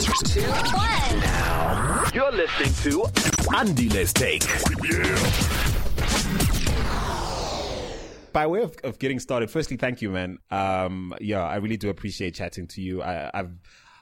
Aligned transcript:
two, 0.00 0.42
one. 0.42 1.20
Now, 1.20 2.04
You're 2.12 2.32
listening 2.32 2.72
to 2.82 3.04
Andile's 3.56 4.12
Take. 4.12 4.42
By 8.32 8.46
way 8.46 8.60
of, 8.60 8.76
of 8.84 8.98
getting 8.98 9.18
started, 9.18 9.50
firstly, 9.50 9.78
thank 9.78 10.02
you, 10.02 10.10
man. 10.10 10.38
Um, 10.50 11.14
yeah, 11.20 11.42
I 11.42 11.56
really 11.56 11.78
do 11.78 11.88
appreciate 11.88 12.34
chatting 12.34 12.66
to 12.68 12.82
you. 12.82 13.02
I, 13.02 13.30
I've 13.32 13.50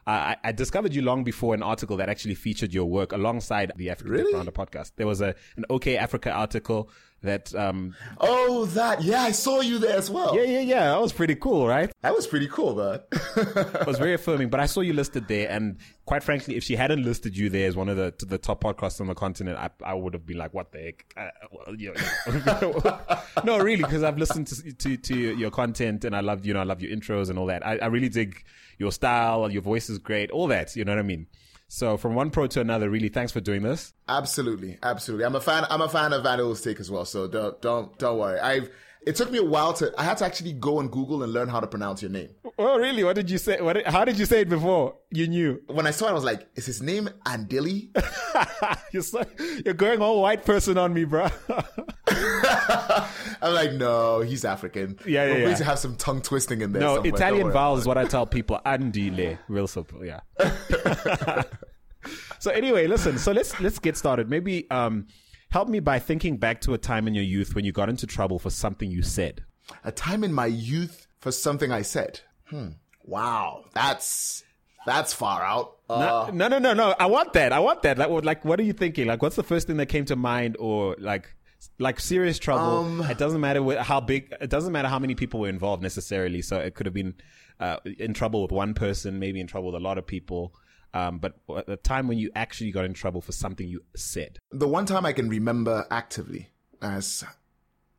I, 0.07 0.37
I 0.45 0.53
discovered 0.53 0.95
you 0.95 1.03
long 1.03 1.25
before 1.25 1.55
an 1.55 1.63
article 1.63 1.97
that 1.97 2.09
actually 2.11 2.35
featured 2.35 2.75
your 2.75 2.85
work 2.85 3.13
alongside 3.13 3.73
the 3.77 3.89
African 3.91 4.13
Really? 4.13 4.33
Founder 4.33 4.51
podcast. 4.51 4.93
There 4.97 5.07
was 5.07 5.21
a 5.21 5.35
an 5.57 5.65
OkayAfrica 5.71 6.35
article 6.35 6.91
that 7.25 7.55
um 7.55 7.95
Oh, 8.21 8.65
that. 8.67 9.03
Yeah, 9.03 9.23
I 9.23 9.33
saw 9.33 9.61
you 9.61 9.79
there 9.79 9.97
as 9.97 10.09
well. 10.11 10.35
yeah 10.37 10.43
yeah 10.45 10.61
yeah 10.61 10.85
that 10.93 11.01
was 11.01 11.13
pretty 11.13 11.35
cool, 11.35 11.67
right? 11.67 11.91
That 12.03 12.15
was 12.15 12.27
pretty 12.27 12.49
cool, 12.49 12.75
man. 12.77 13.01
It 13.37 13.87
was 13.87 13.99
very 13.99 14.15
affirming. 14.15 14.49
But 14.49 14.61
I 14.61 14.67
saw 14.67 14.81
you 14.81 14.93
listed 14.93 15.29
there, 15.29 15.49
and 15.51 15.79
quite 16.07 16.23
frankly, 16.23 16.57
if 16.57 16.65
she 16.65 16.77
hadn't 16.77 17.03
listed 17.05 17.37
you 17.37 17.49
there 17.51 17.67
as 17.69 17.77
one 17.77 17.89
of 17.89 17.97
the 17.97 18.13
to 18.13 18.27
the 18.27 18.39
top 18.39 18.63
podcasts 18.63 19.01
on 19.01 19.07
the 19.09 19.15
continent, 19.15 19.59
I, 19.59 19.71
I 19.85 19.95
would 19.95 20.15
have 20.15 20.25
been 20.25 20.39
like, 20.39 20.55
"What 20.55 20.73
the 20.73 20.79
heck?" 20.79 21.05
Uh, 21.17 21.29
well, 21.51 21.75
you 21.75 21.93
know. 21.95 23.01
no, 23.45 23.59
really, 23.59 23.83
because 23.83 24.03
I've 24.03 24.19
listened 24.19 24.47
to, 24.49 24.73
to 24.73 24.97
to 24.97 25.17
your 25.17 25.51
content, 25.51 26.05
and 26.05 26.15
I 26.15 26.21
love 26.21 26.47
you 26.47 26.55
know 26.55 26.61
I 26.61 26.65
love 26.65 26.81
your 26.81 26.97
intros 26.97 27.31
and 27.31 27.39
all 27.39 27.47
that. 27.47 27.67
I, 27.67 27.79
I 27.79 27.87
really 27.87 28.09
dig 28.09 28.45
your 28.79 28.93
style, 28.93 29.51
your 29.51 29.63
voice 29.63 29.89
is 29.91 29.99
great, 29.99 30.31
all 30.31 30.47
that. 30.49 30.77
You 30.77 30.85
know 30.85 30.93
what 30.93 30.99
I 30.99 31.03
mean? 31.03 31.27
So 31.69 31.97
from 31.97 32.15
one 32.15 32.31
pro 32.31 32.47
to 32.49 32.61
another, 32.61 32.89
really, 32.91 33.09
thanks 33.09 33.33
for 33.33 33.41
doing 33.41 33.63
this. 33.63 33.95
absolutely, 34.09 34.79
absolutely. 34.83 35.25
I'm 35.25 35.35
a 35.35 35.41
fan. 35.41 35.67
I'm 35.71 35.81
a 35.81 35.89
fan 35.89 36.13
of 36.13 36.23
Van 36.23 36.41
O's 36.41 36.67
as 36.67 36.91
well. 36.91 37.05
So 37.05 37.27
don't 37.27 37.61
don't 37.61 37.99
don't 37.99 38.19
worry. 38.19 38.39
I've. 38.39 38.71
It 39.07 39.17
took 39.17 39.31
me 39.31 39.39
a 39.39 39.45
while 39.45 39.73
to. 39.75 39.93
I 39.99 40.05
had 40.05 40.17
to 40.19 40.25
actually 40.25 40.53
go 40.53 40.79
on 40.79 40.89
Google 40.89 41.23
and 41.23 41.33
learn 41.33 41.49
how 41.49 41.61
to 41.61 41.67
pronounce 41.67 42.01
your 42.01 42.11
name. 42.11 42.31
Oh, 42.59 42.79
really? 42.79 43.05
What 43.05 43.17
did 43.17 43.31
you 43.31 43.39
say? 43.39 43.61
What? 43.61 43.87
How 43.87 44.05
did 44.05 44.19
you 44.19 44.25
say 44.25 44.41
it 44.41 44.49
before? 44.49 44.97
You 45.11 45.27
knew. 45.27 45.61
When 45.67 45.87
I 45.87 45.91
saw 45.91 46.07
it, 46.07 46.11
I 46.11 46.15
was 46.15 46.25
like, 46.25 46.47
"Is 46.55 46.67
his 46.67 46.83
name 46.83 47.11
Andili?" 47.27 47.91
you're 48.93 49.03
so, 49.03 49.25
you're 49.65 49.75
going 49.75 50.01
all 50.01 50.23
white 50.23 50.45
person 50.45 50.79
on 50.79 50.95
me, 50.95 51.05
bro. 51.05 51.29
I'm 52.09 53.55
like, 53.55 53.73
"No, 53.73 54.21
he's 54.21 54.45
African." 54.45 54.99
Yeah, 55.05 55.25
yeah, 55.25 55.33
We're 55.33 55.39
going 55.41 55.51
yeah. 55.51 55.57
to 55.57 55.65
have 55.65 55.79
some 55.79 55.97
tongue 55.97 56.23
twisting 56.23 56.63
in 56.63 56.73
there. 56.73 56.81
No, 56.81 56.95
somewhere. 56.97 57.15
Italian 57.15 57.51
vowels 57.51 57.81
is 57.81 57.87
what 57.87 57.99
I 57.99 58.07
tell 58.07 58.27
people. 58.27 58.61
Andile, 58.65 59.39
real 59.49 59.67
simple. 59.67 60.05
Yeah. 60.05 60.21
so 62.39 62.51
anyway, 62.51 62.87
listen. 62.87 63.19
So 63.19 63.33
let's 63.33 63.61
let's 63.61 63.79
get 63.79 63.97
started. 63.97 64.31
Maybe 64.31 64.71
um, 64.71 65.09
help 65.55 65.69
me 65.69 65.81
by 65.81 65.99
thinking 66.01 66.37
back 66.37 66.61
to 66.61 66.75
a 66.75 66.79
time 66.79 67.07
in 67.09 67.15
your 67.15 67.25
youth 67.37 67.55
when 67.55 67.65
you 67.65 67.73
got 67.81 67.89
into 67.89 68.07
trouble 68.07 68.39
for 68.45 68.51
something 68.51 68.91
you 68.91 69.03
said. 69.03 69.45
A 69.85 69.93
time 69.93 70.25
in 70.25 70.33
my 70.33 70.47
youth 70.47 71.07
for 71.21 71.31
something 71.33 71.71
I 71.71 71.83
said. 71.83 72.21
Hmm. 72.51 72.71
Wow, 73.05 73.65
that's 73.73 74.43
that's 74.87 75.13
far 75.15 75.43
out. 75.43 75.77
Uh, 75.89 76.31
no, 76.33 76.49
no, 76.49 76.59
no, 76.59 76.73
no. 76.75 76.95
I 76.99 77.07
want 77.07 77.33
that. 77.35 77.53
I 77.53 77.61
want 77.61 77.83
that. 77.83 77.97
Like, 77.99 78.11
what- 78.11 78.25
like, 78.25 78.45
what 78.45 78.59
are 78.61 78.65
you 78.71 78.73
thinking? 78.73 79.07
Like, 79.07 79.23
what's 79.23 79.37
the 79.37 79.43
first 79.53 79.67
thing 79.67 79.77
that 79.79 79.87
came 79.87 80.05
to 80.07 80.17
mind, 80.17 80.57
or 80.59 80.97
like, 80.99 81.27
like 81.79 82.01
serious 82.01 82.39
trouble? 82.39 82.79
Um, 82.79 83.03
it 83.03 83.19
doesn't 83.19 83.41
matter 83.41 83.63
wh- 83.63 83.83
how 83.91 84.01
big. 84.01 84.35
It 84.41 84.51
doesn't 84.51 84.73
matter 84.73 84.89
how 84.89 84.99
many 84.99 85.15
people 85.15 85.41
were 85.41 85.49
involved 85.59 85.83
necessarily. 85.83 86.43
So 86.43 86.59
it 86.59 86.75
could 86.75 86.87
have 86.87 86.95
been 86.95 87.15
uh, 87.61 87.77
in 88.07 88.13
trouble 88.15 88.43
with 88.43 88.53
one 88.53 88.75
person, 88.75 89.19
maybe 89.19 89.41
in 89.41 89.47
trouble 89.47 89.69
with 89.73 89.81
a 89.83 89.85
lot 89.89 89.99
of 89.99 90.07
people. 90.07 90.53
Um, 90.95 91.19
but 91.19 91.35
at 91.57 91.67
the 91.67 91.77
time 91.77 92.07
when 92.07 92.19
you 92.19 92.31
actually 92.37 92.71
got 92.71 92.85
in 92.85 92.95
trouble 92.95 93.21
for 93.21 93.33
something 93.33 93.67
you 93.69 93.83
said. 93.97 94.39
the 94.53 94.69
one 94.69 94.87
time 94.87 95.05
I 95.05 95.13
can 95.13 95.29
remember 95.29 95.87
actively 95.91 96.51
as 96.81 97.25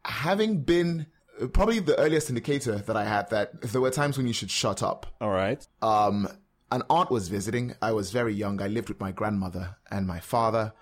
having 0.06 0.62
been 0.62 1.08
probably 1.52 1.80
the 1.80 2.00
earliest 2.00 2.30
indicator 2.30 2.78
that 2.78 2.96
I 2.96 3.04
had 3.04 3.30
that 3.32 3.62
there 3.62 3.82
were 3.82 3.92
times 3.92 4.18
when 4.18 4.28
you 4.28 4.34
should 4.34 4.50
shut 4.50 4.82
up. 4.82 5.06
All 5.20 5.32
right. 5.32 5.68
Um, 5.82 6.30
an 6.72 6.84
aunt 6.90 7.12
was 7.12 7.28
visiting. 7.28 7.76
I 7.82 7.92
was 7.92 8.12
very 8.12 8.34
young. 8.34 8.62
I 8.62 8.68
lived 8.68 8.88
with 8.88 9.00
my 9.00 9.12
grandmother 9.12 9.76
and 9.92 10.08
my 10.08 10.22
father 10.22 10.73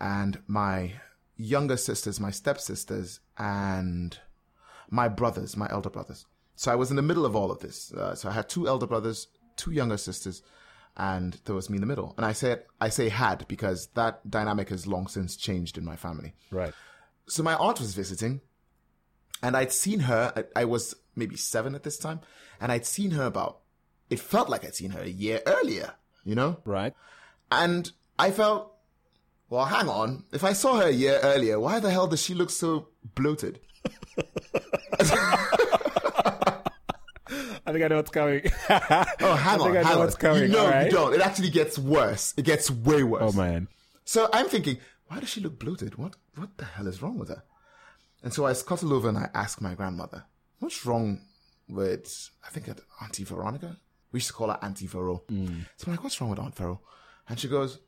and 0.00 0.40
my 0.46 0.92
younger 1.36 1.76
sisters, 1.76 2.20
my 2.20 2.30
stepsisters, 2.30 3.20
and 3.36 4.18
my 4.90 5.08
brothers, 5.08 5.56
my 5.56 5.68
elder 5.70 5.90
brothers. 5.90 6.24
So 6.56 6.72
I 6.72 6.76
was 6.76 6.90
in 6.90 6.96
the 6.96 7.02
middle 7.02 7.26
of 7.26 7.36
all 7.36 7.50
of 7.50 7.60
this. 7.60 7.92
Uh, 7.92 8.14
so 8.14 8.28
I 8.28 8.32
had 8.32 8.48
two 8.48 8.66
elder 8.66 8.86
brothers, 8.86 9.28
two 9.56 9.72
younger 9.72 9.96
sisters, 9.96 10.42
and 10.96 11.40
there 11.44 11.54
was 11.54 11.68
me 11.68 11.76
in 11.76 11.80
the 11.80 11.86
middle. 11.86 12.14
And 12.16 12.24
I 12.24 12.32
said, 12.32 12.64
I 12.80 12.88
say 12.88 13.08
had 13.08 13.46
because 13.48 13.88
that 13.94 14.28
dynamic 14.30 14.68
has 14.68 14.86
long 14.86 15.06
since 15.06 15.36
changed 15.36 15.76
in 15.76 15.84
my 15.84 15.96
family. 15.96 16.34
Right. 16.50 16.72
So 17.26 17.42
my 17.42 17.54
aunt 17.56 17.80
was 17.80 17.94
visiting, 17.94 18.40
and 19.42 19.56
I'd 19.56 19.72
seen 19.72 20.00
her. 20.00 20.32
I, 20.36 20.60
I 20.60 20.64
was 20.64 20.94
maybe 21.16 21.36
seven 21.36 21.74
at 21.74 21.82
this 21.82 21.98
time, 21.98 22.20
and 22.60 22.70
I'd 22.70 22.86
seen 22.86 23.12
her 23.12 23.24
about. 23.24 23.60
It 24.10 24.20
felt 24.20 24.48
like 24.48 24.64
I'd 24.64 24.74
seen 24.74 24.90
her 24.90 25.00
a 25.00 25.08
year 25.08 25.40
earlier, 25.46 25.94
you 26.24 26.34
know. 26.34 26.58
Right. 26.64 26.94
And 27.50 27.90
I 28.18 28.30
felt, 28.30 28.74
well, 29.48 29.64
hang 29.64 29.88
on. 29.88 30.24
If 30.32 30.44
I 30.44 30.52
saw 30.52 30.76
her 30.76 30.88
a 30.88 30.92
year 30.92 31.18
earlier, 31.22 31.58
why 31.58 31.80
the 31.80 31.90
hell 31.90 32.06
does 32.06 32.22
she 32.22 32.34
look 32.34 32.50
so 32.50 32.88
bloated? 33.14 33.60
I 37.66 37.72
think 37.72 37.84
I 37.84 37.88
know 37.88 37.96
what's 37.96 38.10
coming. 38.10 38.42
Oh, 38.70 39.34
hang 39.36 39.60
I 39.60 39.64
on, 39.64 39.70
I 39.70 39.72
know 39.74 39.82
hang 39.84 39.98
what's 39.98 40.14
on. 40.16 40.20
coming, 40.20 40.42
you 40.42 40.48
know, 40.48 40.64
alright? 40.64 40.86
you 40.86 40.92
don't. 40.92 41.14
It 41.14 41.20
actually 41.20 41.50
gets 41.50 41.78
worse. 41.78 42.34
It 42.36 42.44
gets 42.44 42.70
way 42.70 43.02
worse. 43.02 43.22
oh 43.34 43.36
man. 43.36 43.68
So 44.04 44.28
I'm 44.32 44.46
thinking, 44.48 44.78
why 45.08 45.20
does 45.20 45.28
she 45.30 45.40
look 45.40 45.58
bloated? 45.58 45.96
What 45.96 46.16
what 46.36 46.56
the 46.58 46.64
hell 46.64 46.86
is 46.86 47.00
wrong 47.02 47.18
with 47.18 47.28
her? 47.28 47.42
And 48.22 48.32
so 48.32 48.44
I 48.46 48.52
scuttle 48.54 48.92
over 48.92 49.08
and 49.08 49.18
I 49.18 49.28
ask 49.34 49.60
my 49.60 49.74
grandmother, 49.74 50.24
what's 50.58 50.84
wrong 50.86 51.20
with 51.68 52.30
I 52.46 52.50
think 52.50 52.68
Auntie 53.02 53.24
Veronica? 53.24 53.76
We 54.12 54.18
used 54.18 54.28
to 54.28 54.32
call 54.34 54.48
her 54.48 54.58
Auntie 54.62 54.86
Vero. 54.86 55.22
Hmm. 55.28 55.60
So 55.76 55.86
I'm 55.86 55.92
like, 55.94 56.04
what's 56.04 56.20
wrong 56.20 56.30
with 56.30 56.38
Aunt 56.38 56.54
Vero? 56.56 56.80
And 57.28 57.38
she 57.40 57.48
goes, 57.48 57.78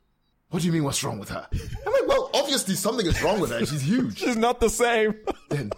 What 0.49 0.61
do 0.61 0.65
you 0.67 0.73
mean 0.73 0.83
what's 0.83 1.03
wrong 1.03 1.19
with 1.19 1.29
her? 1.29 1.47
I'm 1.53 1.93
like, 1.93 2.07
Well, 2.07 2.29
obviously 2.33 2.75
something 2.75 3.05
is 3.05 3.21
wrong 3.21 3.39
with 3.39 3.51
her. 3.51 3.59
She's 3.65 3.81
huge. 3.83 4.17
She's 4.23 4.35
not 4.37 4.59
the 4.59 4.69
same. 4.69 5.15
Then- 5.49 5.71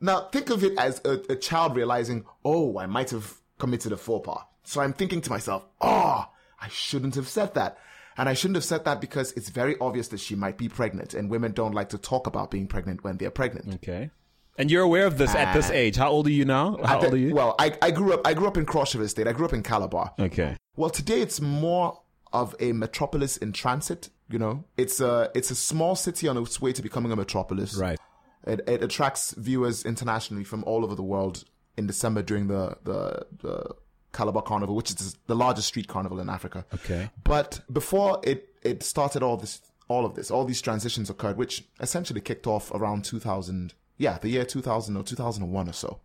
now 0.00 0.28
think 0.32 0.50
of 0.50 0.64
it 0.64 0.78
as 0.78 1.00
a, 1.04 1.20
a 1.30 1.36
child 1.36 1.76
realizing, 1.76 2.24
oh, 2.44 2.78
I 2.78 2.86
might 2.86 3.10
have 3.10 3.34
committed 3.58 3.92
a 3.92 3.96
faux 3.96 4.26
pas. 4.26 4.44
So 4.64 4.80
I'm 4.80 4.92
thinking 4.92 5.20
to 5.22 5.30
myself, 5.30 5.64
oh, 5.80 6.26
I 6.60 6.68
shouldn't 6.68 7.14
have 7.14 7.28
said 7.28 7.54
that. 7.54 7.78
And 8.16 8.28
I 8.28 8.34
shouldn't 8.34 8.56
have 8.56 8.64
said 8.64 8.84
that 8.84 9.00
because 9.00 9.32
it's 9.32 9.48
very 9.48 9.76
obvious 9.80 10.08
that 10.08 10.20
she 10.20 10.34
might 10.34 10.58
be 10.58 10.68
pregnant 10.68 11.14
and 11.14 11.30
women 11.30 11.52
don't 11.52 11.74
like 11.74 11.88
to 11.90 11.98
talk 11.98 12.26
about 12.26 12.50
being 12.50 12.66
pregnant 12.66 13.02
when 13.02 13.16
they're 13.16 13.30
pregnant. 13.30 13.74
okay. 13.76 14.10
And 14.58 14.70
you're 14.70 14.82
aware 14.82 15.06
of 15.06 15.16
this 15.16 15.34
at 15.34 15.54
this 15.54 15.70
ah. 15.70 15.74
age. 15.74 15.96
How 15.96 16.10
old 16.10 16.26
are 16.26 16.32
you 16.32 16.44
now? 16.44 16.76
How 16.84 16.98
the- 16.98 17.06
old 17.06 17.14
are 17.14 17.18
you? 17.18 17.34
Well, 17.34 17.54
I, 17.58 17.72
I 17.80 17.90
grew 17.90 18.12
up 18.12 18.26
I 18.26 18.34
grew 18.34 18.46
up 18.46 18.58
in 18.58 18.66
Cross 18.66 18.94
River 18.94 19.08
State. 19.08 19.26
I 19.26 19.32
grew 19.32 19.46
up 19.46 19.54
in 19.54 19.62
Calabar. 19.62 20.12
okay. 20.18 20.56
Well, 20.76 20.90
today 20.90 21.22
it's 21.22 21.40
more 21.40 22.02
of 22.32 22.54
a 22.60 22.72
metropolis 22.72 23.38
in 23.38 23.52
transit. 23.52 24.10
You 24.28 24.38
know, 24.38 24.64
it's 24.76 25.00
a 25.00 25.30
it's 25.34 25.50
a 25.50 25.54
small 25.54 25.96
city 25.96 26.28
on 26.28 26.36
its 26.36 26.60
way 26.60 26.72
to 26.74 26.82
becoming 26.82 27.10
a 27.10 27.16
metropolis. 27.16 27.74
Right. 27.74 27.98
It, 28.46 28.60
it 28.66 28.82
attracts 28.82 29.34
viewers 29.34 29.84
internationally 29.84 30.44
from 30.44 30.64
all 30.64 30.84
over 30.84 30.94
the 30.94 31.02
world 31.02 31.44
in 31.76 31.86
December 31.86 32.22
during 32.22 32.48
the 32.48 32.76
the, 32.84 33.26
the 33.42 33.74
Calabar 34.12 34.42
Carnival, 34.42 34.74
which 34.74 34.90
is 34.90 35.16
the 35.26 35.36
largest 35.36 35.68
street 35.68 35.88
carnival 35.88 36.20
in 36.20 36.28
Africa. 36.28 36.64
Okay. 36.74 37.10
But 37.24 37.60
before 37.72 38.20
it 38.22 38.48
it 38.62 38.82
started 38.82 39.22
all 39.22 39.36
this 39.36 39.60
all 39.88 40.06
of 40.06 40.14
this, 40.14 40.30
all 40.30 40.44
these 40.44 40.60
transitions 40.60 41.10
occurred, 41.10 41.36
which 41.36 41.64
essentially 41.80 42.20
kicked 42.20 42.46
off 42.46 42.70
around 42.72 43.04
2000. 43.04 43.74
Yeah, 43.98 44.18
the 44.18 44.30
year 44.30 44.44
2000 44.44 44.96
or 44.96 45.02
2001 45.02 45.68
or 45.68 45.72
so. 45.72 46.00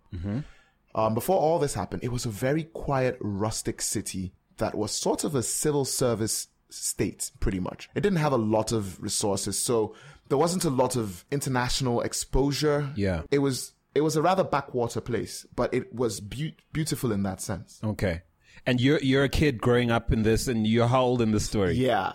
Um, 0.96 1.14
before 1.14 1.38
all 1.38 1.60
this 1.60 1.76
happened, 1.76 2.04
it 2.04 2.12
was 2.12 2.26
a 2.26 2.30
very 2.30 2.64
quiet, 2.64 3.18
rustic 3.20 3.82
city 3.82 4.34
that 4.58 4.76
was 4.76 4.92
sort 4.92 5.24
of 5.24 5.36
a 5.36 5.44
civil 5.44 5.86
service 5.86 6.48
state, 6.70 7.32
pretty 7.40 7.60
much. 7.60 7.90
It 7.96 8.02
didn't 8.02 8.20
have 8.20 8.32
a 8.34 8.38
lot 8.38 8.72
of 8.72 9.02
resources, 9.02 9.60
so 9.60 9.94
there 10.30 10.38
wasn't 10.38 10.66
a 10.66 10.70
lot 10.70 10.96
of 10.96 11.26
international 11.32 12.02
exposure. 12.02 12.92
Yeah. 12.96 13.22
It 13.32 13.40
was 13.40 13.74
it 13.94 14.02
was 14.02 14.16
a 14.16 14.22
rather 14.22 14.44
backwater 14.44 15.02
place, 15.02 15.46
but 15.56 15.74
it 15.74 15.94
was 15.94 16.20
beau- 16.20 16.52
beautiful 16.74 17.12
in 17.12 17.24
that 17.24 17.42
sense. 17.42 17.80
Okay. 17.84 18.22
And 18.66 18.82
you're 18.82 19.00
you're 19.00 19.24
a 19.24 19.30
kid 19.30 19.62
growing 19.62 19.92
up 19.92 20.12
in 20.12 20.24
this, 20.24 20.48
and 20.48 20.66
you're 20.66 20.88
how 20.88 21.04
old 21.04 21.22
in 21.22 21.32
this 21.32 21.46
story? 21.46 21.74
Yeah. 21.74 22.14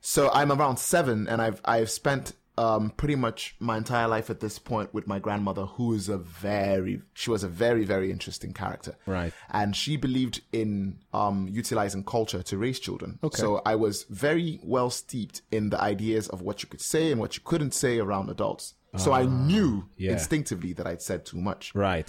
So 0.00 0.30
I'm 0.32 0.52
around 0.52 0.78
seven, 0.78 1.26
and 1.26 1.40
I've 1.40 1.60
I've 1.64 1.90
spent 1.90 2.32
um 2.58 2.90
pretty 2.96 3.16
much 3.16 3.54
my 3.60 3.76
entire 3.76 4.08
life 4.08 4.30
at 4.30 4.40
this 4.40 4.58
point 4.58 4.94
with 4.94 5.06
my 5.06 5.18
grandmother, 5.18 5.66
who 5.66 5.92
is 5.92 6.08
a 6.08 6.16
very 6.16 7.02
she 7.12 7.30
was 7.30 7.42
a 7.44 7.48
very 7.48 7.84
very 7.84 8.10
interesting 8.10 8.52
character. 8.52 8.96
Right. 9.06 9.32
And 9.50 9.76
she 9.76 9.96
believed 9.96 10.40
in 10.52 10.98
um 11.12 11.48
utilizing 11.50 12.04
culture 12.04 12.42
to 12.42 12.56
raise 12.58 12.80
children. 12.80 13.18
Okay. 13.22 13.38
So 13.38 13.60
I 13.66 13.74
was 13.74 14.04
very 14.08 14.60
well 14.62 14.90
steeped 14.90 15.42
in 15.50 15.70
the 15.70 15.80
ideas 15.80 16.28
of 16.28 16.40
what 16.42 16.62
you 16.62 16.68
could 16.68 16.80
say 16.80 17.10
and 17.12 17.20
what 17.20 17.36
you 17.36 17.42
couldn't 17.44 17.74
say 17.74 17.98
around 17.98 18.30
adults. 18.30 18.74
So 18.96 19.12
I 19.12 19.26
knew 19.26 19.90
yeah. 19.98 20.12
instinctively 20.12 20.72
that 20.72 20.86
I'd 20.86 21.02
said 21.02 21.26
too 21.26 21.36
much 21.36 21.74
Right. 21.74 22.08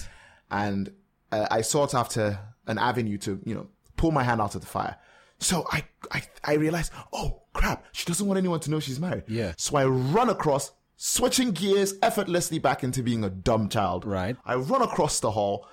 and 0.49 0.89
uh, 1.33 1.45
I 1.51 1.59
sought 1.59 1.94
after 1.94 2.39
an 2.65 2.77
avenue 2.77 3.17
to, 3.17 3.41
you 3.44 3.53
know, 3.53 3.67
pull 3.97 4.11
my 4.11 4.23
hand 4.23 4.39
out 4.39 4.55
of 4.55 4.61
the 4.61 4.67
fire. 4.67 4.95
So 5.39 5.67
I, 5.69 5.83
I, 6.11 6.23
I 6.45 6.53
realized, 6.53 6.94
oh 7.11 7.41
crap, 7.57 7.86
she 7.92 8.06
doesn't 8.06 8.25
want 8.25 8.38
anyone 8.38 8.59
to 8.62 8.71
know 8.71 8.80
she's 8.80 9.00
married. 9.00 9.24
Yeah. 9.27 9.54
So 9.57 9.75
I 9.77 9.86
run 9.86 10.30
across, 10.30 10.71
switching 10.95 11.51
gears 11.51 11.95
effortlessly 12.01 12.59
back 12.59 12.83
into 12.83 13.04
being 13.04 13.24
a 13.24 13.30
dumb 13.30 13.68
child. 13.69 14.06
Right. 14.06 14.38
I 14.45 14.56
run 14.56 14.81
across 14.81 15.19
the 15.19 15.31
hall, 15.31 15.68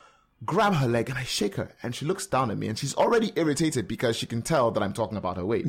grab 0.45 0.75
her 0.75 0.89
leg 0.89 1.09
and 1.11 1.19
I 1.19 1.25
shake 1.25 1.57
her 1.57 1.71
and 1.83 1.95
she 1.95 2.07
looks 2.07 2.27
down 2.27 2.51
at 2.51 2.59
me 2.59 2.69
and 2.69 2.79
she's 2.79 2.95
already 2.95 3.33
irritated 3.37 3.87
because 3.87 4.17
she 4.17 4.27
can 4.27 4.43
tell 4.43 4.71
that 4.71 4.83
I'm 4.83 4.93
talking 4.93 5.19
about 5.19 5.37
her 5.37 5.47
weight. 5.47 5.67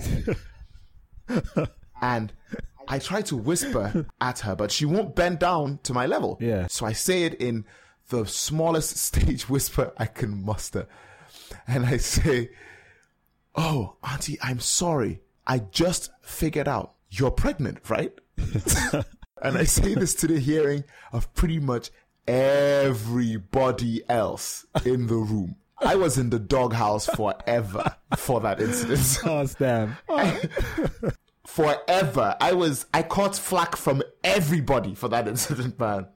and 2.02 2.34
I 2.88 3.00
try 3.00 3.22
to 3.24 3.36
whisper 3.38 4.06
at 4.22 4.40
her, 4.40 4.56
but 4.56 4.72
she 4.72 4.86
won't 4.86 5.16
bend 5.16 5.40
down 5.40 5.80
to 5.84 5.94
my 5.94 6.06
level. 6.06 6.38
Yeah. 6.40 6.68
So 6.68 6.86
I 6.86 6.94
say 6.94 7.24
it 7.24 7.36
in 7.36 7.66
the 8.10 8.26
smallest 8.26 8.98
stage 9.10 9.50
whisper 9.50 9.92
I 9.98 10.06
can 10.06 10.46
muster. 10.46 10.88
And 11.68 11.86
I 11.86 11.98
say, 11.98 12.50
Oh, 13.56 13.96
Auntie, 14.04 14.38
I'm 14.42 14.60
sorry. 14.60 15.22
I 15.48 15.60
just 15.60 16.12
figured 16.22 16.68
out 16.68 16.94
you're 17.10 17.32
pregnant, 17.32 17.90
right? 17.90 18.14
and 19.42 19.58
I 19.58 19.64
say 19.64 19.94
this 19.94 20.16
to 20.16 20.28
the 20.28 20.40
hearing 20.40 20.84
of 21.12 21.34
pretty 21.34 21.60
much 21.60 21.92
everybody 22.28 24.02
else 24.10 24.66
in 24.84 25.08
the 25.08 25.16
room. 25.16 25.56
I 25.78 25.96
was 25.96 26.18
in 26.18 26.30
the 26.30 26.40
doghouse 26.40 27.06
forever 27.06 27.96
for 28.18 28.40
that 28.42 28.62
incident. 28.62 29.18
Oh, 29.26 29.46
damn. 29.60 29.98
forever. 31.46 32.36
I 32.40 32.54
was 32.54 32.86
I 32.94 33.04
caught 33.04 33.36
flack 33.36 33.76
from 33.76 34.02
everybody 34.24 34.96
for 34.96 35.10
that 35.10 35.28
incident, 35.28 35.80
man. 35.80 36.08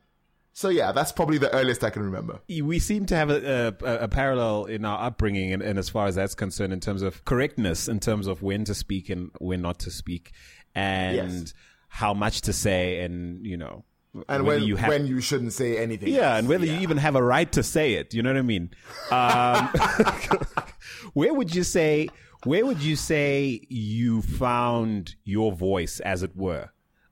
So 0.59 0.67
yeah, 0.67 0.91
that's 0.91 1.13
probably 1.13 1.37
the 1.37 1.49
earliest 1.53 1.85
I 1.85 1.89
can 1.89 2.03
remember. 2.03 2.41
we 2.49 2.79
seem 2.79 3.05
to 3.05 3.15
have 3.15 3.29
a, 3.29 3.73
a, 3.81 3.93
a 4.03 4.07
parallel 4.09 4.65
in 4.65 4.83
our 4.83 5.01
upbringing 5.07 5.53
and, 5.53 5.61
and 5.63 5.79
as 5.79 5.87
far 5.87 6.05
as 6.07 6.15
that's 6.15 6.35
concerned 6.35 6.73
in 6.73 6.81
terms 6.81 7.01
of 7.01 7.23
correctness 7.23 7.87
in 7.87 8.01
terms 8.01 8.27
of 8.27 8.41
when 8.41 8.65
to 8.65 8.75
speak 8.75 9.09
and 9.09 9.31
when 9.39 9.61
not 9.61 9.79
to 9.79 9.89
speak 9.89 10.33
and 10.75 11.15
Yes. 11.15 11.53
how 11.87 12.13
much 12.13 12.41
to 12.41 12.51
say 12.51 12.99
and 12.99 13.45
you 13.45 13.55
know 13.55 13.85
And 14.27 14.45
when 14.45 14.61
you 14.63 14.75
have 14.75 14.89
when 14.89 15.07
you 15.07 15.21
shouldn't 15.21 15.53
say 15.53 15.77
anything. 15.77 16.09
yeah 16.09 16.31
else. 16.31 16.39
and 16.39 16.49
whether 16.49 16.65
you 16.65 16.79
even 16.79 16.97
have 16.97 17.15
a 17.15 17.23
right 17.23 17.49
to 17.53 17.63
say 17.63 17.93
it 17.93 18.13
you 18.13 18.21
know 18.21 18.31
what 18.33 18.37
i 18.37 18.41
mean 18.41 18.69
um, 19.11 19.69
where 21.13 21.33
would 21.33 21.55
you 21.55 21.63
say 21.63 22.09
where 22.43 22.65
would 22.65 22.81
you 22.83 22.97
say 22.97 23.61
you 23.69 24.21
found 24.21 25.15
your 25.23 25.53
voice 25.53 26.01
as 26.01 26.21
it 26.21 26.35
were 26.35 26.67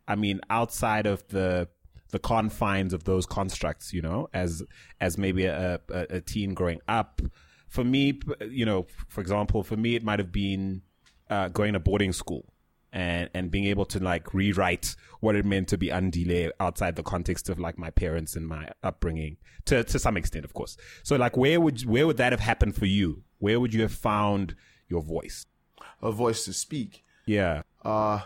i 0.06 0.16
mean 0.18 0.42
outside 0.50 1.06
of 1.06 1.26
the 1.30 1.70
the 2.10 2.20
confines 2.20 2.94
of 2.94 3.04
those 3.04 3.26
constructs 3.26 3.94
you 3.94 4.02
know 4.02 4.30
as 4.34 4.64
as 5.00 5.18
maybe 5.18 5.46
a, 5.46 5.80
a, 5.90 6.06
a 6.10 6.22
teen 6.22 6.54
growing 6.54 6.80
up. 6.88 7.22
For 7.70 7.84
me 7.84 8.20
you 8.50 8.66
know 8.66 8.88
for 9.08 9.22
example 9.22 9.64
for 9.64 9.76
me 9.76 9.96
it 9.96 10.04
might 10.04 10.20
have 10.20 10.32
been 10.32 10.82
uh, 11.30 11.50
going 11.50 11.74
to 11.74 11.80
boarding 11.80 12.14
school 12.14 12.54
and 12.94 13.30
and 13.34 13.52
being 13.52 13.66
able 13.66 13.86
to 13.86 14.00
like 14.00 14.34
rewrite 14.34 14.96
what 15.20 15.36
it 15.36 15.46
meant 15.46 15.68
to 15.70 15.78
be 15.78 15.90
Andile 15.90 16.52
outside 16.60 16.96
the 16.96 17.04
context 17.04 17.50
of 17.50 17.60
like 17.60 17.78
my 17.78 17.90
parents 17.90 18.36
and 18.36 18.48
my 18.48 18.70
upbringing 18.84 19.38
to 19.66 19.84
to 19.84 20.00
some 20.00 20.18
extent 20.18 20.46
of 20.46 20.54
course. 20.54 20.78
So 21.04 21.16
like 21.16 21.38
where 21.38 21.60
would 21.60 21.86
where 21.86 22.08
would 22.08 22.18
that 22.18 22.32
have 22.32 22.40
happened 22.40 22.76
for 22.76 22.86
you? 22.86 23.24
Where 23.40 23.60
would 23.60 23.74
you 23.74 23.82
have 23.82 23.94
found 23.94 24.56
your 24.88 25.02
voice? 25.02 25.46
A 26.02 26.12
voice 26.12 26.46
to 26.46 26.54
speak. 26.54 27.04
yeah. 27.26 27.64
Uh 27.84 28.22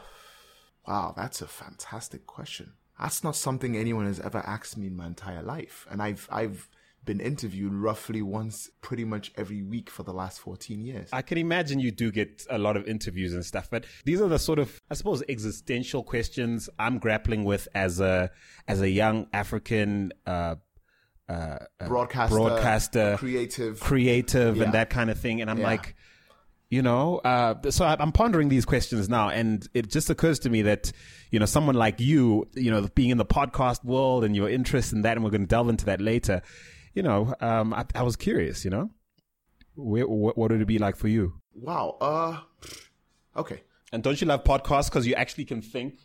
wow, 0.88 1.14
that's 1.16 1.42
a 1.42 1.48
fantastic 1.48 2.26
question. 2.26 2.74
That's 3.02 3.24
not 3.24 3.36
something 3.36 3.76
anyone 3.76 4.06
has 4.06 4.20
ever 4.20 4.40
asked 4.40 4.78
me 4.78 4.88
in 4.88 4.96
my 4.96 5.08
entire 5.08 5.42
life. 5.42 5.86
And 5.90 6.02
I've 6.02 6.28
I've 6.32 6.70
been 7.04 7.20
interviewed 7.20 7.74
roughly 7.74 8.22
once 8.22 8.70
pretty 8.82 9.04
much 9.04 9.32
every 9.36 9.64
week 9.64 9.90
for 9.90 10.04
the 10.04 10.14
last 10.14 10.40
14 10.40 10.84
years. 10.86 11.10
I 11.12 11.24
can 11.24 11.40
imagine 11.40 11.80
you 11.80 11.90
do 11.90 12.12
get 12.12 12.46
a 12.48 12.60
lot 12.60 12.78
of 12.78 12.88
interviews 12.88 13.34
and 13.34 13.44
stuff, 13.44 13.68
but 13.72 13.86
these 14.06 14.22
are 14.22 14.28
the 14.30 14.38
sort 14.38 14.60
of, 14.60 14.80
I 14.92 14.94
suppose, 14.94 15.24
existential 15.28 16.04
questions 16.04 16.70
I'm 16.78 17.00
grappling 17.00 17.44
with 17.44 17.68
as 17.74 18.00
a 18.00 18.30
as 18.68 18.82
a 18.82 18.90
young 18.90 19.26
African 19.34 20.12
uh, 20.28 20.56
broadcaster, 21.88 22.36
broadcaster, 22.36 23.16
creative. 23.18 23.80
creative, 23.80 24.58
Yeah. 24.58 24.64
and 24.66 24.74
that 24.74 24.90
kind 24.90 25.10
of 25.10 25.20
thing. 25.20 25.42
And 25.42 25.50
I'm 25.50 25.60
Yeah. 25.60 25.64
like, 25.68 25.96
you 26.72 26.82
know, 26.82 27.18
uh, 27.20 27.70
so 27.70 27.86
I'm 27.86 28.14
pondering 28.14 28.48
these 28.50 28.66
questions 28.66 29.10
now, 29.10 29.30
and 29.30 29.68
it 29.74 29.92
just 29.92 30.10
occurs 30.10 30.40
to 30.40 30.50
me 30.50 30.62
that 30.64 30.92
you 31.30 31.38
know 31.38 31.46
someone 31.46 31.76
like 31.76 32.00
you, 32.00 32.48
you 32.56 32.72
know, 32.72 32.88
being 32.96 33.10
in 33.10 33.18
the 33.18 33.26
podcast 33.26 33.84
world 33.84 34.24
and 34.24 34.36
your 34.36 34.50
interest 34.50 34.94
in 34.94 35.02
that, 35.04 35.18
and 35.18 35.24
we're 35.24 35.32
going 35.32 35.42
to 35.42 35.48
delve 35.48 35.68
into 35.70 35.86
that 35.86 36.00
later. 36.02 36.42
You 36.96 37.04
know, 37.04 37.36
um, 37.42 37.74
I, 37.74 37.86
I 37.94 38.04
was 38.04 38.16
curious. 38.16 38.64
You 38.64 38.72
know, 38.72 38.90
Where, 39.76 40.08
what, 40.08 40.38
what 40.38 40.50
would 40.52 40.62
it 40.62 40.66
be 40.68 40.80
like 40.80 40.96
for 40.96 41.08
you? 41.10 41.34
wow. 41.54 41.98
Uh 42.00 42.40
okay. 43.36 43.62
And 43.92 44.02
don't 44.02 44.20
you 44.22 44.26
love 44.28 44.46
podcasts 44.46 44.86
because 44.90 45.06
you 45.06 45.16
actually 45.16 45.44
can 45.46 45.62
think? 45.62 46.00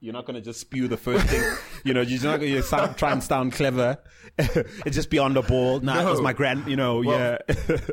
You're 0.00 0.12
not 0.12 0.26
going 0.26 0.34
to 0.34 0.42
just 0.42 0.60
spew 0.60 0.88
the 0.88 0.96
first 0.98 1.26
thing. 1.28 1.42
you 1.84 1.94
know, 1.94 2.02
you're 2.02 2.22
not 2.24 2.40
going 2.40 2.52
to 2.52 2.62
sound, 2.62 2.96
try 2.98 3.12
and 3.12 3.22
sound 3.22 3.52
clever. 3.52 3.96
it's 4.38 4.96
just 4.96 5.08
be 5.10 5.18
on 5.18 5.32
the 5.32 5.40
ball. 5.42 5.80
Nah, 5.80 6.02
it 6.06 6.10
was 6.10 6.20
my 6.20 6.32
grand, 6.34 6.66
you 6.66 6.76
know, 6.76 7.00
Well- 7.02 7.38
yeah. 7.48 7.76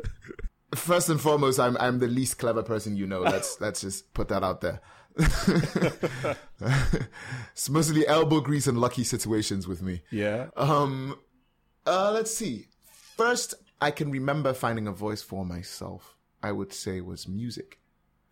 First 0.74 1.08
and 1.08 1.20
foremost, 1.20 1.58
I'm 1.58 1.76
I'm 1.78 1.98
the 1.98 2.06
least 2.06 2.38
clever 2.38 2.62
person 2.62 2.96
you 2.96 3.06
know. 3.06 3.20
Let's 3.20 3.60
let's 3.60 3.80
just 3.80 4.12
put 4.14 4.28
that 4.28 4.42
out 4.42 4.60
there. 4.60 4.80
it's 7.52 7.68
mostly 7.68 8.06
elbow 8.06 8.40
grease 8.40 8.66
and 8.66 8.80
lucky 8.80 9.04
situations 9.04 9.66
with 9.66 9.82
me. 9.82 10.02
yeah. 10.10 10.46
Um, 10.56 11.18
uh, 11.86 12.12
let's 12.12 12.32
see. 12.32 12.66
First, 13.16 13.54
I 13.80 13.90
can 13.90 14.10
remember 14.10 14.54
finding 14.54 14.86
a 14.86 14.92
voice 14.92 15.22
for 15.22 15.44
myself. 15.44 16.16
I 16.42 16.52
would 16.52 16.72
say 16.72 17.00
was 17.00 17.28
music. 17.28 17.78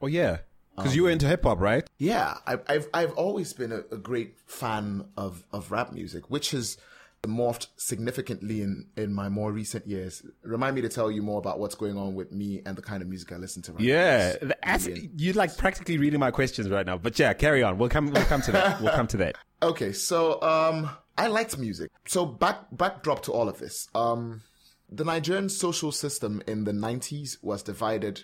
Oh, 0.00 0.06
yeah. 0.06 0.38
Because 0.76 0.94
you 0.94 1.02
were 1.02 1.10
into 1.10 1.26
hip 1.26 1.42
hop, 1.42 1.58
right? 1.60 1.84
Yeah, 1.98 2.36
I've 2.46 2.62
I've, 2.68 2.88
I've 2.94 3.12
always 3.14 3.52
been 3.52 3.72
a, 3.72 3.82
a 3.90 3.96
great 3.96 4.38
fan 4.46 5.08
of, 5.16 5.44
of 5.52 5.72
rap 5.72 5.92
music, 5.92 6.30
which 6.30 6.52
has 6.52 6.78
morphed 7.26 7.66
significantly 7.76 8.62
in, 8.62 8.86
in 8.96 9.12
my 9.12 9.28
more 9.28 9.52
recent 9.52 9.86
years. 9.86 10.22
Remind 10.42 10.76
me 10.76 10.82
to 10.82 10.88
tell 10.88 11.10
you 11.10 11.20
more 11.22 11.38
about 11.38 11.58
what's 11.58 11.74
going 11.74 11.96
on 11.96 12.14
with 12.14 12.30
me 12.32 12.62
and 12.64 12.76
the 12.76 12.82
kind 12.82 13.02
of 13.02 13.08
music 13.08 13.32
I 13.32 13.36
listen 13.36 13.62
to. 13.62 13.72
Right 13.72 13.80
Yeah. 13.82 14.36
now. 14.40 14.52
That's, 14.64 14.86
you're 14.86 15.34
like 15.34 15.56
practically 15.56 15.98
reading 15.98 16.20
my 16.20 16.30
questions 16.30 16.68
right 16.70 16.86
now. 16.86 16.96
But 16.96 17.18
yeah, 17.18 17.32
carry 17.34 17.62
on. 17.62 17.76
We'll 17.78 17.88
come, 17.88 18.10
we'll 18.10 18.24
come 18.24 18.40
to 18.42 18.52
that. 18.52 18.80
We'll 18.80 18.92
come 18.92 19.06
to 19.08 19.16
that. 19.18 19.36
Okay, 19.60 19.90
so 19.92 20.40
um, 20.40 20.88
I 21.16 21.26
liked 21.26 21.58
music. 21.58 21.90
So 22.06 22.24
back 22.24 22.58
backdrop 22.70 23.24
to 23.24 23.32
all 23.32 23.48
of 23.48 23.58
this. 23.58 23.88
Um, 23.92 24.42
the 24.88 25.04
Nigerian 25.04 25.48
social 25.48 25.90
system 25.90 26.40
in 26.46 26.62
the 26.62 26.70
'90s 26.70 27.38
was 27.42 27.64
divided 27.64 28.22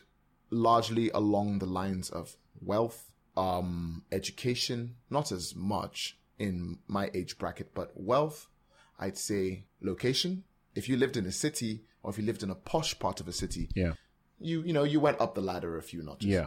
largely 0.50 1.10
along 1.10 1.58
the 1.58 1.66
lines 1.66 2.08
of 2.08 2.36
wealth, 2.62 3.10
um, 3.36 4.04
education, 4.12 4.94
not 5.10 5.32
as 5.32 5.56
much 5.56 6.16
in 6.38 6.78
my 6.86 7.10
age 7.14 7.36
bracket, 7.36 7.74
but 7.74 7.90
wealth. 7.96 8.46
I'd 8.98 9.18
say 9.18 9.64
location. 9.80 10.44
If 10.74 10.88
you 10.88 10.96
lived 10.96 11.16
in 11.16 11.26
a 11.26 11.32
city 11.32 11.84
or 12.02 12.10
if 12.10 12.18
you 12.18 12.24
lived 12.24 12.42
in 12.42 12.50
a 12.50 12.54
posh 12.54 12.98
part 12.98 13.20
of 13.20 13.28
a 13.28 13.32
city, 13.32 13.68
Yeah. 13.74 13.92
you 14.40 14.62
you 14.62 14.72
know 14.72 14.84
you 14.84 15.00
went 15.00 15.20
up 15.20 15.34
the 15.34 15.40
ladder 15.40 15.76
a 15.78 15.82
few 15.82 16.02
notches. 16.02 16.28
Yeah. 16.28 16.46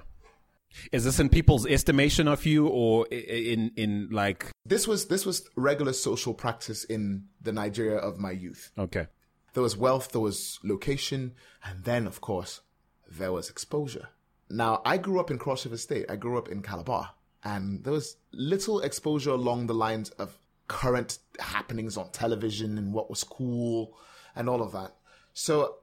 Is 0.91 1.05
this 1.05 1.19
in 1.19 1.29
people's 1.29 1.65
estimation 1.65 2.27
of 2.27 2.45
you 2.45 2.68
or 2.68 3.07
in, 3.07 3.71
in 3.77 4.09
like, 4.11 4.51
This 4.66 4.85
was 4.87 5.06
this 5.07 5.25
was 5.25 5.47
regular 5.56 5.94
social 5.94 6.33
practice 6.33 6.83
in 6.83 7.25
the 7.42 7.54
Nigeria 7.54 7.97
of 7.97 8.19
my 8.19 8.31
youth. 8.31 8.71
okay. 8.77 9.07
There 9.54 9.63
was 9.63 9.75
wealth, 9.77 10.11
there 10.11 10.21
was 10.21 10.59
location, 10.63 11.33
and 11.63 11.83
then, 11.83 12.06
of 12.06 12.21
course, 12.21 12.61
there 13.09 13.31
was 13.31 13.49
exposure. 13.49 14.09
Now, 14.51 14.81
I 14.85 14.97
grew 14.97 15.19
up 15.19 15.31
in 15.31 15.39
Cross 15.39 15.66
River 15.66 15.77
State. 15.77 16.06
I 16.11 16.16
grew 16.16 16.37
up 16.37 16.47
in 16.49 16.61
Calabar, 16.61 17.11
and 17.44 17.83
there 17.83 17.94
was 17.94 18.18
little 18.31 18.81
exposure 18.81 19.31
along 19.31 19.66
the 19.66 19.73
lines 19.73 20.09
of 20.11 20.37
current 20.68 21.19
happenings 21.40 21.97
on 21.97 22.12
television 22.12 22.78
and 22.78 22.94
what 22.94 23.09
was 23.09 23.24
cool 23.24 23.97
and 24.36 24.50
all 24.50 24.62
of 24.62 24.71
that. 24.74 24.95
So 25.33 25.78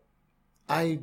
I 0.69 1.01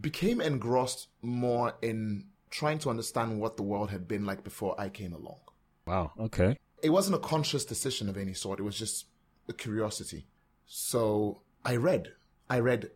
became 0.00 0.40
engrossed 0.40 1.08
more 1.20 1.74
in 1.82 2.26
trying 2.50 2.78
to 2.80 2.90
understand 2.90 3.40
what 3.40 3.56
the 3.56 3.62
world 3.62 3.90
had 3.90 4.06
been 4.06 4.24
like 4.24 4.44
before 4.44 4.78
I 4.78 4.88
came 4.88 5.12
along. 5.12 5.38
Wow. 5.86 6.12
Okay. 6.18 6.58
It 6.82 6.90
wasn't 6.90 7.16
a 7.16 7.20
conscious 7.20 7.64
decision 7.64 8.08
of 8.08 8.16
any 8.16 8.34
sort, 8.34 8.58
it 8.58 8.64
was 8.64 8.78
just 8.78 9.06
a 9.48 9.52
curiosity. 9.52 10.26
So 10.66 11.42
I 11.64 11.76
read. 11.76 12.12
I 12.48 12.58
read 12.58 12.90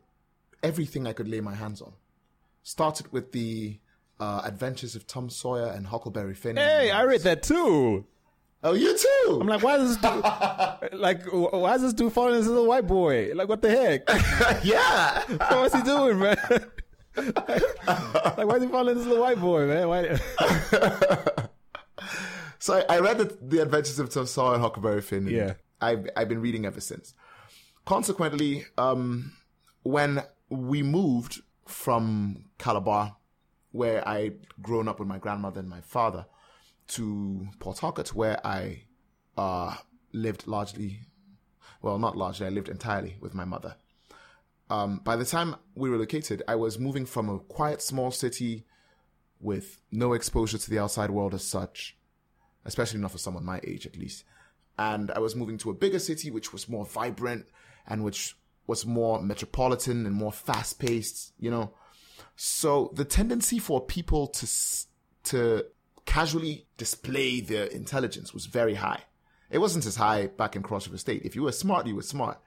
everything 0.62 1.06
I 1.06 1.12
could 1.12 1.28
lay 1.28 1.40
my 1.40 1.54
hands 1.54 1.80
on. 1.80 1.92
Started 2.62 3.12
with 3.12 3.32
the 3.32 3.78
uh, 4.18 4.42
Adventures 4.44 4.96
of 4.96 5.06
Tom 5.06 5.30
Sawyer 5.30 5.66
and 5.66 5.86
Huckleberry 5.86 6.34
Finn. 6.34 6.56
Hey, 6.56 6.90
I 6.90 7.02
read 7.02 7.20
that 7.22 7.42
too. 7.42 8.06
Oh, 8.62 8.72
you 8.72 8.96
too. 8.98 9.38
I'm 9.40 9.46
like, 9.46 9.62
why 9.62 9.76
is 9.76 9.96
this 9.96 10.10
dude, 10.12 10.24
like, 11.00 11.22
why 11.30 11.74
is 11.74 11.82
this 11.82 11.92
dude 11.92 12.12
falling 12.12 12.36
into 12.38 12.50
the 12.50 12.64
white 12.64 12.86
boy? 12.86 13.30
Like, 13.34 13.48
what 13.48 13.62
the 13.62 13.70
heck? 13.70 14.08
yeah. 14.64 15.22
What's 15.60 15.74
he 15.74 15.82
doing, 15.82 16.18
man? 16.18 16.36
like, 17.16 18.38
why 18.46 18.56
is 18.56 18.62
he 18.64 18.68
falling 18.68 18.96
into 18.98 19.08
the 19.08 19.20
white 19.20 19.38
boy, 19.40 19.66
man? 19.66 19.88
Why? 19.88 20.18
So 22.58 22.82
I, 22.88 22.96
I 22.96 23.00
read 23.00 23.18
the, 23.18 23.38
the 23.42 23.60
Adventures 23.62 23.98
of 23.98 24.10
Tom 24.10 24.26
Sawyer 24.26 24.54
and 24.54 24.62
Huckleberry 24.62 25.00
Finn. 25.02 25.26
and 25.28 25.30
Yeah. 25.36 25.52
I've 25.80 26.08
I've 26.16 26.28
been 26.28 26.40
reading 26.40 26.64
ever 26.66 26.80
since. 26.80 27.14
Consequently, 27.84 28.64
um, 28.78 29.32
when 29.82 30.22
we 30.48 30.82
moved 30.82 31.42
from 31.66 32.46
Calabar, 32.58 33.16
where 33.70 34.06
I'd 34.08 34.38
grown 34.62 34.88
up 34.88 34.98
with 34.98 35.06
my 35.06 35.18
grandmother 35.18 35.60
and 35.60 35.68
my 35.68 35.82
father, 35.82 36.26
to 36.88 37.48
Port 37.58 37.78
Harcourt, 37.78 38.14
where 38.14 38.44
I 38.46 38.82
uh, 39.36 39.76
lived 40.12 40.46
largely, 40.46 41.00
well, 41.82 41.98
not 41.98 42.16
largely, 42.16 42.46
I 42.46 42.50
lived 42.50 42.68
entirely 42.68 43.16
with 43.20 43.34
my 43.34 43.44
mother. 43.44 43.76
um, 44.70 45.00
by 45.04 45.16
the 45.16 45.24
time 45.24 45.56
we 45.74 45.88
relocated, 45.88 46.42
I 46.48 46.56
was 46.56 46.78
moving 46.78 47.06
from 47.06 47.28
a 47.28 47.38
quiet 47.38 47.82
small 47.82 48.10
city 48.10 48.66
with 49.40 49.80
no 49.92 50.12
exposure 50.12 50.58
to 50.58 50.70
the 50.70 50.78
outside 50.78 51.10
world 51.10 51.34
as 51.34 51.44
such, 51.44 51.96
especially 52.64 53.00
not 53.00 53.12
for 53.12 53.18
someone 53.18 53.44
my 53.44 53.60
age 53.64 53.86
at 53.86 53.96
least. 53.96 54.24
And 54.78 55.10
I 55.10 55.20
was 55.20 55.36
moving 55.36 55.58
to 55.58 55.70
a 55.70 55.74
bigger 55.74 55.98
city, 55.98 56.30
which 56.30 56.52
was 56.52 56.68
more 56.68 56.84
vibrant 56.84 57.46
and 57.86 58.04
which 58.04 58.36
was 58.66 58.84
more 58.84 59.22
metropolitan 59.22 60.04
and 60.06 60.14
more 60.14 60.32
fast 60.32 60.78
paced, 60.78 61.32
you 61.38 61.50
know. 61.50 61.72
So 62.34 62.90
the 62.94 63.04
tendency 63.04 63.58
for 63.58 63.80
people 63.84 64.26
to 64.28 64.46
to 65.24 65.66
casually 66.06 66.66
display 66.76 67.40
their 67.40 67.66
intelligence 67.66 68.32
was 68.32 68.46
very 68.46 68.74
high. 68.74 69.02
It 69.50 69.58
wasn't 69.58 69.86
as 69.86 69.96
high 69.96 70.28
back 70.28 70.56
in 70.56 70.62
Cross 70.62 70.86
River 70.86 70.98
State. 70.98 71.22
If 71.24 71.36
you 71.36 71.42
were 71.42 71.52
smart, 71.52 71.86
you 71.86 71.96
were 71.96 72.02
smart. 72.02 72.38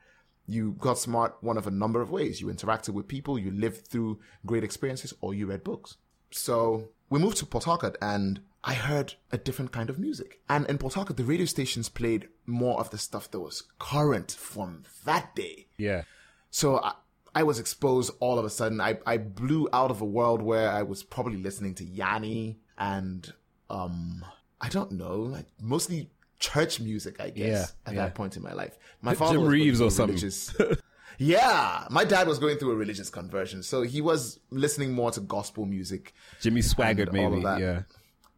You 0.48 0.76
got 0.80 0.98
smart 0.98 1.38
one 1.42 1.58
of 1.58 1.68
a 1.68 1.72
number 1.72 2.02
of 2.02 2.10
ways. 2.10 2.42
You 2.42 2.48
interacted 2.48 2.90
with 2.90 3.08
people, 3.08 3.38
you 3.38 3.52
lived 3.52 3.88
through 3.88 4.20
great 4.46 4.64
experiences, 4.64 5.14
or 5.22 5.34
you 5.34 5.46
read 5.46 5.64
books. 5.64 5.98
So 6.32 6.90
we 7.10 7.20
moved 7.20 7.38
to 7.38 7.46
Port 7.46 7.66
Harcourt 7.66 7.98
and 8.02 8.42
I 8.64 8.74
heard 8.74 9.14
a 9.32 9.38
different 9.38 9.72
kind 9.72 9.90
of 9.90 10.00
music. 10.00 10.42
And 10.50 10.66
in 10.68 10.78
Port 10.78 10.96
Harcourt, 10.96 11.18
the 11.18 11.24
radio 11.24 11.46
stations 11.46 11.88
played 11.88 12.28
more 12.46 12.80
of 12.80 12.90
the 12.90 12.98
stuff 12.98 13.32
that 13.32 13.40
was 13.40 13.64
current 13.78 14.32
from 14.32 14.84
that 15.06 15.36
day. 15.36 15.68
Yeah. 15.78 16.04
So 16.52 16.80
I, 16.80 16.94
I 17.34 17.44
was 17.44 17.60
exposed 17.60 18.12
all 18.20 18.38
of 18.38 18.46
a 18.46 18.50
sudden. 18.50 18.82
I, 18.82 18.98
I 19.06 19.18
blew 19.18 19.70
out 19.72 19.92
of 19.92 20.02
a 20.02 20.06
world 20.06 20.42
where 20.42 20.70
I 20.70 20.84
was 20.84 21.04
probably 21.04 21.38
listening 21.38 21.76
to 21.76 21.86
Yanni 21.86 22.60
and, 22.78 23.32
um, 23.70 24.26
I 24.62 24.70
don't 24.70 24.92
know, 24.94 25.18
like 25.22 25.46
mostly 25.62 26.10
church 26.40 26.80
music, 26.80 27.20
I 27.20 27.30
guess, 27.30 27.48
Yeah, 27.48 27.66
at 27.90 27.94
yeah. 27.96 28.02
that 28.06 28.16
point 28.16 28.38
in 28.38 28.44
my 28.44 28.54
life. 28.54 28.78
My 29.02 29.14
father 29.14 29.34
Jim 29.34 29.42
was 29.44 29.52
Reeves 29.52 29.82
or 29.82 29.92
something. 29.92 30.16
religious- 30.16 30.56
yeah, 31.18 31.86
my 31.90 32.06
dad 32.06 32.28
was 32.28 32.40
going 32.40 32.58
through 32.58 32.72
a 32.72 32.76
religious 32.76 33.10
conversion, 33.10 33.64
so 33.64 33.82
he 33.82 34.02
was 34.02 34.40
listening 34.50 34.94
more 34.94 35.12
to 35.12 35.20
gospel 35.22 35.66
music 35.66 36.14
Jimmy 36.42 36.62
Swaggart, 36.62 37.10
And 37.10 37.18
all 37.20 37.26
of 37.28 37.32
maybe. 37.34 37.44
that. 37.44 37.60
Yeah. 37.60 37.82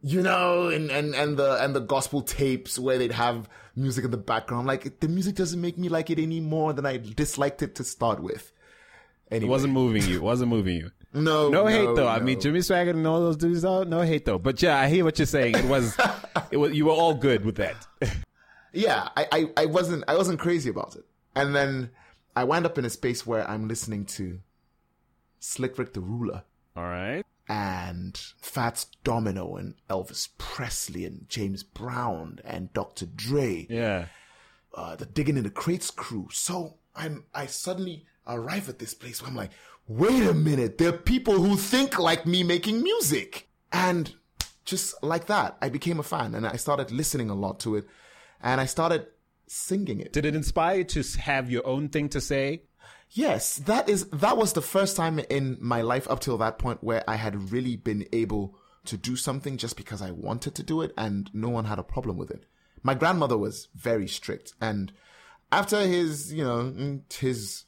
you 0.02 0.22
know, 0.22 0.68
and, 0.70 0.90
and, 0.90 1.14
and 1.14 1.38
the 1.38 1.64
and 1.64 1.76
the 1.76 1.80
gospel 1.82 2.22
tapes 2.24 2.80
where 2.80 2.98
they'd 2.98 3.12
have 3.12 3.48
music 3.76 4.04
in 4.04 4.10
the 4.12 4.18
background. 4.18 4.66
Like 4.68 5.00
the 5.00 5.08
music 5.08 5.36
doesn't 5.36 5.62
make 5.62 5.78
me 5.78 5.90
like 5.90 6.10
it 6.10 6.18
any 6.20 6.40
more 6.40 6.74
than 6.74 6.86
I 6.88 6.98
disliked 6.98 7.62
it 7.62 7.76
to 7.76 7.84
start 7.84 8.22
with. 8.22 8.52
Anyway, 9.30 9.46
It 9.48 9.50
wasn't 9.50 9.74
moving 9.74 10.04
you. 10.08 10.16
It 10.16 10.24
wasn't 10.24 10.50
moving 10.50 10.76
you. 10.78 10.92
No 11.14 11.50
No, 11.50 11.66
hate 11.68 11.96
though. 11.96 12.08
I 12.08 12.20
mean, 12.20 12.40
Jimmy 12.40 12.60
Swaggart 12.60 12.92
and 12.92 13.06
all 13.08 13.20
those 13.20 13.38
dudes, 13.38 13.62
though. 13.64 13.84
No 13.84 14.02
hate 14.02 14.26
though. 14.26 14.38
But 14.40 14.62
yeah, 14.62 14.78
I 14.80 14.88
hear 14.90 15.04
what 15.04 15.20
you're 15.20 15.26
saying. 15.26 15.56
It 15.56 15.66
was, 15.66 15.98
it 16.52 16.58
was. 16.58 16.74
You 16.74 16.86
were 16.86 16.94
all 16.94 17.14
good 17.14 17.44
with 17.46 17.56
that. 17.58 17.88
yeah, 18.74 19.10
I, 19.16 19.28
I 19.32 19.50
I 19.58 19.66
wasn't 19.66 20.04
I 20.08 20.16
wasn't 20.16 20.40
crazy 20.40 20.70
about 20.70 20.96
it, 20.96 21.06
and 21.36 21.56
then 21.56 21.92
I 22.36 22.44
wind 22.46 22.66
up 22.66 22.78
in 22.78 22.86
a 22.86 22.90
space 22.90 23.26
where 23.28 23.48
I'm 23.50 23.68
listening 23.68 24.06
to 24.06 24.40
Slick 25.40 25.78
Rick 25.78 25.94
the 25.94 26.00
Ruler 26.02 26.44
all 26.76 26.84
right. 26.84 27.24
and 27.50 28.18
Fats 28.42 28.88
Domino 29.04 29.56
and 29.56 29.76
Elvis 29.90 30.30
Presley 30.38 31.06
and 31.06 31.28
James 31.28 31.64
Brown 31.64 32.40
and 32.46 32.72
Dr. 32.74 33.06
Dre. 33.06 33.68
Yeah. 33.70 34.06
uh, 34.74 34.96
the 34.96 35.06
digging 35.06 35.38
in 35.38 35.44
the 35.44 35.50
crates 35.50 35.92
crew. 35.92 36.30
So 36.32 36.78
I'm 36.96 37.26
I 37.34 37.48
suddenly 37.48 38.06
arrive 38.28 38.70
at 38.70 38.80
this 38.80 38.94
place 38.94 39.22
where 39.22 39.30
I'm 39.30 39.36
like, 39.36 39.52
wait 39.98 40.24
a 40.24 40.34
minute, 40.34 40.78
there 40.78 40.90
are 40.90 40.98
people 40.98 41.34
who 41.34 41.58
think 41.58 42.00
like 42.00 42.26
me 42.26 42.44
making 42.44 42.82
music. 42.82 43.50
And 43.72 44.14
just 44.64 45.02
like 45.04 45.28
that, 45.28 45.58
I 45.62 45.70
became 45.70 46.00
a 46.00 46.04
fan 46.04 46.36
and 46.36 46.48
I 46.48 46.56
started 46.56 46.92
listening 46.92 47.30
a 47.30 47.36
lot 47.36 47.60
to 47.62 47.76
it. 47.76 47.86
And 48.42 48.62
I 48.62 48.66
started 48.66 49.08
singing 49.48 50.00
it. 50.00 50.14
Did 50.14 50.26
it 50.26 50.36
inspire 50.36 50.80
you 50.80 50.84
to 50.86 51.04
have 51.20 51.52
your 51.52 51.66
own 51.68 51.90
thing 51.90 52.10
to 52.10 52.22
say? 52.22 52.64
Yes, 53.10 53.56
that 53.58 53.90
is 53.90 54.10
that 54.12 54.38
was 54.38 54.54
the 54.54 54.62
first 54.62 54.96
time 54.96 55.20
in 55.30 55.58
my 55.60 55.82
life 55.82 56.10
up 56.10 56.22
till 56.22 56.38
that 56.38 56.58
point 56.58 56.82
where 56.82 57.04
I 57.10 57.16
had 57.16 57.52
really 57.52 57.76
been 57.76 58.06
able 58.14 58.56
to 58.86 58.96
do 58.96 59.18
something 59.18 59.58
just 59.58 59.76
because 59.76 60.02
I 60.02 60.12
wanted 60.12 60.56
to 60.56 60.64
do 60.64 60.82
it 60.82 60.94
and 60.98 61.30
no 61.34 61.50
one 61.50 61.66
had 61.66 61.78
a 61.78 61.84
problem 61.84 62.18
with 62.18 62.32
it. 62.32 62.46
My 62.82 62.94
grandmother 62.94 63.38
was 63.38 63.68
very 63.76 64.08
strict 64.08 64.54
and 64.62 64.94
after 65.52 65.82
his, 65.82 66.34
you 66.34 66.46
know, 66.46 66.64
mm, 66.64 67.14
his 67.14 67.66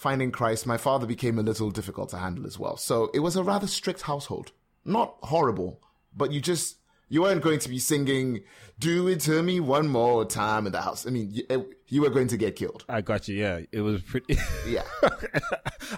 finding 0.00 0.32
Christ, 0.32 0.66
my 0.66 0.78
father 0.78 1.06
became 1.06 1.38
a 1.38 1.42
little 1.42 1.70
difficult 1.70 2.08
to 2.10 2.16
handle 2.16 2.46
as 2.46 2.58
well. 2.58 2.78
So 2.78 3.10
it 3.12 3.20
was 3.20 3.36
a 3.36 3.42
rather 3.42 3.66
strict 3.66 4.02
household. 4.02 4.52
Not 4.82 5.16
horrible, 5.24 5.82
but 6.16 6.32
you 6.32 6.40
just 6.40 6.76
you 7.10 7.20
weren't 7.22 7.42
going 7.42 7.58
to 7.58 7.68
be 7.68 7.78
singing 7.78 8.40
"Do 8.78 9.08
It 9.08 9.20
to 9.20 9.42
Me 9.42 9.60
One 9.60 9.88
More 9.88 10.24
Time" 10.24 10.64
in 10.66 10.72
the 10.72 10.80
house. 10.80 11.06
I 11.06 11.10
mean, 11.10 11.28
you, 11.32 11.44
eh, 11.50 11.58
you 11.88 12.00
were 12.00 12.08
going 12.08 12.28
to 12.28 12.38
get 12.38 12.56
killed. 12.56 12.86
I 12.88 13.02
got 13.02 13.28
you. 13.28 13.36
Yeah, 13.36 13.60
it 13.70 13.82
was 13.82 14.00
pretty. 14.00 14.38
Yeah. 14.66 14.84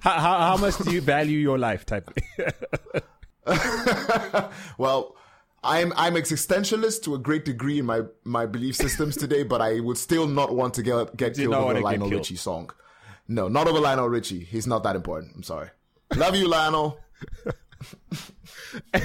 how, 0.01 0.19
how, 0.19 0.39
how 0.49 0.57
much 0.57 0.79
do 0.79 0.91
you 0.91 1.01
value 1.01 1.39
your 1.39 1.59
life? 1.59 1.87
Type. 1.87 2.11
Well, 4.79 5.17
I'm 5.63 5.93
I'm 5.97 6.15
existentialist 6.15 7.03
to 7.05 7.15
a 7.15 7.19
great 7.19 7.45
degree 7.45 7.79
in 7.79 7.87
my 7.87 8.03
my 8.25 8.47
belief 8.47 8.77
systems 8.77 9.17
today, 9.17 9.45
but 9.45 9.61
I 9.61 9.81
would 9.81 9.99
still 9.99 10.27
not 10.27 10.55
want 10.55 10.75
to 10.75 10.83
get 10.83 11.17
get 11.17 11.39
You 11.39 11.51
killed 11.51 11.67
not 11.67 11.77
a 11.77 11.81
Lionel. 11.81 12.11
Richie 12.11 12.37
song. 12.37 12.71
No, 13.33 13.49
not 13.49 13.67
over 13.67 13.81
Lionel 13.81 14.09
Richie. 14.09 14.45
He's 14.45 14.67
not 14.67 14.83
that 14.83 14.95
important. 14.95 15.33
I'm 15.35 15.43
sorry. 15.43 15.71
Love 16.15 16.37
you, 16.37 16.47
Lionel. 16.49 16.99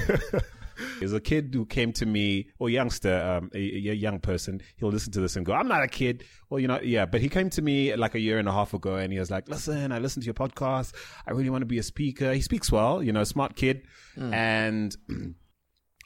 There's 1.00 1.13
a 1.13 1.22
kid 1.22 1.51
who 1.53 1.65
came 1.65 1.93
to 1.93 2.05
me, 2.05 2.50
or 2.60 2.69
youngster, 2.69 3.19
um, 3.19 3.50
a, 3.55 3.57
a 3.57 3.93
young 3.93 4.19
person. 4.19 4.62
He'll 4.75 4.89
listen 4.89 5.12
to 5.13 5.22
this 5.22 5.36
and 5.38 5.46
go, 5.46 5.53
"I'm 5.53 5.67
not 5.67 5.81
a 5.81 5.88
kid." 5.88 6.25
Well, 6.50 6.60
you 6.60 6.67
know, 6.67 6.79
yeah. 6.81 7.05
But 7.05 7.22
he 7.22 7.29
came 7.29 7.50
to 7.51 7.62
me 7.62 7.96
like 7.96 8.15
a 8.15 8.19
year 8.19 8.38
and 8.38 8.48
a 8.48 8.51
half 8.51 8.74
ago, 8.74 8.98
and 8.98 9.12
he 9.13 9.17
was 9.17 9.31
like, 9.31 9.48
"Listen, 9.48 9.91
I 9.91 10.00
listened 10.00 10.24
to 10.24 10.25
your 10.27 10.34
podcast. 10.36 10.93
I 11.25 11.31
really 11.31 11.50
want 11.50 11.62
to 11.62 11.65
be 11.65 11.79
a 11.79 11.84
speaker." 11.84 12.34
He 12.34 12.41
speaks 12.41 12.72
well, 12.72 13.01
you 13.01 13.13
know, 13.13 13.24
smart 13.24 13.55
kid, 13.55 13.84
and. 14.17 14.96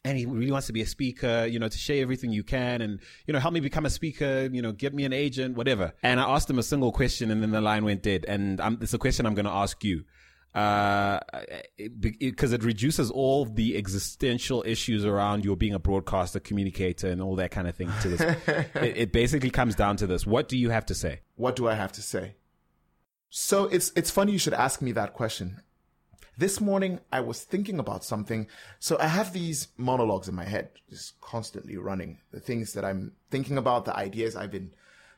And 0.03 0.17
he 0.17 0.25
really 0.25 0.51
wants 0.51 0.67
to 0.67 0.74
be 0.74 0.81
a 0.81 0.86
speaker, 0.88 1.46
you 1.46 1.60
know, 1.60 1.67
to 1.67 1.77
share 1.77 2.01
everything 2.01 2.31
you 2.31 2.43
can 2.43 2.81
and, 2.81 3.00
you 3.27 3.34
know, 3.34 3.39
help 3.39 3.53
me 3.53 3.60
become 3.60 3.86
a 3.86 3.89
speaker, 3.89 4.50
you 4.51 4.62
know, 4.62 4.72
get 4.72 4.96
me 4.96 5.05
an 5.05 5.13
agent, 5.13 5.55
whatever. 5.55 5.93
And 6.01 6.20
I 6.20 6.24
asked 6.24 6.50
him 6.50 6.58
a 6.58 6.63
single 6.63 6.91
question 6.91 7.29
and 7.29 7.43
then 7.43 7.51
the 7.51 7.62
line 7.62 7.86
went 7.86 8.01
dead. 8.01 8.25
And 8.27 8.60
um, 8.60 8.79
it's 8.81 8.96
a 8.96 8.98
question 8.98 9.27
I'm 9.27 9.36
going 9.36 9.46
to 9.46 9.51
ask 9.51 9.84
you 9.84 10.03
uh, 10.53 11.20
because 12.00 12.51
it, 12.51 12.63
reduces 12.63 13.10
all 13.10 13.46
the 13.46 13.77
existential 13.77 14.63
issues 14.65 15.05
around 15.05 15.46
your 15.46 15.55
being 15.55 15.74
a 15.74 15.79
broadcaster, 15.79 16.39
communicator, 16.39 17.08
and 17.08 17.22
all 17.22 17.36
that 17.38 17.51
kind 17.51 17.67
of 17.67 17.75
thing 17.75 17.89
to 18.01 18.10
this. 18.10 18.22
it, 18.75 18.98
it 18.98 19.12
basically 19.13 19.50
comes 19.50 19.75
down 19.75 19.96
to 19.98 20.08
this: 20.08 20.25
What 20.25 20.50
do 20.50 20.58
you 20.58 20.70
have 20.70 20.86
to 20.88 20.96
say? 20.96 21.22
What 21.36 21.55
do 21.55 21.70
I 21.70 21.75
have 21.75 21.93
to 21.93 22.01
say? 22.01 22.36
So 23.29 23.65
it's 23.65 23.93
it's 23.96 24.12
funny 24.12 24.34
you 24.34 24.39
should 24.39 24.53
ask 24.53 24.81
me 24.81 24.91
that 24.91 25.13
question. 25.13 25.62
This 26.38 26.61
morning 26.61 27.00
I 27.11 27.19
was 27.19 27.41
thinking 27.43 27.79
about 27.79 28.03
something. 28.03 28.47
So 28.79 28.97
I 29.00 29.07
have 29.07 29.33
these 29.33 29.67
monologues 29.77 30.27
in 30.27 30.35
my 30.35 30.45
head, 30.45 30.69
just 30.89 31.19
constantly 31.21 31.77
running. 31.77 32.19
The 32.31 32.39
things 32.39 32.73
that 32.73 32.85
I'm 32.85 33.13
thinking 33.29 33.57
about, 33.57 33.85
the 33.85 33.95
ideas 33.95 34.35
I've 34.35 34.51
been 34.51 34.73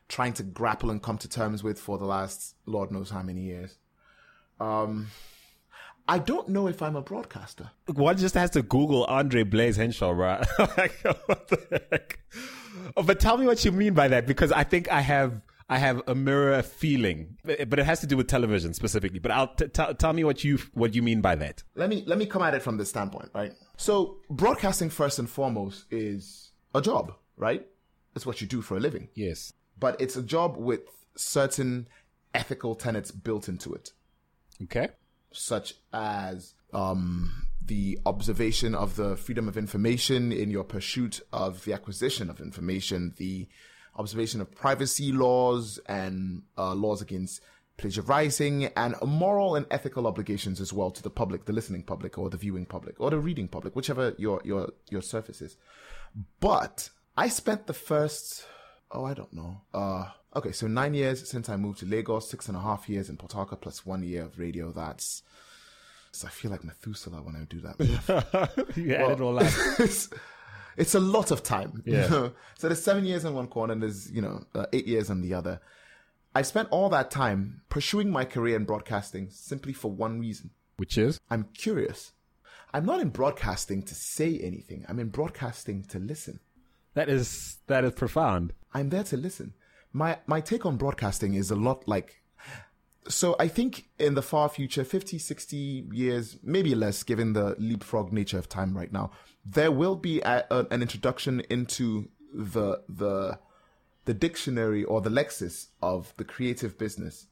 trying 0.08 0.34
to 0.34 0.42
grapple 0.42 0.90
and 0.90 1.02
come 1.02 1.18
to 1.18 1.28
terms 1.28 1.62
with 1.62 1.78
for 1.78 1.96
the 1.98 2.04
last 2.04 2.56
Lord 2.66 2.90
knows 2.90 3.10
how 3.10 3.22
many 3.22 3.42
years. 3.42 3.78
Um 4.60 5.08
I 6.06 6.18
don't 6.18 6.48
know 6.48 6.66
if 6.66 6.82
I'm 6.82 6.96
a 6.96 7.02
broadcaster. 7.02 7.70
One 7.86 8.18
just 8.18 8.34
has 8.34 8.50
to 8.50 8.62
Google 8.62 9.04
Andre 9.04 9.42
Blaze 9.42 9.76
Henshaw, 9.76 10.10
right? 10.10 10.44
what 10.58 11.48
the 11.48 11.82
heck? 11.90 12.18
Oh, 12.96 13.02
but 13.02 13.20
tell 13.20 13.38
me 13.38 13.46
what 13.46 13.64
you 13.64 13.72
mean 13.72 13.94
by 13.94 14.08
that, 14.08 14.26
because 14.26 14.52
I 14.52 14.64
think 14.64 14.90
I 14.90 15.00
have. 15.00 15.40
I 15.68 15.78
have 15.78 16.02
a 16.06 16.14
mirror 16.14 16.62
feeling, 16.62 17.38
but 17.44 17.78
it 17.78 17.84
has 17.86 18.00
to 18.00 18.06
do 18.06 18.16
with 18.16 18.28
television 18.28 18.74
specifically. 18.74 19.18
But 19.18 19.30
I'll 19.30 19.48
t- 19.54 19.68
t- 19.68 19.94
tell 19.98 20.12
me 20.12 20.22
what 20.24 20.44
you 20.44 20.58
what 20.74 20.94
you 20.94 21.02
mean 21.02 21.20
by 21.22 21.34
that. 21.36 21.62
let 21.74 21.88
me 21.88 22.04
let 22.06 22.18
me 22.18 22.26
come 22.26 22.42
at 22.42 22.54
it 22.54 22.62
from 22.62 22.76
this 22.76 22.90
standpoint, 22.90 23.30
right? 23.34 23.52
So 23.76 24.18
broadcasting 24.28 24.90
first 24.90 25.18
and 25.18 25.28
foremost 25.28 25.86
is 25.90 26.50
a 26.74 26.82
job, 26.82 27.14
right? 27.36 27.66
It's 28.14 28.26
what 28.26 28.40
you 28.40 28.46
do 28.46 28.60
for 28.62 28.76
a 28.76 28.80
living. 28.80 29.08
Yes. 29.14 29.52
But 29.78 30.00
it's 30.00 30.16
a 30.16 30.22
job 30.22 30.56
with 30.56 30.80
certain 31.16 31.88
ethical 32.34 32.74
tenets 32.74 33.10
built 33.10 33.48
into 33.48 33.72
it, 33.74 33.90
Okay. 34.64 34.88
such 35.32 35.74
as 35.92 36.54
um, 36.72 37.46
the 37.64 37.98
observation 38.06 38.74
of 38.74 38.96
the 38.96 39.16
freedom 39.16 39.48
of 39.48 39.56
information 39.56 40.30
in 40.32 40.50
your 40.50 40.64
pursuit 40.64 41.20
of 41.32 41.64
the 41.64 41.72
acquisition 41.72 42.28
of 42.30 42.40
information, 42.40 43.14
the 43.16 43.48
observation 43.96 44.40
of 44.40 44.54
privacy 44.54 45.12
laws 45.12 45.78
and 45.86 46.42
uh, 46.58 46.74
laws 46.74 47.02
against 47.02 47.40
plagiarizing, 47.76 48.66
and 48.76 48.94
moral 49.04 49.56
and 49.56 49.66
ethical 49.70 50.06
obligations 50.06 50.60
as 50.60 50.72
well 50.72 50.90
to 50.90 51.02
the 51.02 51.10
public, 51.10 51.44
the 51.44 51.52
listening 51.52 51.82
public, 51.82 52.18
or 52.18 52.30
the 52.30 52.36
viewing 52.36 52.66
public, 52.66 53.00
or 53.00 53.10
the 53.10 53.18
reading 53.18 53.48
public, 53.48 53.74
whichever 53.74 54.14
your 54.18 54.40
your 54.44 54.70
your 54.90 55.02
surface 55.02 55.42
is. 55.42 55.56
But 56.40 56.90
I 57.16 57.28
spent 57.28 57.66
the 57.66 57.74
first, 57.74 58.46
oh, 58.90 59.04
I 59.04 59.14
don't 59.14 59.32
know. 59.32 59.62
Uh, 59.72 60.06
okay, 60.36 60.52
so 60.52 60.66
nine 60.66 60.94
years 60.94 61.28
since 61.28 61.48
I 61.48 61.56
moved 61.56 61.80
to 61.80 61.86
Lagos, 61.86 62.30
six 62.30 62.48
and 62.48 62.56
a 62.56 62.60
half 62.60 62.88
years 62.88 63.08
in 63.08 63.16
Port 63.16 63.32
Harcourt, 63.32 63.60
plus 63.60 63.84
one 63.84 64.02
year 64.02 64.24
of 64.24 64.38
radio. 64.38 64.70
That's, 64.70 65.22
so 66.12 66.28
I 66.28 66.30
feel 66.30 66.50
like 66.52 66.64
Methuselah 66.64 67.22
when 67.22 67.36
I 67.36 67.44
do 67.44 67.60
that. 67.60 68.72
you 68.76 68.94
added 68.94 69.20
all 69.20 69.34
that. 69.34 70.08
it's, 70.76 70.94
a 70.94 71.00
lot 71.00 71.30
of 71.30 71.42
time. 71.42 71.82
you 71.86 71.94
know? 71.94 72.32
So 72.58 72.68
there's 72.68 72.82
seven 72.82 73.04
years 73.04 73.24
in 73.24 73.34
one 73.34 73.48
corner 73.48 73.72
and 73.72 73.82
there's, 73.82 74.10
you 74.10 74.22
know, 74.22 74.44
uh, 74.54 74.66
eight 74.72 74.86
years 74.86 75.10
on 75.10 75.20
the 75.22 75.34
other. 75.34 75.60
I 76.34 76.42
spent 76.42 76.68
all 76.70 76.88
that 76.90 77.10
time 77.10 77.62
pursuing 77.68 78.10
my 78.10 78.24
career 78.24 78.56
in 78.56 78.64
broadcasting 78.64 79.28
simply 79.30 79.72
for 79.72 79.90
one 79.90 80.18
reason. 80.18 80.50
Which 80.76 80.98
is? 80.98 81.20
I'm 81.30 81.48
curious. 81.54 82.12
I'm 82.72 82.84
not 82.84 83.00
in 83.00 83.10
broadcasting 83.10 83.84
to 83.84 83.94
say 83.94 84.38
anything. 84.40 84.84
I'm 84.88 84.98
in 84.98 85.10
broadcasting 85.10 85.84
to 85.84 86.00
listen. 86.00 86.40
That 86.94 87.08
is 87.08 87.58
that 87.68 87.84
is 87.84 87.92
profound. 87.92 88.52
I'm 88.72 88.88
there 88.88 89.04
to 89.04 89.16
listen. 89.16 89.54
My 89.92 90.18
my 90.26 90.40
take 90.40 90.66
on 90.66 90.76
broadcasting 90.76 91.34
is 91.34 91.52
a 91.52 91.56
lot 91.56 91.86
like 91.86 92.20
so 93.08 93.36
I 93.38 93.46
think 93.46 93.84
in 93.98 94.14
the 94.14 94.22
far 94.22 94.48
future 94.48 94.82
50 94.82 95.18
60 95.18 95.88
years 95.92 96.38
maybe 96.42 96.74
less 96.74 97.02
given 97.02 97.32
the 97.32 97.54
leapfrog 97.58 98.12
nature 98.12 98.38
of 98.38 98.48
time 98.48 98.76
right 98.76 98.92
now 98.92 99.10
there 99.44 99.70
will 99.70 99.96
be 99.96 100.20
a, 100.20 100.44
a, 100.50 100.66
an 100.70 100.82
introduction 100.82 101.40
into 101.50 102.08
the 102.32 102.82
the 102.88 103.38
the 104.04 104.14
dictionary 104.14 104.84
or 104.84 105.00
the 105.00 105.10
lexis 105.10 105.68
of 105.80 106.12
the 106.16 106.24
creative 106.24 106.76
business 106.76 107.26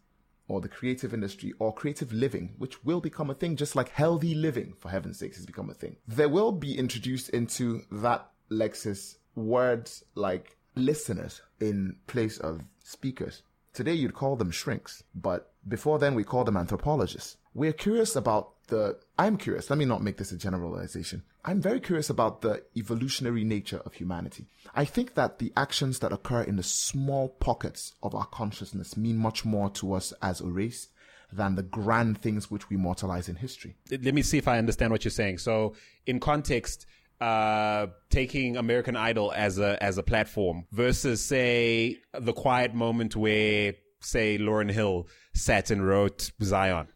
or 0.49 0.61
the 0.61 0.69
creative 0.69 1.15
industry 1.15 1.53
or 1.59 1.73
creative 1.73 2.13
living, 2.13 2.55
which 2.59 2.85
will 2.85 3.01
become 3.01 3.31
a 3.31 3.35
thing, 3.35 3.57
just 3.57 3.77
like 3.77 3.89
healthy 3.91 4.35
living, 4.35 4.75
for 4.79 4.91
heaven's 4.91 5.19
sakes, 5.19 5.37
has 5.37 5.47
become 5.47 5.71
a 5.71 5.75
thing. 5.75 5.97
There 6.07 6.29
will 6.29 6.53
be 6.53 6.77
introduced 6.77 7.29
into 7.31 7.83
that 7.91 8.31
lexis 8.51 9.17
words 9.35 10.05
like 10.15 10.57
listeners 10.75 11.41
in 11.61 11.97
place 12.07 12.39
of 12.39 12.63
speakers. 12.85 13.43
Today 13.73 13.95
you'd 13.95 14.15
call 14.15 14.37
them 14.37 14.51
shrinks, 14.51 15.03
but 15.15 15.53
before 15.67 15.99
then 15.99 16.15
we 16.15 16.25
called 16.25 16.47
them 16.47 16.57
anthropologists. 16.57 17.37
We're 17.55 17.73
curious 17.73 18.17
about 18.17 18.67
the, 18.69 18.99
I'm 19.19 19.37
curious, 19.37 19.69
let 19.69 19.79
me 19.79 19.85
not 19.85 20.03
make 20.03 20.17
this 20.17 20.33
a 20.33 20.37
generalization. 20.37 21.23
I'm 21.45 21.61
very 21.61 21.81
curious 21.81 22.09
about 22.09 22.41
the 22.41 22.63
evolutionary 22.77 23.45
nature 23.45 23.83
of 23.85 23.95
humanity. 23.95 24.47
I 24.75 24.85
think 24.85 25.15
that 25.15 25.39
the 25.39 25.53
actions 25.57 25.99
that 25.99 26.13
occur 26.13 26.43
in 26.43 26.57
the 26.57 26.63
small 26.63 27.29
pockets 27.29 27.95
of 28.03 28.15
our 28.15 28.27
consciousness 28.27 28.97
mean 28.97 29.19
much 29.19 29.45
more 29.45 29.69
to 29.71 29.93
us 29.93 30.13
as 30.23 30.41
a 30.41 30.47
race 30.47 30.89
than 31.33 31.55
the 31.55 31.63
grand 31.63 32.19
things 32.19 32.51
which 32.51 32.71
we 32.71 32.77
mortalize 32.77 33.29
in 33.29 33.37
history. 33.37 33.77
Let 33.91 34.15
me 34.15 34.23
see 34.23 34.39
if 34.39 34.47
I 34.47 34.59
understand 34.59 34.93
what 34.93 35.05
you're 35.05 35.11
saying. 35.11 35.39
So, 35.39 35.75
in 36.07 36.21
context, 36.21 36.87
uh, 37.21 37.87
taking 38.11 38.57
American 38.57 38.97
Idol 38.97 39.33
as 39.35 39.59
a 39.59 39.83
as 39.83 39.97
a 39.97 40.03
platform 40.03 40.67
versus, 40.73 41.25
say, 41.25 41.99
the 42.13 42.33
quiet 42.33 42.75
moment 42.75 43.17
where, 43.17 43.75
say, 44.01 44.39
Lauryn 44.39 44.71
Hill 44.71 45.09
sat 45.35 45.71
and 45.71 45.87
wrote 45.87 46.31
Zion. 46.43 46.89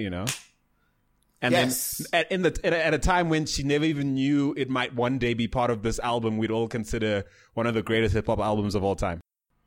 You 0.00 0.10
know, 0.10 0.26
and 1.42 1.52
Yes. 1.52 2.06
then 2.10 2.20
at, 2.20 2.32
in 2.32 2.42
the 2.42 2.58
at 2.64 2.72
a, 2.72 2.86
at 2.86 2.94
a 2.94 2.98
time 2.98 3.28
when 3.28 3.46
she 3.46 3.62
never 3.62 3.84
even 3.84 4.14
knew 4.14 4.54
it 4.56 4.68
might 4.68 4.94
one 4.94 5.18
day 5.18 5.34
be 5.34 5.48
part 5.48 5.70
of 5.70 5.82
this 5.82 5.98
album, 6.00 6.36
we'd 6.38 6.50
all 6.50 6.68
consider 6.68 7.24
one 7.54 7.66
of 7.66 7.74
the 7.74 7.82
greatest 7.82 8.14
hip 8.14 8.26
hop 8.26 8.38
albums 8.40 8.74
of 8.74 8.84
all 8.84 8.96
time. 8.96 9.20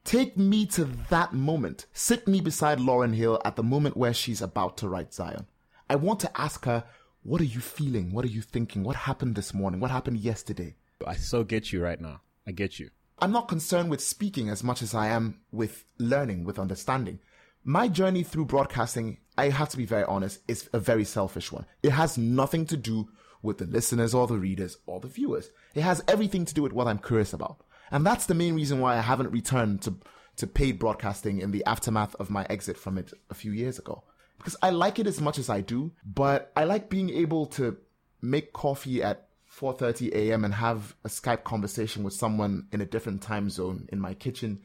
Take 0.04 0.38
me 0.38 0.66
to 0.68 0.86
that 1.10 1.34
moment. 1.34 1.86
Sit 1.94 2.28
me 2.28 2.42
beside 2.42 2.80
Lauryn 2.80 3.16
Hill 3.16 3.42
at 3.46 3.56
the 3.56 3.64
moment 3.64 3.96
where 3.96 4.14
she's 4.14 4.42
about 4.42 4.78
to 4.80 4.90
write 4.90 5.14
Zion. 5.14 5.48
I 5.90 5.96
want 5.96 6.20
to 6.22 6.32
ask 6.40 6.66
her, 6.66 6.84
what 7.24 7.40
are 7.40 7.46
you 7.46 7.62
feeling? 7.62 8.12
What 8.12 8.26
are 8.26 8.30
you 8.30 8.42
thinking? 8.42 8.84
What 8.84 8.98
happened 8.98 9.36
this 9.36 9.54
morning? 9.54 9.80
What 9.80 9.92
happened 9.92 10.18
yesterday? 10.18 10.76
I 11.08 11.16
so 11.16 11.44
get 11.46 11.72
you 11.72 11.82
right 11.82 12.00
now. 12.02 12.20
I 12.46 12.52
get 12.52 12.80
you. 12.80 12.90
I'm 13.20 13.32
not 13.32 13.48
concerned 13.48 13.90
with 13.90 14.02
speaking 14.02 14.50
as 14.50 14.62
much 14.64 14.82
as 14.82 14.94
I 14.94 15.08
am 15.08 15.40
with 15.52 15.86
learning, 15.98 16.44
with 16.44 16.60
understanding. 16.60 17.20
My 17.66 17.88
journey 17.88 18.24
through 18.24 18.46
broadcasting, 18.46 19.20
I 19.38 19.50
have 19.50 19.70
to 19.70 19.78
be 19.78 19.86
very 19.86 20.04
honest, 20.04 20.40
is 20.48 20.70
a 20.74 20.80
very 20.80 21.06
selfish 21.06 21.52
one. 21.52 21.66
It 21.82 21.92
has 21.92 22.18
nothing 22.18 22.66
to 22.68 22.78
do 22.78 23.10
with 23.42 23.58
the 23.58 23.66
listeners 23.66 24.14
or 24.14 24.28
the 24.28 24.38
readers 24.38 24.78
or 24.86 25.00
the 25.00 25.08
viewers. 25.08 25.50
It 25.74 25.82
has 25.82 26.04
everything 26.08 26.44
to 26.46 26.54
do 26.54 26.62
with 26.62 26.74
what 26.74 26.88
I'm 26.88 27.00
curious 27.00 27.32
about. 27.32 27.64
And 27.90 28.06
that's 28.06 28.26
the 28.26 28.34
main 28.34 28.56
reason 28.56 28.80
why 28.80 28.98
I 28.98 29.02
haven't 29.02 29.32
returned 29.32 29.82
to, 29.84 29.96
to 30.38 30.48
paid 30.48 30.78
broadcasting 30.78 31.40
in 31.40 31.52
the 31.52 31.64
aftermath 31.66 32.16
of 32.16 32.30
my 32.30 32.46
exit 32.50 32.78
from 32.78 32.98
it 32.98 33.14
a 33.30 33.34
few 33.36 33.52
years 33.52 33.80
ago. 33.80 34.04
Because 34.38 34.58
I 34.62 34.72
like 34.72 35.00
it 35.00 35.08
as 35.08 35.22
much 35.22 35.40
as 35.40 35.50
I 35.50 35.62
do, 35.62 35.94
but 36.04 36.52
I 36.58 36.66
like 36.66 36.90
being 36.90 37.10
able 37.12 37.46
to 37.48 37.78
make 38.22 38.52
coffee 38.52 39.02
at 39.02 39.30
4:30 39.58 40.12
a.m. 40.14 40.44
and 40.44 40.54
have 40.56 40.96
a 41.06 41.08
Skype 41.08 41.44
conversation 41.44 42.04
with 42.04 42.14
someone 42.14 42.68
in 42.72 42.82
a 42.82 42.86
different 42.86 43.22
time 43.22 43.50
zone 43.50 43.88
in 43.92 44.00
my 44.00 44.16
kitchen 44.16 44.64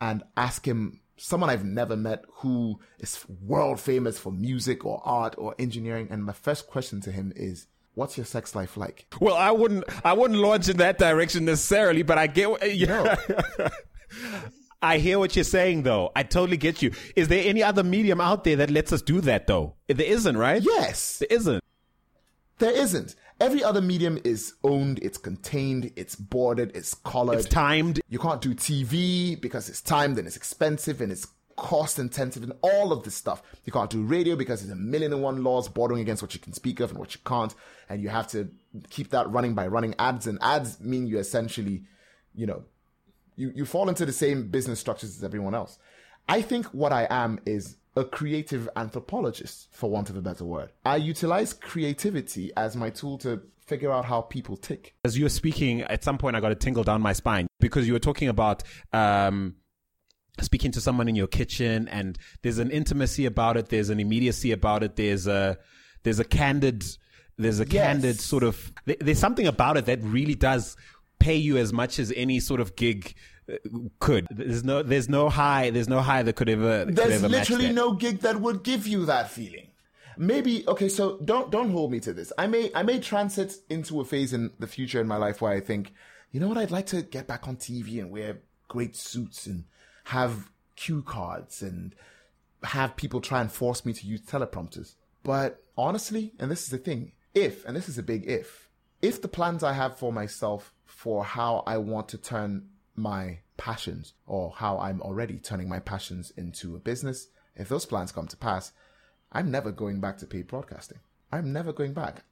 and 0.00 0.24
ask 0.36 0.66
him 0.66 1.00
someone 1.16 1.50
I've 1.50 1.64
never 1.64 1.96
met 1.96 2.24
who 2.36 2.80
is 2.98 3.24
world 3.42 3.80
famous 3.80 4.18
for 4.18 4.32
music 4.32 4.84
or 4.84 5.00
art 5.04 5.34
or 5.38 5.54
engineering 5.58 6.08
and 6.10 6.24
my 6.24 6.32
first 6.32 6.66
question 6.66 7.00
to 7.02 7.12
him 7.12 7.32
is 7.36 7.66
what's 7.94 8.16
your 8.16 8.26
sex 8.26 8.54
life 8.54 8.76
like? 8.76 9.06
Well, 9.20 9.34
I 9.36 9.50
wouldn't. 9.50 9.84
I 10.04 10.12
wouldn't 10.14 10.40
launch 10.40 10.68
in 10.68 10.78
that 10.78 10.98
direction 10.98 11.44
necessarily, 11.44 12.02
but 12.02 12.18
I 12.18 12.26
get. 12.26 12.74
You 12.74 12.86
know, 12.88 13.14
I 14.82 14.98
hear 14.98 15.18
what 15.18 15.36
you're 15.36 15.44
saying, 15.44 15.84
though. 15.84 16.10
I 16.16 16.24
totally 16.24 16.56
get 16.56 16.82
you. 16.82 16.92
Is 17.14 17.28
there 17.28 17.42
any 17.46 17.62
other 17.62 17.84
medium 17.84 18.20
out 18.20 18.44
there 18.44 18.56
that 18.56 18.70
lets 18.70 18.92
us 18.92 19.02
do 19.02 19.20
that, 19.22 19.46
though? 19.46 19.74
There 19.86 20.04
isn't, 20.06 20.36
right? 20.36 20.62
Yes. 20.62 21.18
there 21.18 21.28
isn't. 21.30 21.62
There 22.58 22.72
isn't. 22.72 23.14
Every 23.42 23.64
other 23.64 23.80
medium 23.80 24.20
is 24.22 24.54
owned, 24.62 25.00
it's 25.00 25.18
contained, 25.18 25.90
it's 25.96 26.14
bordered, 26.14 26.70
it's 26.76 26.94
colored. 26.94 27.40
It's 27.40 27.48
timed. 27.48 28.00
You 28.08 28.20
can't 28.20 28.40
do 28.40 28.54
TV 28.54 29.38
because 29.40 29.68
it's 29.68 29.80
timed 29.80 30.16
and 30.16 30.28
it's 30.28 30.36
expensive 30.36 31.00
and 31.00 31.10
it's 31.10 31.26
cost 31.56 31.98
intensive 31.98 32.44
and 32.44 32.52
all 32.62 32.92
of 32.92 33.02
this 33.02 33.16
stuff. 33.16 33.42
You 33.64 33.72
can't 33.72 33.90
do 33.90 34.04
radio 34.04 34.36
because 34.36 34.60
there's 34.60 34.70
a 34.70 34.80
million 34.80 35.12
and 35.12 35.24
one 35.24 35.42
laws 35.42 35.68
bordering 35.68 36.00
against 36.00 36.22
what 36.22 36.34
you 36.34 36.40
can 36.40 36.52
speak 36.52 36.78
of 36.78 36.90
and 36.90 37.00
what 37.00 37.16
you 37.16 37.20
can't. 37.26 37.52
And 37.88 38.00
you 38.00 38.10
have 38.10 38.28
to 38.28 38.48
keep 38.90 39.10
that 39.10 39.28
running 39.28 39.54
by 39.54 39.66
running 39.66 39.96
ads. 39.98 40.28
And 40.28 40.38
ads 40.40 40.78
mean 40.78 41.08
you 41.08 41.18
essentially, 41.18 41.82
you 42.36 42.46
know, 42.46 42.62
you, 43.34 43.50
you 43.56 43.64
fall 43.64 43.88
into 43.88 44.06
the 44.06 44.12
same 44.12 44.50
business 44.50 44.78
structures 44.78 45.16
as 45.16 45.24
everyone 45.24 45.56
else. 45.56 45.78
I 46.28 46.42
think 46.42 46.66
what 46.66 46.92
I 46.92 47.08
am 47.10 47.40
is 47.44 47.76
a 47.96 48.04
creative 48.04 48.68
anthropologist, 48.76 49.68
for 49.72 49.90
want 49.90 50.08
of 50.10 50.16
a 50.16 50.22
better 50.22 50.44
word. 50.44 50.70
I 50.84 50.96
utilize 50.96 51.52
creativity 51.52 52.50
as 52.56 52.74
my 52.76 52.90
tool 52.90 53.18
to 53.18 53.42
figure 53.66 53.92
out 53.92 54.04
how 54.04 54.22
people 54.22 54.56
tick. 54.56 54.94
As 55.04 55.16
you 55.16 55.24
were 55.24 55.28
speaking, 55.30 55.82
at 55.82 56.02
some 56.02 56.18
point 56.18 56.34
I 56.36 56.40
got 56.40 56.52
a 56.52 56.56
tingle 56.56 56.84
down 56.84 57.00
my 57.00 57.12
spine 57.12 57.46
because 57.60 57.86
you 57.86 57.92
were 57.92 57.98
talking 57.98 58.28
about 58.28 58.62
um, 58.92 59.56
speaking 60.40 60.72
to 60.72 60.80
someone 60.80 61.08
in 61.08 61.14
your 61.14 61.26
kitchen, 61.26 61.88
and 61.88 62.18
there's 62.42 62.58
an 62.58 62.70
intimacy 62.70 63.26
about 63.26 63.56
it. 63.56 63.68
There's 63.68 63.90
an 63.90 64.00
immediacy 64.00 64.52
about 64.52 64.82
it. 64.82 64.96
There's 64.96 65.26
a 65.26 65.58
there's 66.02 66.18
a 66.18 66.24
candid 66.24 66.84
there's 67.38 67.60
a 67.60 67.64
Yes. 67.66 67.72
candid 67.72 68.20
sort 68.20 68.42
of 68.42 68.72
there's 68.84 69.18
something 69.18 69.46
about 69.46 69.76
it 69.76 69.86
that 69.86 70.02
really 70.02 70.34
does 70.34 70.76
pay 71.18 71.36
you 71.36 71.56
as 71.56 71.72
much 71.72 71.98
as 71.98 72.12
any 72.16 72.40
sort 72.40 72.60
of 72.60 72.74
gig 72.76 73.14
could. 73.98 74.26
There's 74.30 74.64
no 74.64 74.82
there's 74.82 75.08
no 75.08 75.28
high 75.28 75.70
there's 75.70 75.88
no 75.88 76.00
high 76.00 76.22
that 76.22 76.34
could 76.34 76.48
ever 76.48 76.86
could 76.86 76.96
There's 76.96 77.24
ever 77.24 77.28
match 77.28 77.50
literally 77.50 77.72
no 77.72 77.92
gig 77.92 78.20
that 78.20 78.40
would 78.40 78.62
give 78.62 78.86
you 78.86 79.04
that 79.06 79.30
feeling. 79.30 79.68
Maybe 80.16 80.64
okay, 80.68 80.88
so 80.88 81.18
don't 81.18 81.50
don't 81.50 81.70
hold 81.70 81.90
me 81.90 82.00
to 82.00 82.12
this. 82.12 82.32
I 82.38 82.46
may 82.46 82.70
I 82.74 82.82
may 82.82 83.00
transit 83.00 83.56
into 83.68 84.00
a 84.00 84.04
phase 84.04 84.32
in 84.32 84.50
the 84.58 84.66
future 84.66 85.00
in 85.00 85.08
my 85.08 85.16
life 85.16 85.40
where 85.40 85.52
I 85.52 85.60
think, 85.60 85.92
you 86.30 86.40
know 86.40 86.48
what, 86.48 86.58
I'd 86.58 86.70
like 86.70 86.86
to 86.86 87.02
get 87.02 87.26
back 87.26 87.48
on 87.48 87.56
TV 87.56 87.98
and 87.98 88.10
wear 88.10 88.38
great 88.68 88.96
suits 88.96 89.46
and 89.46 89.64
have 90.04 90.50
cue 90.76 91.02
cards 91.02 91.62
and 91.62 91.94
have 92.62 92.96
people 92.96 93.20
try 93.20 93.40
and 93.40 93.50
force 93.50 93.84
me 93.84 93.92
to 93.92 94.06
use 94.06 94.20
teleprompters. 94.20 94.94
But 95.22 95.62
honestly, 95.76 96.32
and 96.38 96.50
this 96.50 96.64
is 96.64 96.70
the 96.70 96.78
thing, 96.78 97.12
if, 97.34 97.64
and 97.64 97.76
this 97.76 97.88
is 97.88 97.98
a 97.98 98.02
big 98.02 98.28
if, 98.28 98.68
if 99.00 99.20
the 99.20 99.28
plans 99.28 99.62
I 99.62 99.72
have 99.72 99.98
for 99.98 100.12
myself 100.12 100.74
for 100.84 101.24
how 101.24 101.64
I 101.66 101.78
want 101.78 102.08
to 102.10 102.18
turn 102.18 102.68
my 102.94 103.40
passions 103.56 104.14
or 104.26 104.52
how 104.56 104.78
I'm 104.78 105.00
already 105.00 105.38
turning 105.38 105.68
my 105.68 105.78
passions 105.78 106.32
into 106.36 106.76
a 106.76 106.80
business, 106.80 107.28
if 107.54 107.68
those 107.68 107.86
plans 107.86 108.12
come 108.12 108.26
to 108.28 108.36
pass, 108.36 108.72
I'm 109.30 109.50
never 109.50 109.72
going 109.72 110.00
back 110.00 110.18
to 110.18 110.26
paid 110.26 110.46
broadcasting. 110.46 110.98
I'm 111.30 111.52
never 111.52 111.72
going 111.72 111.94
back. 111.94 112.24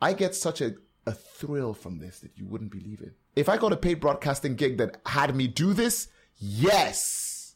I 0.00 0.12
get 0.12 0.34
such 0.34 0.60
a, 0.60 0.74
a 1.06 1.12
thrill 1.12 1.74
from 1.74 1.98
this 1.98 2.20
that 2.20 2.36
you 2.36 2.46
wouldn't 2.46 2.72
believe 2.72 3.00
it. 3.00 3.14
If 3.36 3.48
I 3.48 3.56
got 3.56 3.72
a 3.72 3.76
paid 3.76 4.00
broadcasting 4.00 4.56
gig 4.56 4.78
that 4.78 5.00
had 5.06 5.34
me 5.34 5.46
do 5.46 5.72
this, 5.72 6.08
yes, 6.36 7.54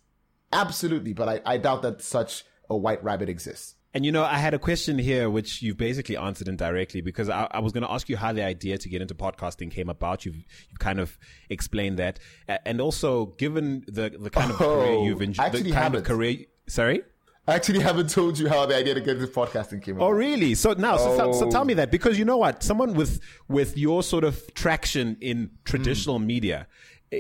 absolutely. 0.53 1.13
But 1.13 1.29
I, 1.29 1.41
I 1.45 1.57
doubt 1.59 1.83
that 1.83 2.03
such 2.03 2.45
a 2.71 2.77
white 2.77 3.03
rabbit 3.03 3.29
exists. 3.29 3.75
And 3.95 4.07
you 4.07 4.13
know, 4.13 4.25
I 4.25 4.39
had 4.39 4.55
a 4.55 4.59
question 4.59 4.99
here, 4.99 5.29
which 5.29 5.61
you've 5.61 5.77
basically 5.77 6.17
answered 6.17 6.49
indirectly 6.49 7.03
because 7.03 7.29
I, 7.29 7.47
I 7.51 7.59
was 7.61 7.73
going 7.73 7.83
to 7.83 7.91
ask 7.91 8.09
you 8.09 8.17
how 8.17 8.33
the 8.33 8.43
idea 8.43 8.79
to 8.79 8.89
get 8.89 9.03
into 9.03 9.15
podcasting 9.15 9.71
came 9.71 9.91
about. 9.91 10.25
You've, 10.25 10.37
you've 10.37 10.79
kind 10.79 10.99
of 10.99 11.19
explained 11.51 11.99
that, 11.99 12.19
and 12.65 12.81
also 12.81 13.27
given 13.39 13.85
the 13.87 14.09
the 14.19 14.31
kind 14.31 14.51
of 14.51 14.61
Oh, 14.63 14.77
career 14.81 14.95
you've 15.05 15.21
enjoyed, 15.21 15.43
the 15.53 15.59
actually 15.59 15.73
kind 15.73 15.95
of 15.95 16.01
haven't. 16.01 16.05
career. 16.05 16.37
Sorry. 16.67 17.03
I 17.47 17.57
actually 17.57 17.81
haven't 17.81 18.09
told 18.09 18.39
you 18.39 18.49
how 18.49 18.67
the 18.67 18.77
idea 18.77 18.95
to 18.95 19.01
get 19.01 19.17
into 19.17 19.27
podcasting 19.27 19.83
came 19.83 19.97
Oh, 20.01 20.07
about. 20.07 20.11
really? 20.17 20.55
So 20.55 20.75
now, 20.75 20.97
so, 20.97 21.17
so, 21.17 21.33
so 21.33 21.47
Oh. 21.49 21.51
tell 21.51 21.65
me 21.65 21.75
that 21.75 21.91
because 21.91 22.17
you 22.17 22.25
know 22.25 22.37
what, 22.37 22.63
someone 22.63 22.95
with 22.95 23.21
with 23.49 23.77
your 23.77 24.05
sort 24.05 24.23
of 24.25 24.55
traction 24.55 25.17
in 25.21 25.51
traditional 25.65 26.19
Hmm. 26.19 26.27
media 26.29 26.67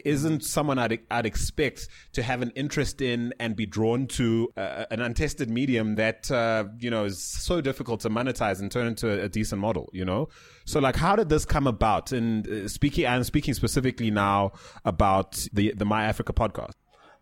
isn't 0.04 0.44
someone 0.44 0.78
I'd 0.78 1.00
I'd 1.10 1.26
expect 1.26 1.88
to 2.12 2.22
have 2.22 2.42
an 2.42 2.50
interest 2.54 3.00
in 3.00 3.32
and 3.38 3.54
be 3.54 3.66
drawn 3.66 4.06
to 4.08 4.52
uh, 4.56 4.86
an 4.90 5.00
untested 5.00 5.50
medium 5.50 5.96
that 5.96 6.30
uh, 6.30 6.64
you 6.78 6.90
know 6.90 7.04
is 7.04 7.22
so 7.22 7.60
difficult 7.60 8.00
to 8.00 8.10
monetize 8.10 8.60
and 8.60 8.70
turn 8.70 8.86
into 8.86 9.10
a, 9.10 9.24
a 9.24 9.28
decent 9.28 9.60
model. 9.60 9.88
You 9.92 10.04
know, 10.04 10.28
so 10.64 10.80
like, 10.80 10.96
how 10.96 11.16
did 11.16 11.28
this 11.28 11.44
come 11.44 11.66
about? 11.66 12.12
And 12.12 12.48
uh, 12.48 12.68
speaking, 12.68 13.06
I'm 13.06 13.24
speaking 13.24 13.54
specifically 13.54 14.10
now 14.10 14.52
about 14.84 15.46
the 15.52 15.72
the 15.76 15.84
My 15.84 16.04
Africa 16.04 16.32
podcast. 16.32 16.72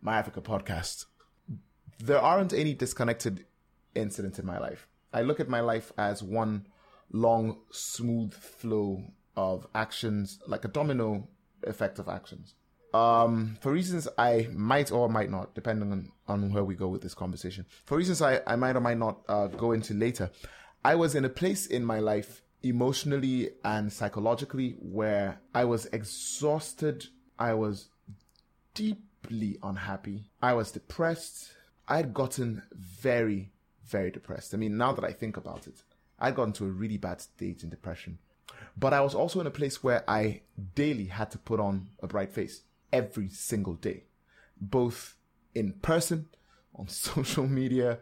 My 0.01 0.19
Africa 0.19 0.41
podcast 0.41 1.07
there 2.03 2.21
aren't 2.21 2.53
any 2.53 2.75
disconnected 2.75 3.45
incidents 3.95 4.39
in 4.39 4.47
my 4.47 4.59
life. 4.59 4.89
I 5.13 5.23
look 5.23 5.41
at 5.41 5.49
my 5.49 5.61
life 5.61 5.93
as 5.99 6.23
one 6.23 6.67
long, 7.13 7.59
smooth 7.71 8.33
flow 8.33 9.05
of 9.37 9.67
actions, 9.75 10.41
like 10.47 10.65
a 10.65 10.69
domino 10.69 11.29
effect 11.65 11.99
of 11.99 12.09
actions. 12.09 12.55
Um, 12.93 13.57
for 13.61 13.73
reasons 13.73 14.09
I 14.19 14.49
might 14.53 14.91
or 14.91 15.09
might 15.09 15.31
not, 15.31 15.55
depending 15.55 15.93
on, 15.93 16.13
on 16.27 16.53
where 16.53 16.65
we 16.65 16.75
go 16.75 16.89
with 16.89 17.03
this 17.03 17.15
conversation, 17.15 17.67
for 17.87 17.97
reasons 17.97 18.21
I, 18.21 18.41
I 18.47 18.57
might 18.57 18.77
or 18.77 18.81
might 18.81 18.99
not 18.99 19.21
uh, 19.29 19.47
go 19.47 19.73
into 19.73 19.95
later, 19.95 20.31
I 20.85 20.95
was 20.95 21.15
in 21.15 21.25
a 21.25 21.29
place 21.29 21.67
in 21.67 21.85
my 21.85 21.99
life 22.01 22.43
emotionally 22.63 23.51
and 23.65 23.93
psychologically 23.93 24.77
where 24.81 25.41
I 25.55 25.65
was 25.65 25.87
exhausted. 25.87 27.07
I 27.39 27.55
was 27.55 27.89
deeply 28.75 29.59
unhappy. 29.63 30.25
I 30.43 30.55
was 30.55 30.73
depressed. 30.73 31.53
I 31.89 31.97
had 31.97 32.15
gotten 32.15 32.63
very, 32.73 33.53
very 33.87 34.11
depressed. 34.11 34.55
I 34.55 34.57
mean, 34.57 34.77
now 34.77 34.93
that 34.93 35.05
I 35.05 35.13
think 35.13 35.37
about 35.37 35.67
it, 35.67 35.83
I'd 36.19 36.35
gotten 36.35 36.53
to 36.55 36.67
a 36.67 36.71
really 36.71 36.99
bad 36.99 37.21
stage 37.21 37.63
in 37.63 37.71
depression. 37.71 38.19
But 38.77 38.93
I 38.93 39.01
was 39.01 39.15
also 39.15 39.41
in 39.41 39.47
a 39.47 39.51
place 39.51 39.83
where 39.83 40.05
I 40.09 40.43
daily 40.75 41.07
had 41.07 41.31
to 41.33 41.39
put 41.39 41.61
on 41.61 41.89
a 42.03 42.07
bright 42.07 42.33
face 42.33 42.63
every 42.93 43.29
single 43.29 43.75
day, 43.75 44.05
both 44.61 45.15
in 45.55 45.75
person, 45.75 46.29
on 46.75 46.89
social 46.89 47.47
media, 47.47 48.01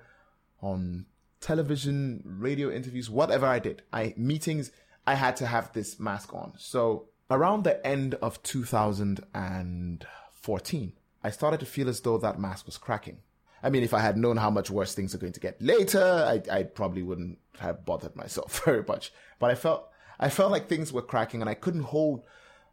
on 0.60 1.06
television, 1.40 2.22
radio 2.24 2.70
interviews, 2.70 3.10
whatever 3.10 3.46
I 3.46 3.58
did. 3.58 3.82
I 3.92 4.14
meetings, 4.16 4.70
I 5.06 5.14
had 5.14 5.36
to 5.36 5.46
have 5.46 5.72
this 5.72 6.00
mask 6.00 6.34
on. 6.34 6.54
So 6.58 7.08
around 7.30 7.64
the 7.64 7.86
end 7.86 8.14
of 8.14 8.42
2014, 8.42 10.92
I 11.22 11.30
started 11.30 11.60
to 11.60 11.66
feel 11.66 11.88
as 11.88 12.00
though 12.00 12.18
that 12.18 12.40
mask 12.40 12.66
was 12.66 12.78
cracking. 12.78 13.18
I 13.62 13.70
mean, 13.70 13.82
if 13.82 13.92
I 13.92 14.00
had 14.00 14.16
known 14.16 14.36
how 14.36 14.50
much 14.50 14.70
worse 14.70 14.94
things 14.94 15.14
are 15.14 15.18
going 15.18 15.32
to 15.32 15.40
get 15.40 15.60
later, 15.60 16.02
I, 16.02 16.58
I 16.58 16.62
probably 16.62 17.02
wouldn't 17.02 17.38
have 17.58 17.84
bothered 17.84 18.14
myself 18.14 18.60
very 18.64 18.84
much. 18.86 19.12
But 19.38 19.50
I 19.50 19.54
felt, 19.54 19.88
I 20.20 20.28
felt 20.28 20.52
like 20.52 20.68
things 20.68 20.92
were 20.92 21.02
cracking 21.02 21.40
and 21.40 21.50
I 21.50 21.54
couldn't 21.54 21.82
hold, 21.82 22.22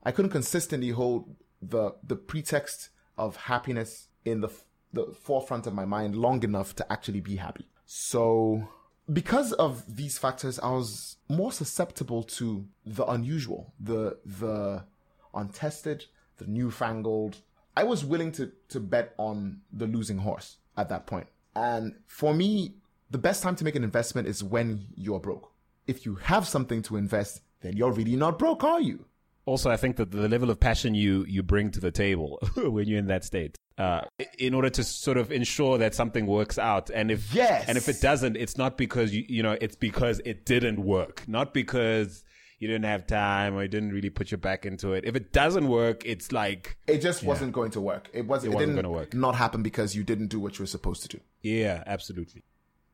I 0.03 0.11
couldn't 0.11 0.31
consistently 0.31 0.89
hold 0.89 1.35
the, 1.69 1.95
the 2.05 2.15
pretext 2.15 2.89
of 3.17 3.35
happiness 3.35 4.07
in 4.23 4.41
the, 4.41 4.49
the 4.93 5.05
forefront 5.13 5.67
of 5.67 5.73
my 5.73 5.85
mind 5.85 6.15
long 6.15 6.43
enough 6.43 6.75
to 6.75 6.91
actually 6.91 7.21
be 7.21 7.35
happy. 7.35 7.67
So 7.85 8.67
because 9.11 9.53
of 9.53 9.95
these 9.95 10.17
factors, 10.17 10.59
I 10.59 10.69
was 10.69 11.17
more 11.29 11.51
susceptible 11.51 12.23
to 12.23 12.65
the 12.85 13.05
unusual, 13.05 13.73
the 13.79 14.17
the 14.25 14.83
untested, 15.33 16.05
the 16.37 16.47
newfangled. 16.47 17.37
I 17.77 17.83
was 17.83 18.03
willing 18.03 18.31
to 18.33 18.51
to 18.69 18.79
bet 18.79 19.13
on 19.17 19.61
the 19.71 19.85
losing 19.85 20.17
horse 20.19 20.57
at 20.77 20.89
that 20.89 21.05
point. 21.05 21.27
And 21.55 21.95
for 22.07 22.33
me, 22.33 22.75
the 23.11 23.17
best 23.17 23.43
time 23.43 23.55
to 23.57 23.63
make 23.63 23.75
an 23.75 23.83
investment 23.83 24.27
is 24.27 24.43
when 24.43 24.87
you're 24.95 25.19
broke. 25.19 25.51
If 25.87 26.05
you 26.05 26.15
have 26.15 26.47
something 26.47 26.81
to 26.83 26.97
invest, 26.97 27.41
then 27.61 27.77
you're 27.77 27.91
really 27.91 28.15
not 28.15 28.39
broke, 28.39 28.63
are 28.63 28.81
you? 28.81 29.05
Also, 29.45 29.69
I 29.69 29.77
think 29.77 29.97
that 29.97 30.09
the 30.11 30.27
level 30.27 30.49
of 30.49 30.59
passion 30.59 30.95
you 30.95 31.23
you 31.27 31.43
bring 31.43 31.69
to 31.71 31.79
the 31.79 31.91
table 31.91 32.39
when 32.55 32.87
you're 32.87 32.97
in 32.99 33.07
that 33.07 33.23
state, 33.23 33.57
uh, 33.77 34.01
in 34.39 34.53
order 34.55 34.69
to 34.71 34.83
sort 34.83 35.17
of 35.17 35.31
ensure 35.31 35.77
that 35.77 35.93
something 35.93 36.25
works 36.25 36.57
out, 36.57 36.89
and 36.89 37.11
if 37.11 37.33
Yes. 37.33 37.65
and 37.67 37.77
if 37.77 37.87
it 37.87 38.01
doesn't, 38.01 38.35
it's 38.37 38.57
not 38.57 38.77
because 38.77 39.13
you 39.13 39.23
you 39.29 39.43
know 39.43 39.55
it's 39.61 39.75
because 39.75 40.19
it 40.25 40.45
didn't 40.45 40.79
work, 40.83 41.23
not 41.27 41.53
because 41.53 42.23
you 42.57 42.67
didn't 42.67 42.85
have 42.85 43.05
time 43.05 43.53
or 43.53 43.61
you 43.63 43.67
didn't 43.67 43.91
really 43.91 44.09
put 44.09 44.31
your 44.31 44.37
back 44.39 44.65
into 44.65 44.93
it. 44.93 45.03
If 45.05 45.15
it 45.15 45.31
doesn't 45.33 45.67
work, 45.67 46.03
it's 46.05 46.31
like 46.31 46.77
It 46.87 46.99
just 46.99 47.21
wasn't 47.21 47.51
going 47.51 47.69
to 47.71 47.81
work. 47.81 48.09
It 48.13 48.25
was. 48.25 48.45
It, 48.45 48.49
wasn't 48.49 48.71
didn't 48.71 48.75
gonna 48.83 48.91
work. 48.95 49.13
Not 49.13 49.35
happen 49.35 49.61
because 49.61 49.95
you 49.95 50.03
didn't 50.03 50.27
do 50.27 50.39
what 50.39 50.57
you 50.57 50.63
were 50.63 50.67
supposed 50.67 51.03
to 51.03 51.07
do. 51.09 51.19
yeah, 51.41 51.83
absolutely. 51.85 52.43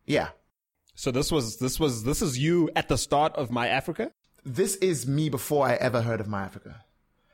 Yeah. 0.05 0.29
So 0.95 1.11
this 1.11 1.31
was 1.31 1.57
this 1.59 1.79
was 1.79 2.03
this 2.03 2.21
is 2.21 2.37
you 2.37 2.69
at 2.75 2.89
the 2.89 2.97
start 2.97 3.33
of 3.35 3.51
my 3.51 3.69
Africa. 3.69 4.11
This 4.45 4.75
is 4.77 5.07
me 5.07 5.29
before 5.29 5.67
I 5.67 5.75
ever 5.75 6.01
heard 6.01 6.19
of 6.19 6.27
My 6.27 6.43
Africa. 6.43 6.83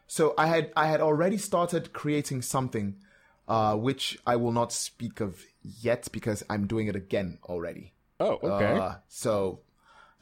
So 0.07 0.33
I 0.37 0.47
had 0.47 0.71
I 0.75 0.87
had 0.87 1.01
already 1.01 1.37
started 1.37 1.93
creating 1.93 2.41
something, 2.41 2.95
uh, 3.47 3.75
which 3.75 4.17
I 4.25 4.37
will 4.37 4.53
not 4.53 4.71
speak 4.71 5.19
of 5.19 5.43
yet 5.61 6.07
because 6.11 6.43
I'm 6.49 6.67
doing 6.67 6.87
it 6.87 6.95
again 6.95 7.39
already. 7.43 7.93
Oh, 8.19 8.39
okay. 8.41 8.79
Uh, 8.79 8.95
so 9.07 9.59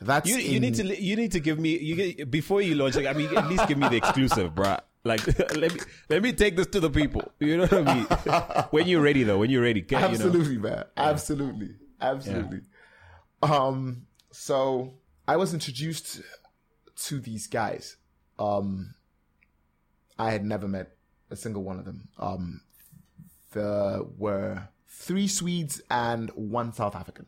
that's 0.02 0.28
you 0.30 0.38
you 0.38 0.58
in- 0.58 0.62
need 0.62 0.76
to 0.76 1.02
you 1.02 1.16
need 1.16 1.32
to 1.34 1.40
give 1.40 1.60
me 1.60 1.78
you 1.78 1.96
get, 1.96 2.32
before 2.32 2.62
you 2.62 2.76
launch. 2.76 2.96
Like, 2.96 3.06
I 3.06 3.14
mean, 3.14 3.36
at 3.36 3.48
least 3.48 3.68
give 3.68 3.78
me 3.78 3.88
the 3.88 3.98
exclusive, 3.98 4.54
bruh. 4.54 4.80
Like 5.04 5.26
let 5.56 5.72
me 5.74 5.80
let 6.10 6.24
me 6.24 6.34
take 6.34 6.56
this 6.56 6.68
to 6.68 6.80
the 6.80 6.90
people. 6.90 7.32
You 7.40 7.58
know 7.58 7.68
what 7.68 7.88
I 7.88 7.94
mean? 7.94 8.06
when 8.72 8.88
you're 8.88 9.02
ready, 9.02 9.24
though. 9.24 9.38
When 9.38 9.52
you're 9.52 9.62
ready, 9.62 9.82
get, 9.82 10.02
you 10.02 10.18
know. 10.18 10.26
absolutely 10.26 10.58
man 10.58 10.84
absolutely 10.98 11.76
absolutely 12.02 12.62
um 13.42 14.06
so 14.32 14.94
i 15.28 15.38
was 15.38 15.54
introduced 15.54 16.22
to 16.96 17.20
these 17.20 17.48
guys 17.48 17.98
um 18.40 18.96
i 20.18 20.32
had 20.32 20.46
never 20.46 20.68
met 20.68 20.96
a 21.30 21.36
single 21.36 21.64
one 21.64 21.80
of 21.80 21.86
them 21.86 22.10
um 22.20 22.62
there 23.54 24.02
were 24.18 24.68
three 24.88 25.28
swedes 25.28 25.82
and 25.90 26.30
one 26.32 26.74
south 26.74 26.96
african 26.96 27.26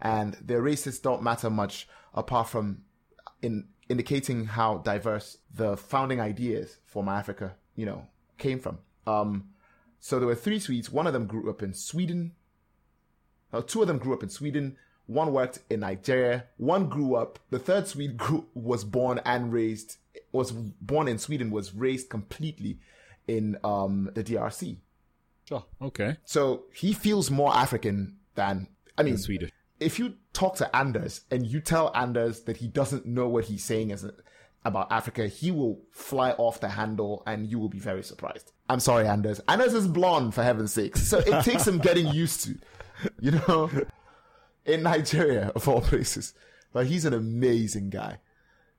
and 0.00 0.34
their 0.34 0.62
races 0.62 0.98
don't 0.98 1.22
matter 1.22 1.50
much 1.50 1.88
apart 2.14 2.48
from 2.48 2.82
in 3.40 3.66
indicating 3.88 4.46
how 4.46 4.78
diverse 4.78 5.38
the 5.54 5.76
founding 5.76 6.20
ideas 6.20 6.78
for 6.84 7.02
my 7.02 7.18
africa 7.18 7.54
you 7.76 7.86
know 7.86 8.06
came 8.38 8.58
from 8.58 8.78
um 9.06 9.52
so 10.04 10.18
there 10.18 10.26
were 10.26 10.34
three 10.34 10.58
Swedes. 10.58 10.90
One 10.90 11.06
of 11.06 11.12
them 11.12 11.26
grew 11.26 11.48
up 11.48 11.62
in 11.62 11.72
Sweden. 11.74 12.32
Uh, 13.52 13.62
two 13.62 13.82
of 13.82 13.86
them 13.86 13.98
grew 13.98 14.12
up 14.12 14.24
in 14.24 14.30
Sweden. 14.30 14.76
One 15.12 15.32
worked 15.32 15.60
in 15.70 15.80
Nigeria. 15.80 16.44
One 16.56 16.88
grew 16.88 17.14
up. 17.14 17.38
The 17.50 17.58
third 17.58 17.86
Swede 17.86 18.16
grew, 18.16 18.46
was 18.54 18.84
born 18.84 19.20
and 19.24 19.52
raised. 19.52 19.96
Was 20.32 20.52
born 20.52 21.08
in 21.08 21.18
Sweden. 21.18 21.50
Was 21.50 21.74
raised 21.74 22.08
completely 22.08 22.78
in 23.28 23.56
um, 23.64 24.10
the 24.14 24.24
DRC. 24.24 24.78
Sure. 25.48 25.64
Okay. 25.80 26.16
So 26.24 26.64
he 26.74 26.92
feels 26.92 27.30
more 27.30 27.54
African 27.54 28.16
than 28.34 28.68
I 28.96 29.02
mean 29.02 29.18
Swedish. 29.18 29.50
If 29.80 29.98
you 29.98 30.14
talk 30.32 30.56
to 30.56 30.76
Anders 30.76 31.22
and 31.30 31.46
you 31.46 31.60
tell 31.60 31.90
Anders 31.94 32.42
that 32.42 32.56
he 32.58 32.68
doesn't 32.68 33.04
know 33.04 33.28
what 33.28 33.44
he's 33.46 33.64
saying 33.64 33.90
as 33.92 34.08
about 34.64 34.92
Africa, 34.92 35.26
he 35.26 35.50
will 35.50 35.80
fly 35.90 36.30
off 36.32 36.60
the 36.60 36.68
handle 36.68 37.22
and 37.26 37.46
you 37.46 37.58
will 37.58 37.68
be 37.68 37.80
very 37.80 38.02
surprised. 38.02 38.52
I'm 38.68 38.80
sorry, 38.80 39.08
Anders. 39.08 39.40
Anders 39.48 39.74
is 39.74 39.88
blonde 39.88 40.34
for 40.34 40.42
heaven's 40.42 40.72
sakes. 40.72 41.02
So 41.02 41.18
it 41.18 41.44
takes 41.44 41.66
him 41.66 41.78
getting 41.78 42.06
used 42.08 42.44
to, 42.44 42.58
you 43.20 43.32
know, 43.32 43.70
in 44.64 44.82
Nigeria 44.84 45.52
of 45.54 45.68
all 45.68 45.80
places. 45.80 46.34
But 46.72 46.86
he's 46.86 47.04
an 47.04 47.14
amazing 47.14 47.90
guy. 47.90 48.18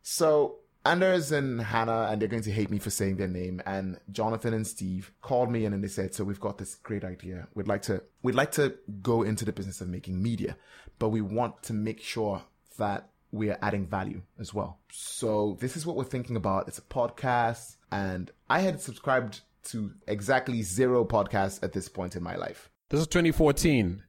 So 0.01 0.57
Anders 0.85 1.31
and 1.31 1.61
Hannah, 1.61 2.09
and 2.11 2.21
they're 2.21 2.27
going 2.27 2.43
to 2.43 2.51
hate 2.51 2.69
me 2.69 2.77
for 2.77 2.89
saying 2.89 3.15
their 3.15 3.27
name, 3.27 3.61
and 3.65 3.99
Jonathan 4.11 4.53
and 4.53 4.67
Steve 4.67 5.13
called 5.21 5.49
me 5.49 5.65
in 5.65 5.73
and 5.73 5.83
they 5.83 5.87
said, 5.87 6.13
"So 6.13 6.23
we've 6.23 6.39
got 6.39 6.57
this 6.57 6.75
great 6.75 7.05
idea. 7.05 7.47
We'd 7.53 7.67
like 7.67 7.83
to 7.83 8.03
we'd 8.21 8.35
like 8.35 8.51
to 8.53 8.75
go 9.01 9.21
into 9.21 9.45
the 9.45 9.53
business 9.53 9.79
of 9.79 9.87
making 9.87 10.21
media, 10.21 10.57
but 10.99 11.09
we 11.09 11.21
want 11.21 11.63
to 11.63 11.73
make 11.73 12.01
sure 12.01 12.41
that 12.77 13.09
we 13.31 13.49
are 13.49 13.57
adding 13.61 13.87
value 13.87 14.21
as 14.39 14.53
well. 14.53 14.79
So 14.91 15.57
this 15.59 15.77
is 15.77 15.85
what 15.85 15.95
we're 15.95 16.03
thinking 16.03 16.35
about. 16.35 16.67
It's 16.67 16.79
a 16.79 16.83
podcast, 16.83 17.77
and 17.91 18.29
I 18.49 18.59
had 18.59 18.81
subscribed 18.81 19.41
to 19.69 19.91
exactly 20.07 20.61
zero 20.63 21.05
podcasts 21.05 21.63
at 21.63 21.71
this 21.71 21.87
point 21.87 22.17
in 22.17 22.23
my 22.23 22.35
life. 22.35 22.69
This 22.89 22.99
is 22.99 23.07
2014. 23.07 24.03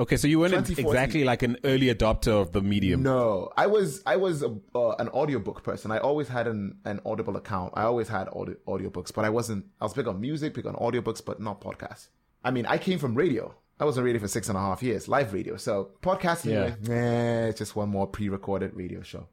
Okay, 0.00 0.16
so 0.16 0.28
you 0.28 0.38
weren't 0.38 0.54
exactly 0.78 1.24
like 1.24 1.42
an 1.42 1.56
early 1.64 1.92
adopter 1.92 2.28
of 2.40 2.52
the 2.52 2.60
medium. 2.62 3.02
No, 3.02 3.50
I 3.56 3.66
was 3.66 4.00
I 4.06 4.14
was 4.16 4.42
a, 4.44 4.54
uh, 4.74 4.90
an 5.00 5.08
audiobook 5.08 5.64
person. 5.64 5.90
I 5.90 5.98
always 5.98 6.28
had 6.28 6.46
an, 6.46 6.76
an 6.84 7.00
Audible 7.04 7.36
account. 7.36 7.72
I 7.76 7.82
always 7.82 8.08
had 8.08 8.28
audio, 8.28 8.54
audiobooks, 8.68 9.12
but 9.12 9.24
I 9.24 9.30
wasn't. 9.30 9.66
I 9.80 9.84
was 9.84 9.94
big 9.94 10.06
on 10.06 10.20
music, 10.20 10.54
big 10.54 10.66
on 10.66 10.74
audiobooks, 10.74 11.24
but 11.24 11.40
not 11.40 11.60
podcasts. 11.60 12.08
I 12.44 12.52
mean, 12.52 12.64
I 12.66 12.78
came 12.78 13.00
from 13.00 13.16
radio. 13.16 13.52
I 13.80 13.84
was 13.84 13.98
on 13.98 14.04
radio 14.04 14.20
for 14.20 14.28
six 14.28 14.48
and 14.48 14.56
a 14.56 14.60
half 14.60 14.82
years, 14.84 15.08
live 15.08 15.32
radio. 15.32 15.56
So 15.56 15.90
podcasting, 16.00 16.52
Yeah. 16.52 16.94
eh, 16.94 17.46
it's 17.48 17.58
just 17.58 17.74
one 17.74 17.88
more 17.88 18.06
pre-recorded 18.06 18.74
radio 18.74 19.02
show. 19.02 19.26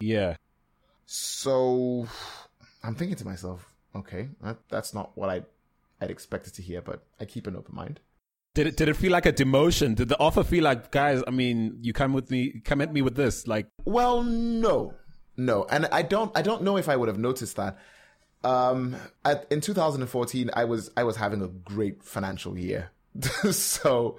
Yeah. 0.00 0.36
So 1.06 2.06
I'm 2.82 2.94
thinking 2.94 3.16
to 3.16 3.24
myself, 3.24 3.72
okay, 3.94 4.28
that, 4.42 4.58
that's 4.68 4.94
not 4.94 5.16
what 5.16 5.30
I 5.30 5.42
I'd 6.00 6.10
expected 6.10 6.54
to 6.54 6.62
hear, 6.62 6.80
but 6.80 7.02
I 7.20 7.24
keep 7.24 7.46
an 7.46 7.56
open 7.56 7.74
mind. 7.74 7.98
Did 8.54 8.66
it 8.66 8.76
did 8.76 8.88
it 8.88 8.94
feel 8.96 9.12
like 9.12 9.26
a 9.26 9.32
demotion? 9.32 9.94
Did 9.94 10.08
the 10.08 10.18
offer 10.18 10.42
feel 10.42 10.64
like, 10.64 10.90
guys? 10.90 11.22
I 11.26 11.30
mean, 11.30 11.78
you 11.80 11.92
come 11.92 12.12
with 12.12 12.30
me, 12.30 12.60
come 12.64 12.80
at 12.80 12.92
me 12.92 13.02
with 13.02 13.14
this, 13.14 13.46
like, 13.46 13.68
Well, 13.84 14.22
no, 14.22 14.94
no, 15.36 15.64
and 15.70 15.86
I 15.92 16.02
don't. 16.02 16.36
I 16.36 16.42
don't 16.42 16.62
know 16.62 16.76
if 16.76 16.88
I 16.88 16.96
would 16.96 17.08
have 17.08 17.18
noticed 17.18 17.56
that. 17.56 17.78
Um, 18.44 18.96
at, 19.24 19.46
in 19.50 19.60
2014, 19.60 20.50
I 20.54 20.64
was 20.64 20.90
I 20.96 21.04
was 21.04 21.16
having 21.16 21.42
a 21.42 21.48
great 21.48 22.02
financial 22.02 22.58
year, 22.58 22.90
so 23.50 24.18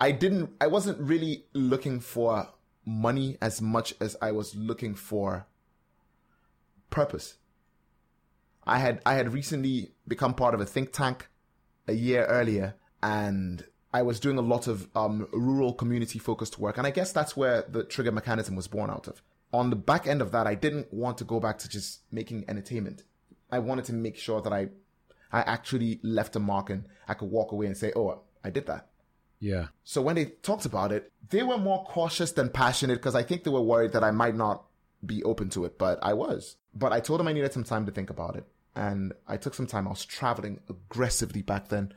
I 0.00 0.12
didn't. 0.12 0.50
I 0.60 0.68
wasn't 0.68 0.98
really 1.00 1.46
looking 1.52 2.00
for 2.00 2.48
money 2.84 3.38
as 3.40 3.60
much 3.60 3.94
as 4.00 4.16
I 4.20 4.32
was 4.32 4.54
looking 4.54 4.94
for 4.94 5.46
purpose. 6.90 7.36
I 8.64 8.78
had 8.78 9.00
I 9.04 9.14
had 9.14 9.32
recently 9.32 9.92
become 10.06 10.34
part 10.34 10.54
of 10.54 10.60
a 10.60 10.66
think 10.66 10.92
tank 10.92 11.28
a 11.88 11.92
year 11.92 12.24
earlier, 12.26 12.74
and 13.02 13.64
I 13.94 14.02
was 14.02 14.20
doing 14.20 14.38
a 14.38 14.42
lot 14.42 14.66
of 14.68 14.88
um, 14.96 15.28
rural 15.32 15.74
community 15.74 16.18
focused 16.18 16.58
work. 16.58 16.78
And 16.78 16.86
I 16.86 16.90
guess 16.90 17.12
that's 17.12 17.36
where 17.36 17.62
the 17.68 17.84
trigger 17.84 18.12
mechanism 18.12 18.56
was 18.56 18.68
born 18.68 18.90
out 18.90 19.06
of. 19.06 19.22
On 19.52 19.68
the 19.68 19.76
back 19.76 20.06
end 20.06 20.22
of 20.22 20.32
that, 20.32 20.46
I 20.46 20.54
didn't 20.54 20.92
want 20.92 21.18
to 21.18 21.24
go 21.24 21.38
back 21.38 21.58
to 21.58 21.68
just 21.68 22.00
making 22.10 22.44
entertainment. 22.48 23.02
I 23.50 23.58
wanted 23.58 23.84
to 23.86 23.92
make 23.92 24.16
sure 24.16 24.40
that 24.40 24.52
I, 24.52 24.68
I 25.30 25.40
actually 25.40 26.00
left 26.02 26.36
a 26.36 26.40
mark 26.40 26.70
and 26.70 26.84
I 27.06 27.14
could 27.14 27.30
walk 27.30 27.52
away 27.52 27.66
and 27.66 27.76
say, 27.76 27.92
oh, 27.94 28.22
I 28.42 28.48
did 28.48 28.66
that. 28.66 28.88
Yeah. 29.40 29.66
So 29.84 30.00
when 30.00 30.14
they 30.14 30.26
talked 30.26 30.64
about 30.64 30.92
it, 30.92 31.12
they 31.28 31.42
were 31.42 31.58
more 31.58 31.84
cautious 31.84 32.32
than 32.32 32.48
passionate 32.48 32.94
because 32.94 33.14
I 33.14 33.24
think 33.24 33.44
they 33.44 33.50
were 33.50 33.60
worried 33.60 33.92
that 33.92 34.04
I 34.04 34.10
might 34.10 34.36
not 34.36 34.64
be 35.04 35.22
open 35.24 35.50
to 35.50 35.64
it, 35.64 35.78
but 35.78 35.98
I 36.00 36.14
was. 36.14 36.56
But 36.74 36.92
I 36.92 37.00
told 37.00 37.20
them 37.20 37.28
I 37.28 37.32
needed 37.32 37.52
some 37.52 37.64
time 37.64 37.84
to 37.86 37.92
think 37.92 38.08
about 38.08 38.36
it. 38.36 38.46
And 38.74 39.12
I 39.28 39.36
took 39.36 39.52
some 39.52 39.66
time. 39.66 39.86
I 39.86 39.90
was 39.90 40.04
traveling 40.04 40.60
aggressively 40.70 41.42
back 41.42 41.68
then. 41.68 41.92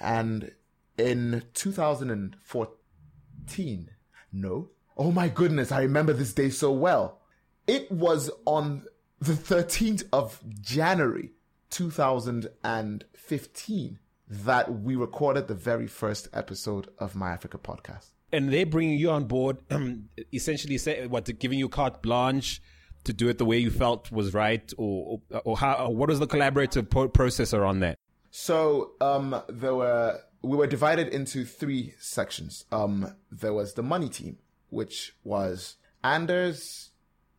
And 0.00 0.52
in 0.96 1.44
2014, 1.54 3.90
no. 4.32 4.70
Oh 4.96 5.12
my 5.12 5.28
goodness, 5.28 5.70
I 5.70 5.82
remember 5.82 6.12
this 6.12 6.32
day 6.32 6.50
so 6.50 6.72
well. 6.72 7.20
It 7.66 7.92
was 7.92 8.30
on 8.44 8.84
the 9.20 9.34
13th 9.34 10.02
of 10.12 10.40
January 10.60 11.30
2015 11.70 13.98
that 14.30 14.82
we 14.82 14.96
recorded 14.96 15.48
the 15.48 15.54
very 15.54 15.86
first 15.86 16.28
episode 16.32 16.88
of 16.98 17.14
My 17.14 17.30
Africa 17.30 17.58
podcast. 17.58 18.10
And 18.30 18.52
they're 18.52 18.66
bringing 18.66 18.98
you 18.98 19.10
on 19.10 19.24
board, 19.24 19.56
um, 19.70 20.10
essentially, 20.32 20.78
say 20.78 21.06
what, 21.06 21.26
giving 21.38 21.58
you 21.58 21.68
carte 21.68 22.02
blanche 22.02 22.60
to 23.04 23.12
do 23.12 23.28
it 23.28 23.38
the 23.38 23.44
way 23.44 23.58
you 23.58 23.70
felt 23.70 24.10
was 24.12 24.34
right, 24.34 24.70
or 24.76 25.20
or, 25.30 25.40
or 25.44 25.56
how? 25.56 25.88
What 25.90 26.10
was 26.10 26.18
the 26.18 26.26
collaborative 26.26 26.90
po- 26.90 27.08
process 27.08 27.54
around 27.54 27.80
that? 27.80 27.96
So 28.30 28.92
um, 29.00 29.42
there 29.48 29.74
were 29.74 30.20
we 30.42 30.56
were 30.56 30.66
divided 30.66 31.08
into 31.08 31.44
three 31.44 31.94
sections. 31.98 32.64
Um, 32.70 33.14
there 33.30 33.52
was 33.52 33.74
the 33.74 33.82
money 33.82 34.08
team, 34.08 34.38
which 34.70 35.14
was 35.24 35.76
Anders, 36.04 36.90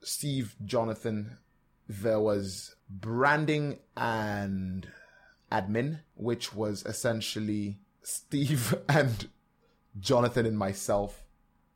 Steve, 0.02 0.56
Jonathan. 0.66 1.38
There 1.88 2.20
was 2.20 2.76
branding 2.90 3.80
and 3.96 4.88
admin, 5.52 6.00
which 6.16 6.54
was 6.54 6.86
essentially 6.86 7.80
Steve 8.04 8.76
and 8.90 9.30
Jonathan 10.00 10.46
and 10.46 10.58
myself, 10.58 11.24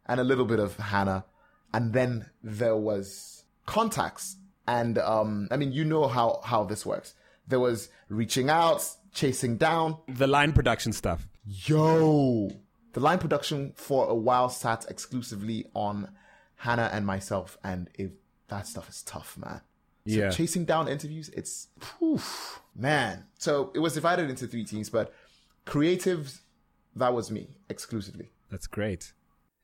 and 0.06 0.19
a 0.19 0.23
little 0.23 0.45
bit 0.45 0.60
of 0.60 0.78
Hannah. 0.78 1.26
And 1.73 1.93
then 1.93 2.30
there 2.43 2.76
was 2.76 3.45
contacts. 3.65 4.38
And 4.67 4.97
um, 4.97 5.47
I 5.52 5.58
mean, 5.58 5.71
you 5.71 5.84
know 5.84 6.08
how, 6.08 6.41
how 6.43 6.63
this 6.63 6.86
works. 6.86 7.15
There 7.47 7.60
was 7.60 7.89
reaching 8.08 8.49
out, 8.49 8.88
chasing 9.13 9.58
down. 9.58 9.97
The 10.08 10.28
line 10.28 10.54
production 10.54 10.93
stuff. 10.93 11.28
Yo! 11.45 12.49
The 12.93 12.99
line 12.99 13.19
production 13.19 13.73
for 13.76 14.08
a 14.08 14.13
while 14.15 14.49
sat 14.49 14.86
exclusively 14.89 15.65
on 15.73 16.10
Hannah 16.58 16.89
and 16.93 17.06
myself, 17.06 17.58
and 17.63 17.89
if 17.95 18.12
that 18.49 18.67
stuff 18.67 18.88
is 18.89 19.02
tough, 19.04 19.38
man. 19.38 19.62
So 20.08 20.15
Yeah. 20.15 20.30
chasing 20.30 20.65
down 20.65 20.88
interviews, 20.88 21.30
it's 21.30 21.69
poof, 21.80 22.62
man. 22.76 23.26
So 23.39 23.71
it 23.73 23.80
was 23.80 23.93
divided 23.93 24.30
into 24.30 24.47
three 24.47 24.65
teams, 24.65 24.89
but 24.89 25.13
creatives, 25.65 26.41
that 26.95 27.13
was 27.13 27.32
me 27.32 27.49
exclusively. 27.69 28.30
That's 28.49 28.67
great. 28.67 29.13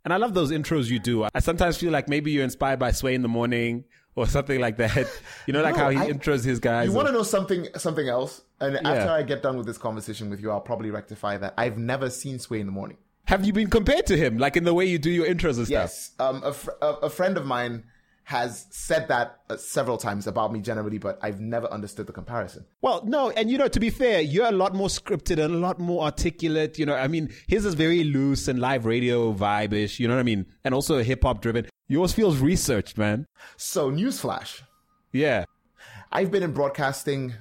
And 0.06 0.14
I 0.14 0.18
love 0.18 0.34
those 0.34 0.50
intros 0.52 0.90
you 0.90 0.98
do. 1.00 1.26
I 1.36 1.40
sometimes 1.40 1.78
feel 1.78 1.92
like 1.92 2.08
maybe 2.08 2.32
you're 2.32 2.44
inspired 2.44 2.80
by 2.80 2.92
Sway 2.92 3.14
in 3.14 3.22
the 3.22 3.28
morning 3.28 3.84
or 4.16 4.28
something 4.28 4.60
like 4.60 4.78
that. 4.78 5.08
You 5.48 5.54
know, 5.54 5.62
like 5.62 5.76
No, 5.78 5.84
how 5.84 5.90
he 5.90 5.98
I- 5.98 6.12
intros 6.12 6.44
his 6.46 6.60
guys. 6.60 6.88
You 6.88 6.94
want 6.94 7.08
to 7.08 7.14
know 7.14 7.24
something 7.24 7.68
something 7.78 8.08
else? 8.08 8.42
And 8.60 8.74
Yeah. 8.82 8.90
after 8.92 9.12
I 9.12 9.24
get 9.24 9.42
done 9.42 9.58
with 9.58 9.66
this 9.66 9.78
conversation 9.78 10.30
with 10.30 10.42
you, 10.42 10.52
I'll 10.52 10.62
probably 10.62 10.92
rectify 10.92 11.38
that. 11.38 11.54
I've 11.58 11.78
never 11.78 12.10
seen 12.10 12.40
Sway 12.40 12.60
in 12.60 12.66
the 12.66 12.72
morning. 12.74 12.98
Have 13.26 13.46
you 13.46 13.54
been 13.54 13.70
compared 13.70 14.06
to 14.08 14.18
him, 14.18 14.38
like 14.38 14.58
in 14.58 14.64
the 14.64 14.74
way 14.74 14.86
you 14.86 14.98
do 15.00 15.10
your 15.12 15.26
intros 15.28 15.58
and 15.58 15.68
stuff? 15.68 15.70
Yes, 15.70 16.12
um, 16.20 16.44
a, 16.44 16.52
fr- 16.54 16.72
a, 16.82 16.88
a 17.04 17.10
friend 17.10 17.38
of 17.38 17.46
mine 17.46 17.84
has 18.24 18.68
said 18.70 19.08
that 19.08 19.40
uh, 19.50 19.58
several 19.58 19.98
times 19.98 20.28
about 20.28 20.52
me 20.54 20.60
generally, 20.62 20.98
but 21.00 21.18
I've 21.22 21.40
never 21.40 21.66
understood 21.68 22.06
the 22.08 22.14
comparison. 22.14 22.66
Well, 22.82 23.04
no, 23.06 23.30
and 23.32 23.50
you 23.50 23.58
know, 23.58 23.68
to 23.68 23.80
be 23.80 23.90
fair, 23.90 24.22
you're 24.22 24.48
a 24.48 24.52
lot 24.52 24.76
more 24.76 24.88
scripted 24.88 25.44
and 25.44 25.54
a 25.54 25.58
lot 25.58 25.80
more 25.80 26.04
articulate. 26.04 26.78
You 26.78 26.86
know, 26.86 26.96
I 26.96 27.08
mean, 27.08 27.30
his 27.48 27.66
is 27.66 27.74
very 27.76 28.04
loose 28.04 28.48
and 28.48 28.60
live 28.60 28.86
radio 28.86 29.34
vibe-ish. 29.34 30.00
You 30.00 30.08
know 30.08 30.16
what 30.16 30.20
I 30.20 30.24
mean? 30.24 30.46
And 30.64 30.74
also 30.76 31.02
hip 31.02 31.24
hop 31.24 31.42
driven. 31.42 31.66
Yours 31.90 32.14
feels 32.14 32.38
researched, 32.38 32.98
man. 32.98 33.26
So, 33.58 33.92
newsflash: 33.92 34.62
Yeah. 35.12 35.46
I've 36.12 36.30
been 36.32 36.44
in 36.44 36.52
broadcasting, 36.54 37.34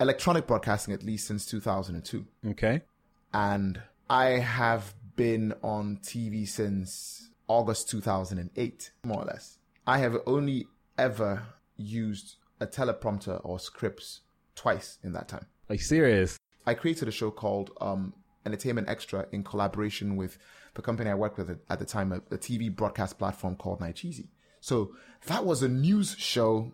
electronic 0.00 0.46
broadcasting, 0.46 0.94
at 0.94 1.02
least 1.02 1.26
since 1.26 1.44
2002, 1.46 2.24
Okay. 2.50 2.82
and 3.34 3.82
I 4.08 4.26
have 4.38 4.94
been 5.16 5.52
on 5.62 5.98
TV 6.02 6.46
since 6.46 7.30
August 7.48 7.90
2008, 7.90 8.92
more 9.04 9.22
or 9.22 9.24
less. 9.24 9.58
I 9.86 9.98
have 9.98 10.16
only 10.26 10.68
ever 10.96 11.42
used 11.76 12.36
a 12.60 12.66
teleprompter 12.66 13.40
or 13.44 13.58
scripts 13.58 14.20
twice 14.54 14.98
in 15.02 15.12
that 15.12 15.26
time. 15.28 15.46
Are 15.68 15.74
you 15.74 15.80
serious? 15.80 16.36
I 16.66 16.74
created 16.74 17.08
a 17.08 17.12
show 17.12 17.30
called 17.30 17.70
um, 17.80 18.12
Entertainment 18.46 18.88
Extra 18.88 19.26
in 19.32 19.42
collaboration 19.44 20.16
with 20.16 20.38
the 20.78 20.82
company 20.82 21.10
I 21.10 21.14
worked 21.14 21.36
with 21.38 21.50
at- 21.68 21.78
the 21.78 21.84
time, 21.84 22.12
a, 22.12 22.16
a 22.34 22.38
TV 22.38 22.74
broadcast 22.74 23.18
platform 23.18 23.56
called 23.56 23.80
Nigezie. 23.80 24.28
So 24.60 24.92
that 25.26 25.44
was 25.44 25.62
a 25.62 25.68
news 25.68 26.14
show 26.18 26.72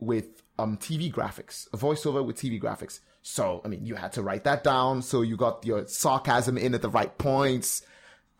with 0.00 0.42
um, 0.58 0.76
TV 0.78 1.12
graphics, 1.12 1.68
a 1.72 1.76
voiceover 1.76 2.24
with 2.24 2.36
TV 2.36 2.60
graphics. 2.60 3.00
So, 3.22 3.60
I 3.64 3.68
mean, 3.68 3.84
you 3.86 3.94
had 3.94 4.12
to 4.14 4.22
write 4.22 4.44
that 4.44 4.64
down. 4.64 5.02
So 5.02 5.22
you 5.22 5.36
got 5.36 5.64
your 5.64 5.86
sarcasm 5.86 6.58
in 6.58 6.74
at 6.74 6.82
the 6.82 6.90
right 6.90 7.16
points 7.18 7.82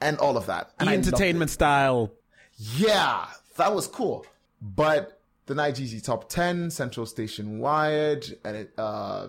and 0.01 0.19
all 0.19 0.37
of 0.37 0.47
that. 0.47 0.73
And 0.79 0.89
The 0.89 0.93
I 0.93 0.97
loved 0.97 1.07
it. 1.07 1.13
entertainment 1.15 1.51
style. 1.51 2.13
Yeah, 2.77 3.27
that 3.57 3.75
was 3.75 3.87
cool. 3.87 4.27
But 4.61 5.21
the 5.47 5.55
Nigezie 5.55 6.03
Top 6.03 6.29
10, 6.31 6.71
Central 6.71 7.05
Station 7.07 7.59
Wired, 7.59 8.27
and 8.45 8.57
it, 8.57 8.73
uh, 8.79 9.29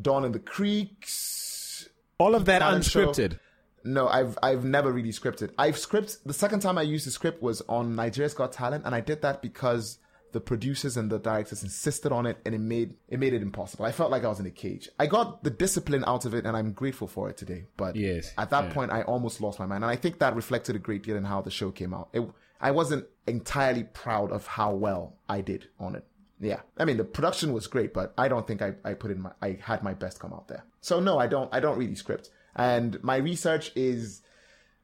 Dawn 0.00 0.24
in 0.24 0.32
the 0.32 0.38
Creeks. 0.40 1.88
All 2.18 2.34
of 2.34 2.44
that 2.46 2.62
unscripted. 2.62 3.32
show. 3.32 3.38
No, 3.84 4.08
I've 4.08 4.38
I've 4.42 4.64
never 4.64 4.92
really 4.92 5.10
scripted. 5.10 5.50
I've 5.58 5.78
script 5.78 6.18
the 6.24 6.34
second 6.34 6.60
time 6.60 6.78
I 6.78 6.82
used 6.82 7.06
the 7.06 7.10
script 7.10 7.42
was 7.42 7.62
on 7.68 7.94
Nigeria's 7.96 8.34
Got 8.34 8.52
Talent, 8.52 8.84
and 8.84 8.94
I 8.94 9.00
did 9.00 9.22
that 9.22 9.42
because 9.42 9.98
the 10.32 10.40
producers 10.40 10.96
and 10.96 11.10
the 11.10 11.18
directors 11.18 11.62
insisted 11.62 12.10
on 12.10 12.24
it, 12.26 12.38
and 12.44 12.54
it 12.54 12.60
made 12.60 12.94
it 13.08 13.18
made 13.18 13.34
it 13.34 13.42
impossible. 13.42 13.84
I 13.84 13.92
felt 13.92 14.10
like 14.10 14.24
I 14.24 14.28
was 14.28 14.40
in 14.40 14.46
a 14.46 14.50
cage. 14.50 14.88
I 14.98 15.06
got 15.06 15.44
the 15.44 15.50
discipline 15.50 16.04
out 16.06 16.24
of 16.24 16.34
it, 16.34 16.46
and 16.46 16.56
I'm 16.56 16.72
grateful 16.72 17.06
for 17.06 17.28
it 17.28 17.36
today. 17.36 17.66
But 17.76 17.96
Yes, 17.96 18.32
at 18.38 18.50
that 18.50 18.64
yeah. 18.64 18.72
point, 18.72 18.92
I 18.92 19.02
almost 19.02 19.40
lost 19.40 19.58
my 19.58 19.66
mind, 19.66 19.84
and 19.84 19.90
I 19.90 19.96
think 19.96 20.18
that 20.20 20.34
reflected 20.34 20.76
a 20.76 20.78
great 20.78 21.02
deal 21.02 21.16
in 21.16 21.24
how 21.24 21.42
the 21.42 21.50
show 21.50 21.70
came 21.70 21.92
out. 21.92 22.08
It, 22.12 22.22
I 22.60 22.70
wasn't 22.70 23.06
entirely 23.26 23.84
proud 23.84 24.30
of 24.30 24.46
how 24.46 24.72
well 24.72 25.16
I 25.28 25.40
did 25.40 25.68
on 25.78 25.96
it. 25.96 26.06
Yeah, 26.40 26.60
I 26.76 26.84
mean 26.84 26.96
the 26.96 27.04
production 27.04 27.52
was 27.52 27.66
great, 27.66 27.92
but 27.92 28.14
I 28.18 28.28
don't 28.28 28.46
think 28.46 28.62
I, 28.62 28.74
I 28.84 28.94
put 28.94 29.10
in 29.10 29.20
my 29.20 29.30
I 29.40 29.58
had 29.62 29.82
my 29.84 29.94
best 29.94 30.18
come 30.18 30.32
out 30.32 30.48
there. 30.48 30.64
So 30.80 30.98
no, 30.98 31.18
I 31.18 31.26
don't 31.28 31.48
I 31.52 31.60
don't 31.60 31.78
really 31.78 31.94
script, 31.94 32.30
and 32.54 33.02
my 33.02 33.16
research 33.16 33.72
is 33.74 34.22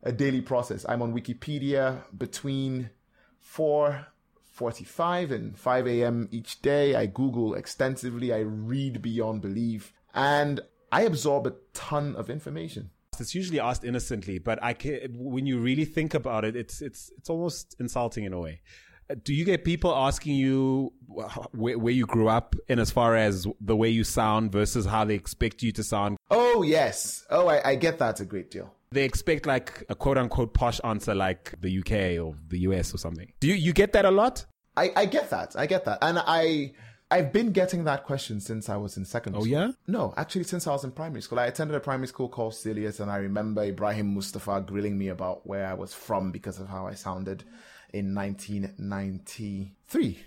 a 0.02 0.12
daily 0.12 0.40
process. 0.40 0.86
I'm 0.88 1.02
on 1.02 1.12
Wikipedia 1.12 2.02
between 2.16 2.90
four 3.38 4.06
forty-five 4.52 5.30
and 5.30 5.58
five 5.58 5.86
a.m. 5.86 6.28
each 6.30 6.62
day. 6.62 6.94
I 6.94 7.06
Google 7.06 7.54
extensively. 7.54 8.32
I 8.32 8.40
read 8.40 9.02
beyond 9.02 9.42
belief, 9.42 9.92
and 10.14 10.60
I 10.90 11.02
absorb 11.02 11.46
a 11.46 11.54
ton 11.74 12.16
of 12.16 12.30
information. 12.30 12.90
It's 13.20 13.34
usually 13.34 13.58
asked 13.58 13.82
innocently, 13.82 14.38
but 14.38 14.62
I 14.62 14.74
can, 14.74 15.14
when 15.14 15.44
you 15.44 15.58
really 15.58 15.84
think 15.84 16.14
about 16.14 16.44
it, 16.44 16.54
it's 16.54 16.80
it's 16.80 17.10
it's 17.18 17.28
almost 17.28 17.74
insulting 17.80 18.24
in 18.24 18.32
a 18.32 18.38
way. 18.38 18.60
Do 19.22 19.32
you 19.34 19.44
get 19.44 19.64
people 19.64 19.94
asking 19.94 20.34
you 20.36 20.92
where, 21.52 21.78
where 21.78 21.92
you 21.92 22.04
grew 22.06 22.28
up, 22.28 22.54
and 22.68 22.78
as 22.78 22.90
far 22.90 23.16
as 23.16 23.46
the 23.60 23.74
way 23.76 23.88
you 23.88 24.04
sound 24.04 24.52
versus 24.52 24.84
how 24.86 25.04
they 25.04 25.14
expect 25.14 25.62
you 25.62 25.72
to 25.72 25.82
sound? 25.82 26.18
Oh 26.30 26.62
yes. 26.62 27.24
Oh, 27.30 27.48
I, 27.48 27.70
I 27.70 27.74
get 27.76 27.98
that 28.00 28.20
a 28.20 28.24
great 28.24 28.50
deal. 28.50 28.74
They 28.92 29.04
expect 29.04 29.46
like 29.46 29.84
a 29.88 29.94
quote 29.94 30.18
unquote 30.18 30.52
posh 30.54 30.80
answer, 30.84 31.14
like 31.14 31.54
the 31.60 31.78
UK 31.78 32.22
or 32.22 32.34
the 32.48 32.58
US 32.60 32.94
or 32.94 32.98
something. 32.98 33.32
Do 33.40 33.48
you 33.48 33.54
you 33.54 33.72
get 33.72 33.92
that 33.94 34.04
a 34.04 34.10
lot? 34.10 34.44
I, 34.76 34.92
I 34.94 35.06
get 35.06 35.30
that. 35.30 35.56
I 35.56 35.66
get 35.66 35.84
that. 35.86 35.98
And 36.02 36.18
I 36.26 36.72
I've 37.10 37.32
been 37.32 37.52
getting 37.52 37.84
that 37.84 38.04
question 38.04 38.38
since 38.40 38.68
I 38.68 38.76
was 38.76 38.98
in 38.98 39.06
secondary 39.06 39.40
Oh, 39.40 39.44
school. 39.44 39.58
yeah? 39.68 39.70
No, 39.86 40.12
actually 40.18 40.44
since 40.44 40.66
I 40.66 40.72
was 40.72 40.84
in 40.84 40.92
primary 40.92 41.22
school. 41.22 41.38
I 41.38 41.46
attended 41.46 41.74
a 41.74 41.80
primary 41.80 42.08
school 42.08 42.28
called 42.28 42.52
Celius 42.52 43.00
and 43.00 43.10
I 43.10 43.16
remember 43.16 43.62
Ibrahim 43.64 44.12
Mustafa 44.14 44.62
grilling 44.66 44.98
me 44.98 45.08
about 45.08 45.46
where 45.46 45.66
I 45.66 45.72
was 45.74 45.94
from 45.94 46.30
because 46.30 46.60
of 46.60 46.68
how 46.68 46.86
I 46.86 46.92
sounded 46.94 47.44
in 47.92 48.14
1993. 48.14 50.18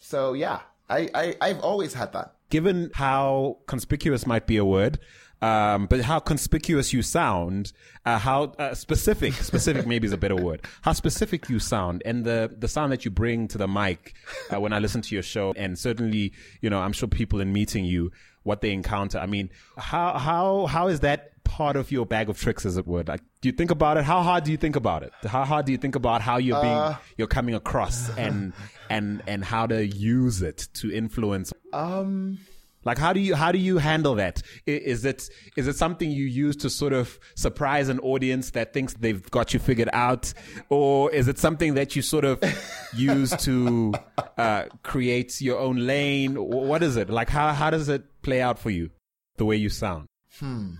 So 0.00 0.32
yeah, 0.34 0.60
I, 0.88 1.08
I 1.14 1.36
I've 1.40 1.60
always 1.60 1.94
had 1.94 2.12
that. 2.12 2.34
given 2.50 2.90
how 2.94 3.58
conspicuous 3.66 4.26
might 4.26 4.46
be 4.46 4.56
a 4.58 4.64
word, 4.64 4.98
um, 5.40 5.86
but 5.86 6.00
how 6.02 6.18
conspicuous 6.20 6.92
you 6.92 7.02
sound, 7.02 7.72
uh, 8.04 8.18
how 8.18 8.44
uh, 8.58 8.74
specific, 8.74 9.32
specific 9.34 9.86
maybe 9.86 10.06
is 10.06 10.12
a 10.12 10.16
better 10.16 10.36
word, 10.36 10.62
how 10.82 10.92
specific 10.92 11.48
you 11.48 11.58
sound 11.58 12.02
and 12.04 12.24
the, 12.24 12.54
the 12.58 12.68
sound 12.68 12.92
that 12.92 13.04
you 13.04 13.10
bring 13.10 13.48
to 13.48 13.58
the 13.58 13.66
mic 13.66 14.14
uh, 14.52 14.60
when 14.60 14.72
I 14.72 14.78
listen 14.78 15.00
to 15.02 15.14
your 15.14 15.22
show. 15.22 15.52
And 15.56 15.78
certainly, 15.78 16.32
you 16.60 16.70
know, 16.70 16.80
I'm 16.80 16.92
sure 16.92 17.08
people 17.08 17.40
in 17.40 17.52
meeting 17.52 17.84
you, 17.84 18.12
what 18.44 18.60
they 18.60 18.72
encounter. 18.72 19.18
I 19.18 19.26
mean, 19.26 19.50
how, 19.76 20.18
how, 20.18 20.66
how 20.66 20.88
is 20.88 21.00
that 21.00 21.42
part 21.44 21.76
of 21.76 21.90
your 21.90 22.06
bag 22.06 22.28
of 22.28 22.38
tricks, 22.38 22.64
as 22.66 22.76
it 22.76 22.86
were? 22.86 23.02
Like, 23.04 23.22
do 23.42 23.48
you 23.48 23.52
think 23.52 23.70
about 23.70 23.98
it? 23.98 24.04
How 24.04 24.22
hard 24.22 24.44
do 24.44 24.50
you 24.52 24.56
think 24.56 24.76
about 24.76 25.02
it? 25.02 25.12
How 25.26 25.44
hard 25.44 25.66
do 25.66 25.72
you 25.72 25.78
think 25.78 25.94
about 25.96 26.22
how 26.22 26.38
you're 26.38 26.62
being, 26.62 26.72
Uh. 26.72 26.96
you're 27.18 27.26
coming 27.28 27.54
across, 27.54 28.08
and 28.16 28.52
and 28.88 29.22
and 29.26 29.44
how 29.44 29.66
to 29.66 29.84
use 29.86 30.40
it 30.42 30.68
to 30.80 30.90
influence? 30.90 31.52
Um, 31.74 32.38
Like, 32.84 32.98
how 32.98 33.12
do 33.12 33.20
you 33.20 33.36
how 33.36 33.52
do 33.52 33.58
you 33.58 33.78
handle 33.78 34.16
that? 34.16 34.42
Is 34.66 35.04
it 35.04 35.28
something 35.76 36.10
you 36.10 36.24
use 36.24 36.56
to 36.56 36.68
sort 36.70 36.92
of 36.92 37.18
surprise 37.36 37.88
an 37.88 38.00
audience 38.00 38.50
that 38.52 38.72
thinks 38.72 38.94
they've 38.94 39.22
got 39.30 39.54
you 39.54 39.60
figured 39.60 39.90
out, 39.92 40.32
or 40.68 41.12
is 41.12 41.28
it 41.28 41.38
something 41.38 41.74
that 41.74 41.94
you 41.94 42.02
sort 42.02 42.24
of 42.24 42.40
use 42.96 43.30
to 43.46 43.94
uh, 44.36 44.64
create 44.82 45.40
your 45.40 45.58
own 45.60 45.86
lane? 45.86 46.34
What 46.34 46.82
is 46.82 46.96
it 46.96 47.08
like? 47.08 47.28
How 47.30 47.52
how 47.52 47.70
does 47.70 47.88
it 47.88 48.02
play 48.22 48.40
out 48.42 48.58
for 48.58 48.70
you? 48.70 48.90
The 49.36 49.44
way 49.44 49.56
you 49.56 49.68
sound. 49.68 50.06
Hmm. 50.40 50.70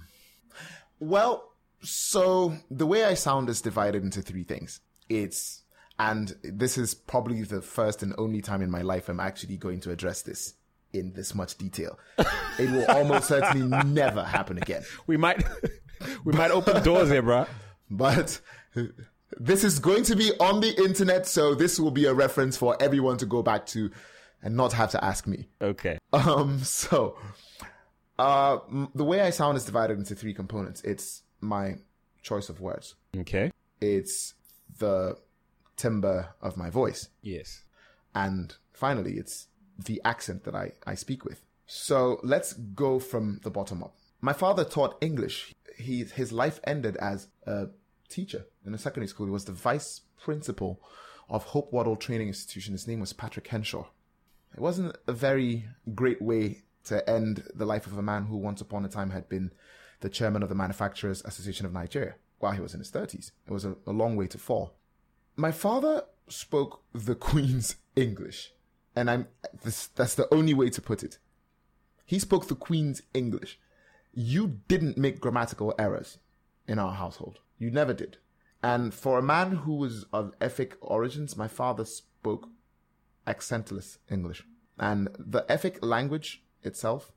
Well, 0.98 1.51
so 1.82 2.56
the 2.70 2.86
way 2.86 3.04
I 3.04 3.14
sound 3.14 3.48
is 3.48 3.60
divided 3.60 4.02
into 4.02 4.22
three 4.22 4.44
things. 4.44 4.80
It's, 5.08 5.62
and 5.98 6.34
this 6.42 6.78
is 6.78 6.94
probably 6.94 7.42
the 7.42 7.60
first 7.60 8.02
and 8.02 8.14
only 8.18 8.40
time 8.40 8.62
in 8.62 8.70
my 8.70 8.82
life 8.82 9.08
I'm 9.08 9.20
actually 9.20 9.56
going 9.56 9.80
to 9.80 9.90
address 9.90 10.22
this 10.22 10.54
in 10.92 11.12
this 11.12 11.34
much 11.34 11.56
detail. 11.56 11.98
It 12.58 12.70
will 12.70 12.86
almost 12.86 13.28
certainly 13.28 13.84
never 13.86 14.22
happen 14.22 14.58
again. 14.58 14.82
We 15.06 15.16
might 15.16 15.44
we 16.24 16.32
might 16.32 16.50
open 16.50 16.82
doors 16.82 17.10
here, 17.10 17.22
bro. 17.22 17.46
But 17.90 18.40
this 19.38 19.64
is 19.64 19.78
going 19.78 20.04
to 20.04 20.16
be 20.16 20.32
on 20.38 20.60
the 20.60 20.74
internet, 20.84 21.26
so 21.26 21.54
this 21.54 21.78
will 21.78 21.90
be 21.90 22.06
a 22.06 22.14
reference 22.14 22.56
for 22.56 22.76
everyone 22.80 23.18
to 23.18 23.26
go 23.26 23.42
back 23.42 23.66
to 23.66 23.90
and 24.42 24.56
not 24.56 24.72
have 24.72 24.90
to 24.90 25.04
ask 25.04 25.26
me. 25.26 25.48
Okay. 25.60 25.98
Um, 26.12 26.58
so, 26.60 27.16
uh, 28.18 28.58
the 28.94 29.04
way 29.04 29.20
I 29.20 29.30
sound 29.30 29.56
is 29.56 29.64
divided 29.64 29.98
into 29.98 30.14
three 30.14 30.34
components. 30.34 30.82
It's 30.82 31.22
my 31.42 31.76
choice 32.22 32.48
of 32.48 32.60
words. 32.60 32.94
Okay. 33.16 33.50
It's 33.80 34.34
the 34.78 35.16
timbre 35.76 36.34
of 36.40 36.56
my 36.56 36.70
voice. 36.70 37.08
Yes. 37.20 37.62
And 38.14 38.54
finally, 38.72 39.14
it's 39.14 39.48
the 39.78 40.00
accent 40.04 40.44
that 40.44 40.54
I, 40.54 40.72
I 40.86 40.94
speak 40.94 41.24
with. 41.24 41.42
So 41.66 42.20
let's 42.22 42.52
go 42.52 42.98
from 42.98 43.40
the 43.42 43.50
bottom 43.50 43.82
up. 43.82 43.94
My 44.20 44.32
father 44.32 44.64
taught 44.64 44.98
English. 45.00 45.52
He, 45.76 46.04
his 46.04 46.32
life 46.32 46.60
ended 46.64 46.96
as 46.98 47.28
a 47.46 47.68
teacher 48.08 48.46
in 48.64 48.74
a 48.74 48.78
secondary 48.78 49.08
school. 49.08 49.26
He 49.26 49.32
was 49.32 49.46
the 49.46 49.52
vice 49.52 50.02
principal 50.22 50.80
of 51.28 51.44
Hope 51.44 51.72
Waddell 51.72 51.96
Training 51.96 52.28
Institution. 52.28 52.72
His 52.72 52.86
name 52.86 53.00
was 53.00 53.12
Patrick 53.12 53.48
Henshaw. 53.48 53.86
It 54.54 54.60
wasn't 54.60 54.96
a 55.06 55.12
very 55.12 55.66
great 55.94 56.20
way 56.20 56.62
to 56.84 57.08
end 57.08 57.44
the 57.54 57.64
life 57.64 57.86
of 57.86 57.96
a 57.96 58.02
man 58.02 58.26
who 58.26 58.36
once 58.36 58.60
upon 58.60 58.84
a 58.84 58.88
time 58.88 59.10
had 59.10 59.28
been 59.28 59.50
the 60.02 60.08
chairman 60.08 60.42
of 60.42 60.48
the 60.48 60.54
Manufacturers 60.54 61.22
Association 61.24 61.64
of 61.64 61.72
Nigeria 61.72 62.14
while 62.38 62.52
he 62.52 62.60
was 62.60 62.74
in 62.74 62.80
his 62.80 62.90
30s. 62.90 63.30
It 63.46 63.52
was 63.52 63.64
a, 63.64 63.76
a 63.86 63.92
long 63.92 64.16
way 64.16 64.26
to 64.26 64.38
fall. 64.38 64.74
My 65.36 65.50
father 65.52 66.04
spoke 66.28 66.82
the 66.92 67.14
Queen's 67.28 67.76
English, 67.96 68.52
and 68.94 69.10
I'm 69.10 69.28
this, 69.64 69.86
that's 69.88 70.14
the 70.14 70.32
only 70.34 70.52
way 70.54 70.68
to 70.70 70.82
put 70.82 71.02
it. 71.02 71.18
He 72.04 72.18
spoke 72.18 72.48
the 72.48 72.54
Queen's 72.54 73.02
English. 73.14 73.58
You 74.12 74.60
didn't 74.68 74.98
make 74.98 75.20
grammatical 75.20 75.74
errors 75.78 76.18
in 76.68 76.78
our 76.78 76.92
household. 76.92 77.38
You 77.58 77.70
never 77.70 77.94
did. 77.94 78.18
And 78.62 78.92
for 78.92 79.18
a 79.18 79.22
man 79.22 79.52
who 79.52 79.76
was 79.76 80.04
of 80.12 80.38
Efik 80.40 80.74
origins, 80.80 81.36
my 81.36 81.48
father 81.48 81.84
spoke 81.84 82.48
accentless 83.26 83.98
English. 84.10 84.44
And 84.78 85.08
the 85.18 85.42
Efik 85.48 85.78
language 85.82 86.44
itself 86.62 87.12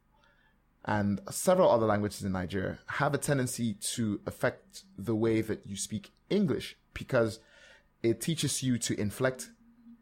and 0.85 1.19
several 1.31 1.71
other 1.71 1.85
languages 1.87 2.21
in 2.21 2.31
Nigeria 2.31 2.77
have 2.87 3.13
a 3.13 3.17
tendency 3.17 3.73
to 3.73 4.21
affect 4.25 4.83
the 4.97 5.15
way 5.15 5.41
that 5.41 5.65
you 5.65 5.75
speak 5.75 6.13
English 6.29 6.77
because 6.93 7.39
it 8.03 8.21
teaches 8.21 8.61
you 8.61 8.77
to 8.77 8.99
inflect 8.99 9.49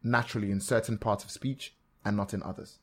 naturally 0.04 0.52
in 0.52 0.60
certain 0.60 0.98
parts 0.98 1.24
of 1.24 1.32
speech 1.32 1.74
and 2.04 2.18
not 2.18 2.34
in 2.34 2.44
others. 2.44 2.80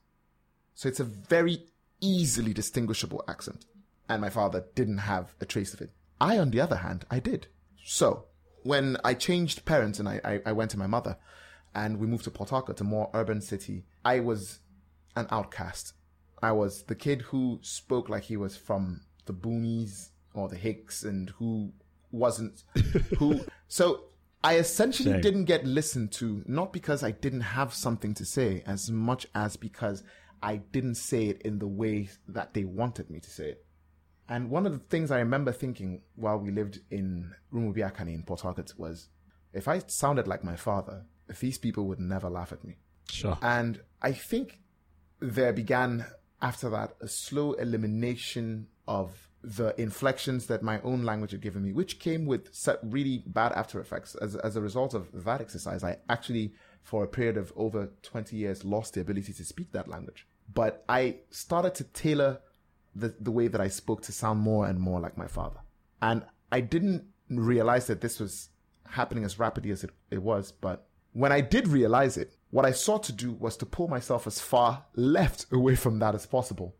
So 0.74 0.88
it's 0.88 1.00
a 1.00 1.04
very 1.04 1.66
easily 2.00 2.54
distinguishable 2.54 3.22
accent. 3.28 3.66
And 4.08 4.22
my 4.22 4.30
father 4.30 4.64
didn't 4.74 4.98
have 4.98 5.34
a 5.40 5.44
trace 5.44 5.74
of 5.74 5.82
it. 5.82 5.90
I, 6.20 6.38
on 6.38 6.50
the 6.50 6.60
other 6.60 6.76
hand, 6.76 7.04
I 7.10 7.20
did. 7.20 7.48
So 7.84 8.24
when 8.62 8.96
I 9.04 9.12
changed 9.14 9.66
parents 9.66 9.98
and 9.98 10.08
I, 10.08 10.20
I, 10.24 10.40
I 10.46 10.52
went 10.52 10.70
to 10.72 10.78
my 10.78 10.86
mother 10.86 11.18
and 11.74 11.98
we 11.98 12.06
moved 12.06 12.24
to 12.24 12.30
Port 12.30 12.50
Harcourt, 12.50 12.80
a 12.80 12.84
more 12.84 13.10
urban 13.12 13.42
city, 13.42 13.84
I 14.04 14.20
was 14.20 14.60
an 15.14 15.26
outcast. 15.30 15.92
I 16.42 16.52
was 16.52 16.82
the 16.84 16.94
kid 16.94 17.22
who 17.22 17.58
spoke 17.62 18.08
like 18.08 18.24
he 18.24 18.36
was 18.36 18.56
from 18.56 19.02
the 19.26 19.32
boonies 19.32 20.10
or 20.34 20.48
the 20.48 20.56
Hicks 20.56 21.04
and 21.04 21.30
who 21.30 21.72
wasn't 22.10 22.64
who 23.18 23.40
so 23.68 24.04
I 24.42 24.56
essentially 24.56 25.12
Shame. 25.12 25.20
didn't 25.20 25.44
get 25.44 25.66
listened 25.66 26.12
to 26.12 26.42
not 26.46 26.72
because 26.72 27.02
I 27.02 27.10
didn't 27.10 27.42
have 27.42 27.74
something 27.74 28.14
to 28.14 28.24
say 28.24 28.62
as 28.66 28.90
much 28.90 29.26
as 29.34 29.56
because 29.56 30.02
I 30.42 30.56
didn't 30.56 30.94
say 30.94 31.26
it 31.26 31.42
in 31.42 31.58
the 31.58 31.66
way 31.66 32.08
that 32.28 32.54
they 32.54 32.64
wanted 32.64 33.10
me 33.10 33.20
to 33.20 33.30
say 33.30 33.50
it. 33.50 33.64
And 34.28 34.48
one 34.48 34.64
of 34.64 34.72
the 34.72 34.78
things 34.78 35.10
I 35.10 35.18
remember 35.18 35.52
thinking 35.52 36.02
while 36.14 36.38
we 36.38 36.50
lived 36.50 36.80
in 36.90 37.32
Rumubiakani 37.52 38.14
in 38.14 38.22
Port 38.22 38.40
Harcourt 38.40 38.72
was 38.78 39.08
if 39.52 39.68
I 39.68 39.80
sounded 39.86 40.26
like 40.26 40.44
my 40.44 40.56
father, 40.56 41.04
these 41.40 41.58
people 41.58 41.86
would 41.88 42.00
never 42.00 42.30
laugh 42.30 42.52
at 42.52 42.64
me. 42.64 42.76
Sure. 43.10 43.36
And 43.42 43.80
I 44.00 44.12
think 44.12 44.60
there 45.18 45.52
began 45.52 46.06
after 46.42 46.70
that 46.70 46.94
a 47.00 47.08
slow 47.08 47.52
elimination 47.54 48.66
of 48.88 49.28
the 49.42 49.78
inflections 49.80 50.46
that 50.46 50.62
my 50.62 50.80
own 50.82 51.02
language 51.02 51.30
had 51.30 51.40
given 51.40 51.64
me, 51.64 51.72
which 51.72 51.98
came 51.98 52.26
with 52.26 52.50
really 52.82 53.22
bad 53.26 53.52
after 53.52 53.80
effects. 53.80 54.14
As, 54.16 54.36
as 54.36 54.56
a 54.56 54.60
result 54.60 54.92
of 54.92 55.08
that 55.24 55.40
exercise, 55.40 55.82
I 55.82 55.96
actually, 56.08 56.52
for 56.82 57.04
a 57.04 57.08
period 57.08 57.36
of 57.36 57.52
over 57.56 57.90
20 58.02 58.36
years, 58.36 58.64
lost 58.64 58.94
the 58.94 59.00
ability 59.00 59.32
to 59.32 59.44
speak 59.44 59.72
that 59.72 59.88
language. 59.88 60.26
But 60.52 60.84
I 60.88 61.16
started 61.30 61.74
to 61.76 61.84
tailor 61.84 62.40
the, 62.94 63.14
the 63.20 63.30
way 63.30 63.48
that 63.48 63.60
I 63.60 63.68
spoke 63.68 64.02
to 64.02 64.12
sound 64.12 64.40
more 64.40 64.66
and 64.66 64.78
more 64.78 65.00
like 65.00 65.16
my 65.16 65.26
father. 65.26 65.60
And 66.02 66.24
I 66.52 66.60
didn't 66.60 67.04
realize 67.30 67.86
that 67.86 68.00
this 68.00 68.18
was 68.18 68.50
happening 68.86 69.24
as 69.24 69.38
rapidly 69.38 69.70
as 69.70 69.84
it, 69.84 69.90
it 70.10 70.22
was. 70.22 70.52
But 70.52 70.86
when 71.12 71.32
I 71.32 71.40
did 71.40 71.68
realize 71.68 72.16
it, 72.16 72.36
what 72.50 72.66
I 72.66 72.72
sought 72.72 73.02
to 73.04 73.12
do 73.12 73.32
was 73.32 73.56
to 73.58 73.66
pull 73.66 73.88
myself 73.88 74.26
as 74.26 74.40
far 74.40 74.84
left 74.94 75.46
away 75.52 75.76
from 75.76 75.98
that 76.00 76.14
as 76.14 76.26
possible. 76.26 76.74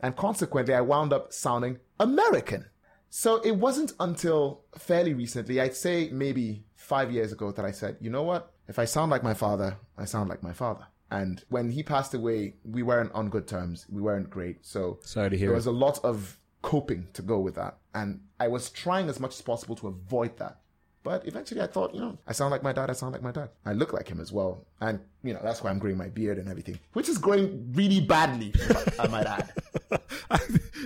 And 0.00 0.16
consequently, 0.16 0.74
I 0.74 0.80
wound 0.80 1.12
up 1.12 1.32
sounding 1.32 1.78
American. 1.98 2.66
So 3.10 3.36
it 3.42 3.52
wasn't 3.56 3.92
until 3.98 4.62
fairly 4.76 5.14
recently, 5.14 5.60
I'd 5.60 5.74
say 5.76 6.10
maybe 6.12 6.64
five 6.76 7.10
years 7.10 7.32
ago, 7.32 7.50
that 7.52 7.64
I 7.64 7.70
said, 7.70 7.96
you 8.00 8.10
know 8.10 8.22
what? 8.22 8.52
If 8.68 8.78
I 8.78 8.84
sound 8.84 9.10
like 9.10 9.22
my 9.22 9.34
father, 9.34 9.78
I 9.96 10.04
sound 10.04 10.28
like 10.28 10.42
my 10.42 10.52
father. 10.52 10.86
And 11.10 11.42
when 11.48 11.70
he 11.70 11.82
passed 11.82 12.12
away, 12.12 12.54
we 12.64 12.82
weren't 12.82 13.12
on 13.12 13.30
good 13.30 13.46
terms. 13.48 13.86
We 13.88 14.02
weren't 14.02 14.28
great. 14.28 14.66
So 14.66 14.98
Sorry 15.02 15.30
to 15.30 15.38
hear 15.38 15.48
there 15.48 15.54
it. 15.54 15.56
was 15.56 15.66
a 15.66 15.70
lot 15.72 15.98
of 16.04 16.38
coping 16.60 17.08
to 17.14 17.22
go 17.22 17.38
with 17.38 17.54
that. 17.54 17.78
And 17.94 18.20
I 18.38 18.48
was 18.48 18.68
trying 18.68 19.08
as 19.08 19.18
much 19.18 19.34
as 19.34 19.40
possible 19.40 19.74
to 19.76 19.88
avoid 19.88 20.36
that. 20.36 20.58
But 21.04 21.26
eventually 21.26 21.60
I 21.60 21.66
thought, 21.66 21.94
you 21.94 22.00
know, 22.00 22.18
I 22.26 22.32
sound 22.32 22.50
like 22.50 22.62
my 22.62 22.72
dad, 22.72 22.90
I 22.90 22.92
sound 22.92 23.12
like 23.12 23.22
my 23.22 23.30
dad. 23.30 23.50
I 23.64 23.72
look 23.72 23.92
like 23.92 24.08
him 24.08 24.20
as 24.20 24.32
well. 24.32 24.66
And, 24.80 25.00
you 25.22 25.32
know, 25.32 25.40
that's 25.42 25.62
why 25.62 25.70
I'm 25.70 25.78
growing 25.78 25.96
my 25.96 26.08
beard 26.08 26.38
and 26.38 26.48
everything, 26.48 26.78
which 26.92 27.08
is 27.08 27.18
growing 27.18 27.72
really 27.72 28.00
badly, 28.00 28.52
I 28.98 29.06
might 29.06 29.26
add. 29.26 29.52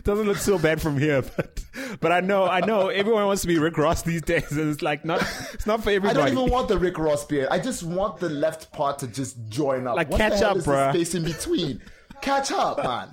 Doesn't 0.04 0.26
look 0.26 0.36
so 0.36 0.58
bad 0.58 0.80
from 0.80 0.98
here, 0.98 1.22
but 1.22 1.62
but 2.00 2.12
I 2.12 2.20
know 2.20 2.44
I 2.46 2.60
know 2.60 2.88
everyone 2.88 3.26
wants 3.26 3.42
to 3.42 3.48
be 3.48 3.58
Rick 3.58 3.78
Ross 3.78 4.02
these 4.02 4.22
days, 4.22 4.50
and 4.52 4.70
it's 4.70 4.82
like 4.82 5.04
not 5.04 5.20
it's 5.52 5.66
not 5.66 5.82
for 5.82 5.90
everybody. 5.90 6.20
I 6.20 6.30
don't 6.30 6.38
even 6.38 6.50
want 6.50 6.68
the 6.68 6.78
Rick 6.78 6.98
Ross 6.98 7.24
beard. 7.24 7.48
I 7.50 7.58
just 7.58 7.82
want 7.82 8.18
the 8.18 8.28
left 8.28 8.72
part 8.72 8.98
to 9.00 9.06
just 9.06 9.36
join 9.48 9.86
up. 9.86 9.96
Like, 9.96 10.10
what 10.10 10.18
catch 10.18 10.42
up, 10.42 10.56
the 10.58 10.90
space 10.92 11.14
in 11.14 11.24
between? 11.24 11.80
Catch 12.20 12.52
up, 12.52 12.78
man. 12.78 13.10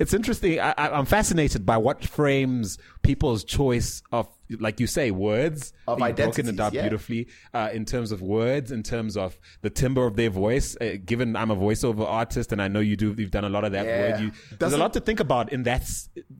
It's 0.00 0.12
interesting. 0.14 0.58
I, 0.58 0.70
I, 0.76 0.88
I'm 0.98 1.04
fascinated 1.04 1.64
by 1.64 1.76
what 1.76 2.04
frames 2.04 2.78
people's 3.02 3.44
choice 3.44 4.02
of, 4.10 4.26
like 4.58 4.80
you 4.80 4.86
say, 4.88 5.10
words. 5.10 5.72
Of 5.86 6.00
You've 6.00 6.16
broken 6.16 6.48
it 6.48 6.58
up 6.58 6.72
yeah. 6.72 6.80
beautifully 6.82 7.28
uh, 7.54 7.68
in 7.72 7.84
terms 7.84 8.10
of 8.10 8.22
words, 8.22 8.72
in 8.72 8.82
terms 8.82 9.16
of 9.16 9.38
the 9.60 9.70
timbre 9.70 10.06
of 10.06 10.16
their 10.16 10.30
voice. 10.30 10.76
Uh, 10.80 10.96
given 11.04 11.36
I'm 11.36 11.50
a 11.52 11.56
voiceover 11.56 12.06
artist, 12.06 12.50
and 12.50 12.60
I 12.60 12.66
know 12.68 12.80
you 12.80 12.96
do, 12.96 13.14
you've 13.16 13.30
done 13.30 13.44
a 13.44 13.48
lot 13.50 13.64
of 13.64 13.72
that. 13.72 13.84
Yeah. 13.86 14.10
Word. 14.12 14.20
You, 14.20 14.32
there's 14.58 14.72
a 14.72 14.78
lot 14.78 14.94
to 14.94 15.00
think 15.00 15.20
about 15.20 15.52
in 15.52 15.62
that. 15.64 15.88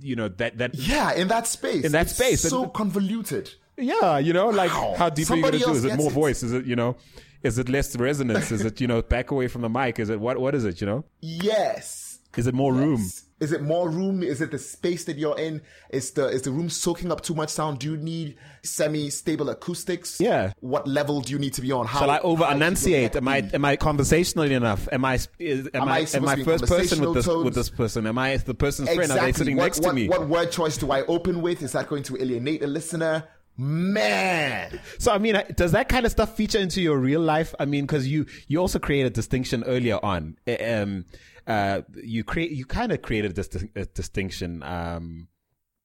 You 0.01 0.17
know 0.17 0.29
that 0.29 0.59
that. 0.59 0.75
Yeah, 0.75 1.13
in 1.13 1.29
that 1.29 1.47
space. 1.47 1.85
In 1.85 1.93
that 1.93 2.07
It's 2.07 2.17
space. 2.17 2.41
So 2.41 2.65
And- 2.65 2.73
convoluted. 2.73 3.51
Yeah, 3.77 4.19
you 4.19 4.33
know, 4.35 4.49
like 4.49 4.71
Wow. 4.73 4.95
how 4.99 5.09
deep 5.09 5.27
Somebody 5.27 5.57
are 5.57 5.61
you 5.61 5.67
gonna 5.67 5.81
do? 5.81 5.87
else 5.89 5.93
Is 5.93 5.93
it 5.95 6.03
more 6.03 6.11
it. 6.11 6.15
voice? 6.15 6.43
Is 6.43 6.53
it 6.53 6.67
you 6.67 6.77
know? 6.77 6.97
Is 7.43 7.59
it 7.59 7.69
less 7.71 7.97
resonance? 7.97 8.51
is 8.53 8.63
it 8.65 8.81
you 8.81 8.87
know 8.87 9.01
back 9.01 9.31
away 9.31 9.49
from 9.49 9.63
the 9.63 9.69
mic? 9.71 9.99
Is 9.99 10.11
it 10.11 10.19
what? 10.21 10.39
What 10.39 10.55
is 10.55 10.65
it? 10.67 10.81
You 10.81 10.87
know? 10.87 11.05
Yes. 11.21 12.19
Is 12.37 12.47
it 12.47 12.55
more 12.55 12.73
room? 12.75 13.03
Is 13.41 13.53
it 13.53 13.63
more 13.63 13.89
room? 13.89 14.23
Is 14.23 14.43
it 14.43 14.51
the 14.51 14.59
space 14.59 15.05
that 15.05 15.17
you're 15.17 15.39
in? 15.39 15.63
Is 15.89 16.11
the 16.11 16.29
is 16.29 16.43
the 16.43 16.51
room 16.51 16.69
soaking 16.69 17.11
up 17.11 17.23
too 17.23 17.35
much 17.35 17.49
sound? 17.49 17.79
Do 17.79 17.91
you 17.91 17.97
need 17.97 18.37
semi-stable 18.63 19.49
acoustics? 19.49 20.21
Yeah. 20.21 20.53
What 20.61 20.87
level 20.87 21.23
do 21.23 21.33
you 21.33 21.39
need 21.39 21.55
to 21.55 21.63
be 21.63 21.73
on? 21.73 21.87
How, 21.87 22.01
Shall 22.01 22.11
I 22.11 22.19
over 22.19 22.45
high 22.45 22.51
should 22.53 22.59
your 22.59 22.67
enunciate? 22.67 23.17
Am 23.17 23.29
I 23.29 23.51
am 23.53 23.65
I 23.65 23.77
conversational 23.77 24.45
enough? 24.45 24.89
Am 24.93 25.05
I 25.07 25.19
is, 25.39 25.69
am, 25.73 25.89
I 25.89 26.01
I, 26.01 26.07
am 26.13 26.29
I 26.29 26.37
first 26.45 26.67
person 26.67 27.01
with 27.01 27.15
this 27.15 27.27
with 27.27 27.55
this 27.55 27.71
person? 27.71 28.07
Am 28.07 28.19
I 28.19 28.37
the 28.37 28.55
person's 28.55 28.93
friend? 28.93 29.11
Are 29.11 29.21
they 29.21 29.33
sitting 29.33 29.57
what, 29.57 29.65
next 29.65 29.81
what, 29.81 29.89
to 29.89 29.95
me? 29.95 30.09
What 30.09 30.29
word 30.29 30.53
choice 30.53 30.77
do 30.77 30.91
I 30.91 31.03
open 31.07 31.41
with? 31.41 31.63
Is 31.63 31.73
that 31.73 31.89
going 31.89 32.03
to 32.05 32.21
alienate 32.21 32.63
a 32.63 32.67
listener? 32.67 33.27
Man, 33.57 34.81
So 34.99 35.13
I 35.13 35.19
mean, 35.19 35.39
does 35.55 35.73
that 35.73 35.91
kind 35.91 36.07
of 36.07 36.13
stuff 36.13 36.35
feature 36.35 36.59
into 36.59 36.81
your 36.81 36.97
real 36.97 37.21
life? 37.21 37.55
I 37.61 37.67
mean, 37.67 37.85
because 37.85 38.09
you 38.09 38.25
you 38.49 38.59
also 38.59 38.79
create 38.79 39.05
a 39.05 39.11
distinction 39.11 39.65
earlier 39.65 39.99
on. 40.03 40.39
Um, 40.65 41.05
uh, 41.51 41.83
you 42.03 42.23
create 42.25 42.51
you 42.53 42.65
kind 42.65 42.91
of 42.93 42.99
created 43.03 43.35
this 43.35 43.49
dis- 43.49 43.87
distinction. 44.01 44.63
Um, 44.63 45.29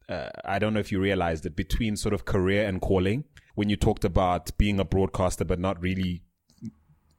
uh, 0.07 0.29
I 0.43 0.59
don't 0.59 0.73
know 0.73 0.79
if 0.79 0.91
you 0.91 0.99
realized 1.01 1.45
it 1.45 1.55
between 1.55 1.95
sort 1.97 2.13
of 2.13 2.21
career 2.25 2.61
and 2.69 2.79
calling 2.79 3.23
when 3.55 3.69
you 3.71 3.75
talked 3.87 4.05
about 4.05 4.43
being 4.57 4.79
a 4.79 4.85
broadcaster 4.85 5.45
but 5.45 5.59
not 5.59 5.81
really 5.81 6.21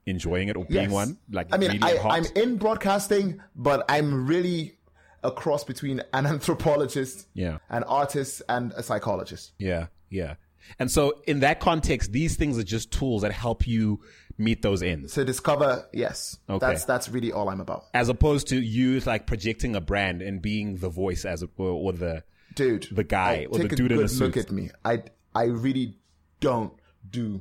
enjoying 0.06 0.48
it 0.48 0.56
or 0.56 0.64
being 0.66 0.84
Yes. 0.90 0.92
one. 0.92 1.18
Like 1.30 1.48
i 1.52 1.56
mean 1.58 1.72
really 1.72 1.98
I, 1.98 2.16
i'm 2.16 2.24
in 2.36 2.56
broadcasting, 2.58 3.40
but 3.56 3.84
I'm 3.88 4.26
really 4.26 4.78
a 5.24 5.32
cross 5.32 5.64
between 5.64 6.00
an 6.12 6.26
anthropologist, 6.34 7.26
Yeah. 7.34 7.58
an 7.70 7.82
artist, 7.84 8.42
and 8.48 8.72
a 8.76 8.82
psychologist. 8.82 9.52
Yeah, 9.58 9.86
yeah. 10.10 10.34
And 10.78 10.90
so 10.90 11.22
in 11.26 11.40
that 11.40 11.58
context, 11.60 12.12
these 12.12 12.36
things 12.36 12.58
are 12.58 12.62
just 12.76 12.92
tools 12.92 13.22
that 13.22 13.32
help 13.32 13.66
you 13.66 14.00
meet 14.38 14.62
those 14.62 14.82
ends. 14.82 15.12
So 15.12 15.24
discover, 15.24 15.86
yes, 15.92 16.38
Okay. 16.48 16.64
that's 16.66 16.84
that's 16.84 17.08
really 17.08 17.32
all 17.32 17.48
I'm 17.48 17.60
about, 17.60 17.84
As 17.94 18.08
opposed 18.08 18.48
to 18.48 18.60
you 18.60 19.00
like 19.00 19.26
projecting 19.26 19.74
a 19.76 19.80
brand 19.80 20.22
and 20.22 20.40
being 20.42 20.76
the 20.76 20.88
voice 20.90 21.24
as 21.24 21.42
it 21.42 21.50
were, 21.56 21.70
or 21.70 21.92
the 21.92 22.22
dude. 22.54 22.88
The 22.92 23.04
guy 23.04 23.42
I- 23.42 23.46
or 23.46 23.58
the 23.58 23.68
dude 23.68 23.92
a 23.92 24.00
in 24.00 24.06
the 24.06 24.14
look 24.24 24.36
at 24.36 24.50
me. 24.50 24.70
I 24.84 25.02
I 25.34 25.44
really 25.44 25.96
don't 26.40 26.72
do 27.08 27.40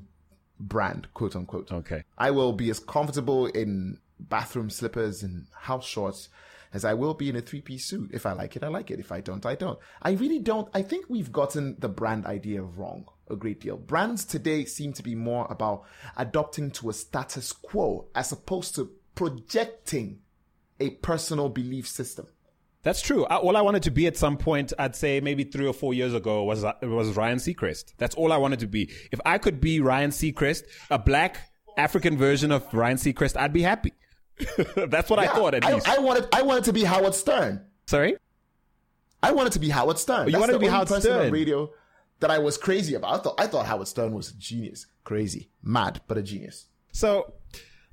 brand, 0.60 1.08
quote 1.14 1.36
unquote. 1.36 1.72
Okay. 1.72 2.04
I 2.18 2.32
will 2.32 2.54
be 2.54 2.70
as 2.70 2.80
comfortable 2.80 3.48
in 3.48 4.00
bathroom 4.20 4.70
slippers 4.70 5.24
and 5.24 5.48
house 5.54 5.86
shorts 5.86 6.30
as 6.74 6.84
I 6.86 6.94
will 6.94 7.14
be 7.14 7.30
in 7.30 7.36
a 7.36 7.42
three 7.42 7.62
piece 7.62 7.86
suit. 7.86 8.12
If 8.14 8.26
I 8.26 8.34
like 8.34 8.56
it, 8.56 8.64
I 8.64 8.68
like 8.70 8.92
it. 8.92 9.00
If 9.00 9.12
I 9.12 9.22
don't, 9.22 9.46
I 9.46 9.56
don't. 9.56 9.80
I 10.02 10.12
really 10.12 10.40
don't. 10.40 10.68
I 10.74 10.82
think 10.82 11.06
we've 11.10 11.32
gotten 11.32 11.76
the 11.80 11.90
brand 11.90 12.26
idea 12.26 12.62
wrong 12.62 13.06
a 13.30 13.36
great 13.36 13.60
deal. 13.62 13.78
Brands 13.78 14.26
today 14.26 14.66
seem 14.66 14.94
to 14.94 15.04
be 15.04 15.16
more 15.16 15.48
about 15.50 15.84
adopting 16.18 16.72
to 16.72 16.90
a 16.90 16.94
status 16.94 17.52
quo 17.52 18.08
as 18.14 18.32
opposed 18.32 18.76
to 18.76 18.92
projecting 19.16 20.20
a 20.80 20.92
personal 20.92 21.50
belief 21.50 21.88
system. 21.88 22.28
That's 22.84 23.02
true. 23.02 23.26
I, 23.26 23.38
all 23.38 23.58
I 23.58 23.62
wanted 23.62 23.82
to 23.84 23.92
be 23.92 24.06
at 24.06 24.16
some 24.16 24.38
point, 24.38 24.72
I'd 24.78 24.96
say 24.96 25.20
maybe 25.20 25.44
three 25.44 25.66
or 25.66 25.74
four 25.74 25.96
years 25.96 26.14
ago, 26.14 26.44
was 26.44 26.64
was 26.84 27.16
Ryan 27.16 27.40
Seacrest. 27.40 27.94
That's 27.98 28.14
all 28.14 28.32
I 28.32 28.38
wanted 28.38 28.60
to 28.60 28.68
be. 28.68 28.92
If 29.12 29.20
I 29.26 29.40
could 29.40 29.60
be 29.60 29.80
Ryan 29.80 30.12
Seacrest, 30.12 30.64
a 30.92 31.00
black 31.00 31.52
African 31.78 32.16
version 32.16 32.52
of 32.52 32.72
Ryan 32.72 32.98
Seacrest, 32.98 33.38
I'd 33.38 33.54
be 33.54 33.64
happy. 33.64 33.94
That's 34.76 35.10
what 35.10 35.18
I 35.18 35.28
thought, 35.28 35.56
at 35.56 35.66
I, 35.66 35.74
least. 35.74 35.90
I 35.90 35.98
wanted 35.98 36.28
I 36.32 36.44
wanted 36.44 36.66
to 36.66 36.74
be 36.74 36.84
Howard 36.84 37.16
Stern. 37.16 37.66
Sorry. 37.88 38.18
I 39.24 39.32
wanted 39.32 39.54
to 39.54 39.60
be 39.60 39.70
Howard 39.70 39.98
Stern. 39.98 40.28
you 40.28 40.34
That's 40.34 40.42
wanted 40.42 40.54
to 40.54 40.60
be 40.60 40.68
Howard 40.68 40.90
Stern. 40.90 41.26
on 41.28 41.32
radio 41.32 41.72
that 42.20 42.32
I 42.32 42.40
was 42.40 42.58
crazy 42.58 42.96
about. 42.96 43.14
I 43.14 43.18
thought 43.24 43.36
I 43.40 43.48
thought 43.48 43.66
Howard 43.66 43.88
Stern 43.88 44.14
was 44.14 44.32
a 44.32 44.36
genius, 44.36 44.86
crazy, 45.04 45.50
mad, 45.64 46.02
but 46.08 46.18
a 46.18 46.22
genius. 46.24 46.68
So, 46.92 47.34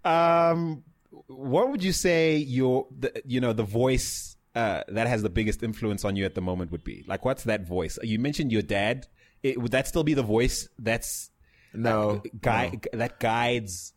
um, 0.04 0.84
what 1.26 1.70
would 1.70 1.82
you 1.82 1.92
say 1.92 2.36
your, 2.36 2.86
the, 2.96 3.22
you 3.26 3.40
know, 3.40 3.52
the 3.52 3.64
voice 3.64 4.36
uh, 4.54 4.82
that 4.88 5.06
has 5.08 5.22
the 5.22 5.30
biggest 5.30 5.62
influence 5.62 6.04
on 6.04 6.14
you 6.16 6.24
at 6.24 6.34
the 6.34 6.40
moment 6.40 6.70
would 6.70 6.84
be? 6.84 7.04
Like, 7.06 7.24
what's 7.24 7.44
that 7.44 7.66
voice? 7.66 7.98
You 8.02 8.18
mentioned 8.18 8.52
your 8.52 8.62
dad. 8.62 9.06
It, 9.42 9.60
would 9.60 9.72
that 9.72 9.88
still 9.88 10.04
be 10.04 10.14
the 10.14 10.22
voice 10.22 10.68
that's 10.78 11.30
No, 11.74 12.22
guy 12.40 12.78
that 12.92 13.18
guides 13.18 13.92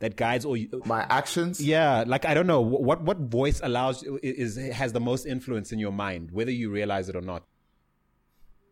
that 0.00 0.16
guides 0.16 0.44
or 0.44 0.56
you, 0.56 0.82
my 0.86 1.06
actions. 1.10 1.60
yeah 1.60 2.04
like 2.06 2.24
i 2.24 2.32
don't 2.32 2.46
know 2.46 2.60
what 2.62 3.02
what 3.02 3.18
voice 3.18 3.60
allows 3.62 4.02
is 4.22 4.56
has 4.56 4.92
the 4.94 5.00
most 5.00 5.26
influence 5.26 5.72
in 5.72 5.78
your 5.78 5.92
mind 5.92 6.30
whether 6.30 6.50
you 6.50 6.70
realize 6.70 7.08
it 7.10 7.16
or 7.16 7.20
not 7.20 7.44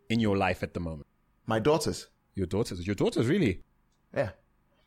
in 0.08 0.20
your 0.20 0.36
life 0.36 0.62
at 0.62 0.74
the 0.74 0.80
moment 0.80 1.06
My 1.46 1.58
daughters. 1.58 2.08
your 2.34 2.46
daughters 2.46 2.86
your 2.86 2.94
daughters 2.94 3.26
really 3.26 3.62
Yeah, 4.14 4.30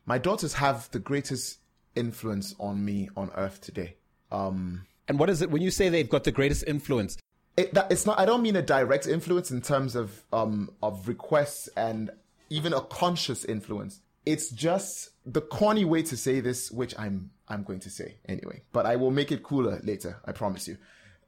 my 0.06 0.18
daughters 0.18 0.54
have 0.54 0.90
the 0.90 0.98
greatest 0.98 1.58
influence 1.94 2.54
on 2.58 2.84
me 2.84 3.08
on 3.16 3.30
earth 3.36 3.60
today. 3.60 3.96
Um, 4.30 4.86
and 5.08 5.18
what 5.18 5.28
is 5.30 5.42
it 5.42 5.50
when 5.50 5.62
you 5.62 5.70
say 5.70 5.88
they've 5.88 6.08
got 6.08 6.24
the 6.24 6.32
greatest 6.32 6.64
influence 6.66 7.16
it, 7.56 7.74
that, 7.74 7.92
it's 7.92 8.06
not. 8.06 8.18
I 8.18 8.24
don't 8.24 8.42
mean 8.42 8.56
a 8.56 8.62
direct 8.62 9.06
influence 9.06 9.50
in 9.50 9.60
terms 9.60 9.94
of 9.94 10.24
um 10.32 10.70
of 10.82 11.06
requests 11.06 11.68
and 11.76 12.10
even 12.48 12.72
a 12.72 12.80
conscious 12.80 13.44
influence. 13.44 14.00
It's 14.24 14.50
just 14.50 15.10
the 15.26 15.42
corny 15.42 15.84
way 15.84 16.02
to 16.04 16.16
say 16.16 16.40
this, 16.40 16.70
which 16.70 16.94
I'm 16.98 17.30
I'm 17.48 17.62
going 17.62 17.80
to 17.80 17.90
say 17.90 18.16
anyway. 18.26 18.62
But 18.72 18.86
I 18.86 18.96
will 18.96 19.10
make 19.10 19.30
it 19.32 19.42
cooler 19.42 19.80
later. 19.84 20.18
I 20.24 20.32
promise 20.32 20.66
you. 20.66 20.78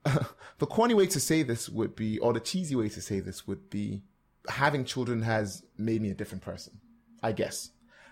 the 0.59 0.67
corny 0.67 0.95
way 0.95 1.07
to 1.07 1.21
say 1.21 1.43
this 1.43 1.69
would 1.69 1.97
be, 1.97 2.19
or 2.19 2.33
the 2.33 2.41
cheesy 2.41 2.77
way 2.77 2.89
to 2.89 3.01
say 3.01 3.21
this 3.21 3.47
would 3.47 3.71
be, 3.71 4.03
having 4.49 4.85
children 4.85 5.23
has 5.23 5.65
made 5.79 6.03
me 6.03 6.11
a 6.11 6.15
different 6.15 6.43
person. 6.43 6.81
I 7.23 7.33
guess, 7.33 7.71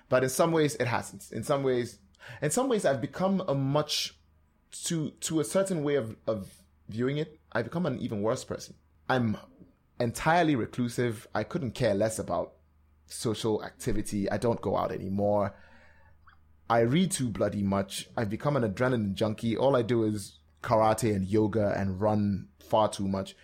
but 0.08 0.22
in 0.22 0.30
some 0.30 0.52
ways 0.52 0.74
it 0.76 0.86
hasn't. 0.86 1.32
In 1.32 1.42
some 1.44 1.62
ways, 1.62 1.98
in 2.40 2.50
some 2.50 2.68
ways, 2.68 2.86
I've 2.86 3.02
become 3.02 3.42
a 3.46 3.54
much 3.54 4.14
to 4.84 5.10
to 5.10 5.40
a 5.40 5.44
certain 5.44 5.84
way 5.84 5.96
of 5.96 6.16
of 6.26 6.48
viewing 6.88 7.18
it, 7.18 7.38
I've 7.52 7.64
become 7.64 7.86
an 7.86 7.98
even 7.98 8.22
worse 8.22 8.44
person. 8.44 8.74
I'm 9.08 9.36
entirely 10.00 10.56
reclusive. 10.56 11.26
I 11.34 11.44
couldn't 11.44 11.72
care 11.72 11.94
less 11.94 12.18
about 12.18 12.52
social 13.06 13.64
activity. 13.64 14.30
I 14.30 14.38
don't 14.38 14.60
go 14.60 14.76
out 14.76 14.92
anymore. 14.92 15.54
I 16.70 16.80
read 16.80 17.10
too 17.10 17.28
bloody 17.28 17.62
much. 17.62 18.08
I've 18.16 18.30
become 18.30 18.56
an 18.56 18.62
adrenaline 18.62 19.14
junkie. 19.14 19.56
All 19.56 19.76
I 19.76 19.82
do 19.82 20.04
is 20.04 20.38
karate 20.62 21.14
and 21.14 21.26
yoga 21.26 21.74
and 21.76 22.00
run 22.00 22.48
far 22.60 22.88
too 22.88 23.08
much. 23.08 23.34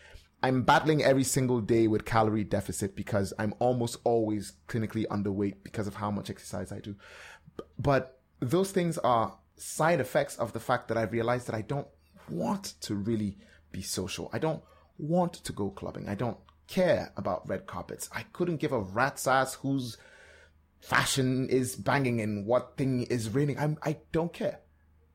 I'm 0.42 0.62
battling 0.62 1.02
every 1.02 1.24
single 1.24 1.60
day 1.60 1.88
with 1.88 2.04
calorie 2.04 2.44
deficit 2.44 2.94
because 2.94 3.32
I'm 3.38 3.54
almost 3.58 3.96
always 4.04 4.52
clinically 4.68 5.06
underweight 5.08 5.64
because 5.64 5.88
of 5.88 5.96
how 5.96 6.10
much 6.10 6.30
exercise 6.30 6.70
I 6.70 6.78
do. 6.78 6.94
But 7.78 8.20
those 8.38 8.70
things 8.70 8.98
are 8.98 9.36
side 9.56 10.00
effects 10.00 10.36
of 10.36 10.52
the 10.52 10.60
fact 10.60 10.88
that 10.88 10.96
I've 10.96 11.12
realized 11.12 11.48
that 11.48 11.56
I 11.56 11.62
don't 11.62 11.88
want 12.30 12.74
to 12.82 12.94
really 12.94 13.36
be 13.72 13.82
social. 13.82 14.30
I 14.32 14.38
don't 14.38 14.62
want 14.96 15.34
to 15.34 15.52
go 15.52 15.70
clubbing. 15.70 16.08
I 16.08 16.14
don't 16.14 16.38
care 16.68 17.12
about 17.16 17.48
red 17.48 17.66
carpets. 17.66 18.08
I 18.14 18.22
couldn't 18.32 18.58
give 18.58 18.72
a 18.72 18.80
rat's 18.80 19.26
ass 19.26 19.54
whose 19.54 19.96
fashion 20.80 21.48
is 21.48 21.74
banging 21.74 22.20
and 22.20 22.46
what 22.46 22.76
thing 22.76 23.02
is 23.02 23.30
raining. 23.30 23.58
I'm, 23.58 23.76
I 23.82 23.96
don't 24.12 24.32
care. 24.32 24.60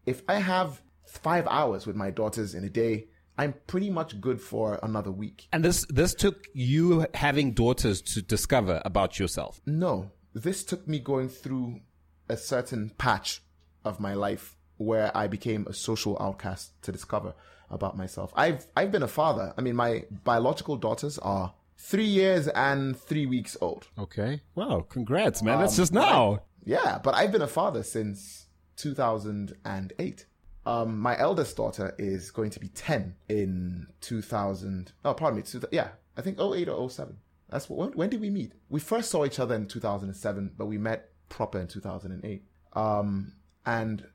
If 0.06 0.22
I 0.28 0.36
have 0.36 0.82
five 1.20 1.48
hours 1.48 1.86
with 1.88 1.96
my 1.96 2.10
daughters 2.12 2.54
in 2.56 2.64
a 2.64 2.70
day, 2.70 3.08
I'm 3.38 3.54
pretty 3.68 3.90
much 3.90 4.20
good 4.22 4.40
for 4.42 4.80
another 4.84 5.12
week. 5.12 5.48
and 5.54 5.64
this 5.64 5.86
this 5.90 6.14
took 6.14 6.46
you 6.54 7.06
having 7.14 7.52
daughters 7.54 8.02
to 8.14 8.22
discover 8.22 8.82
about 8.86 9.20
yourself 9.20 9.60
No, 9.66 10.12
this 10.34 10.64
took 10.64 10.88
me 10.88 11.00
going 11.00 11.30
through 11.30 11.82
a 12.30 12.38
certain 12.38 12.92
patch 12.98 13.42
of 13.84 14.00
my 14.00 14.14
life 14.14 14.56
where 14.78 15.16
I 15.16 15.28
became 15.28 15.66
a 15.68 15.74
social 15.74 16.18
outcast 16.20 16.72
to 16.84 16.92
discover 16.92 17.34
about 17.70 17.98
myself. 17.98 18.32
I've 18.36 18.66
I've 18.78 18.92
been 18.92 19.04
a 19.04 19.08
father. 19.08 19.54
I 19.58 19.62
mean, 19.62 19.76
my 19.76 20.06
biological 20.24 20.78
daughters 20.78 21.18
are 21.20 21.54
three 21.78 22.06
years 22.06 22.48
and 22.50 22.96
three 22.98 23.26
weeks 23.26 23.58
old. 23.62 23.88
okay 23.98 24.42
wow 24.56 24.86
congrats 24.90 25.42
man 25.44 25.60
that's 25.60 25.74
um, 25.78 25.82
just 25.84 25.94
now 25.94 26.40
Yeah, 26.66 27.00
but 27.04 27.14
I've 27.16 27.32
been 27.32 27.42
a 27.42 27.48
father 27.62 27.84
since 27.84 28.48
2008. 28.78 30.26
Um, 30.66 31.00
my 31.00 31.18
eldest 31.20 31.58
daughter 31.58 31.94
is 31.98 32.32
going 32.32 32.50
to 32.52 32.60
be 32.60 32.70
10 32.70 33.16
in 33.30 33.88
2000. 34.02 34.94
Oh, 35.04 35.14
pardon 35.14 35.38
me. 35.38 35.44
Two, 35.44 35.62
yeah, 35.72 35.90
I 36.18 36.22
think 36.22 36.40
08 36.40 36.70
or 36.70 36.90
07. 36.90 37.18
That's 37.50 37.70
what, 37.70 37.80
when, 37.80 37.92
when 37.92 38.10
did 38.10 38.22
we 38.22 38.30
meet? 38.30 38.54
We 38.70 38.80
first 38.80 39.12
saw 39.12 39.26
each 39.26 39.40
other 39.40 39.56
in 39.56 39.68
2007, 39.68 40.54
but 40.58 40.66
we 40.66 40.78
met 40.78 41.10
proper 41.30 41.60
in 41.60 41.68
2008. 41.68 42.46
Um, 42.74 43.34
and 43.66 44.08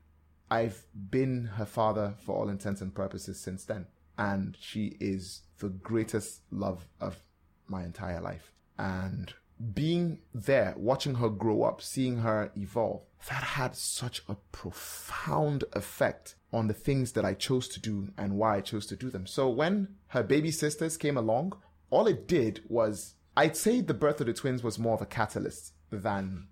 I've 0.49 0.83
been 1.09 1.45
her 1.55 1.65
father 1.65 2.15
for 2.25 2.35
all 2.35 2.49
intents 2.49 2.81
and 2.81 2.93
purposes 2.93 3.39
since 3.39 3.65
then. 3.65 3.85
And 4.17 4.57
she 4.59 4.97
is 4.99 5.41
the 5.59 5.69
greatest 5.69 6.41
love 6.51 6.87
of 6.99 7.21
my 7.67 7.83
entire 7.83 8.19
life. 8.19 8.51
And 8.77 9.33
being 9.73 10.19
there, 10.33 10.73
watching 10.77 11.15
her 11.15 11.29
grow 11.29 11.63
up, 11.63 11.81
seeing 11.81 12.17
her 12.17 12.51
evolve, 12.55 13.01
that 13.29 13.43
had 13.43 13.75
such 13.75 14.21
a 14.27 14.35
profound 14.51 15.63
effect 15.73 16.35
on 16.53 16.67
the 16.67 16.73
things 16.73 17.11
that 17.11 17.25
I 17.25 17.33
chose 17.33 17.67
to 17.69 17.79
do 17.79 18.09
and 18.17 18.37
why 18.37 18.57
I 18.57 18.61
chose 18.61 18.85
to 18.87 18.95
do 18.95 19.09
them. 19.09 19.27
So 19.27 19.49
when 19.49 19.95
her 20.07 20.23
baby 20.23 20.51
sisters 20.51 20.97
came 20.97 21.17
along, 21.17 21.53
all 21.89 22.07
it 22.07 22.27
did 22.27 22.63
was, 22.67 23.15
I'd 23.35 23.57
say 23.57 23.81
the 23.81 23.93
birth 23.93 24.21
of 24.21 24.27
the 24.27 24.33
twins 24.33 24.63
was 24.63 24.79
more 24.79 24.93
of 24.93 25.01
a 25.01 25.05
catalyst 25.05 25.73
than 25.91 26.47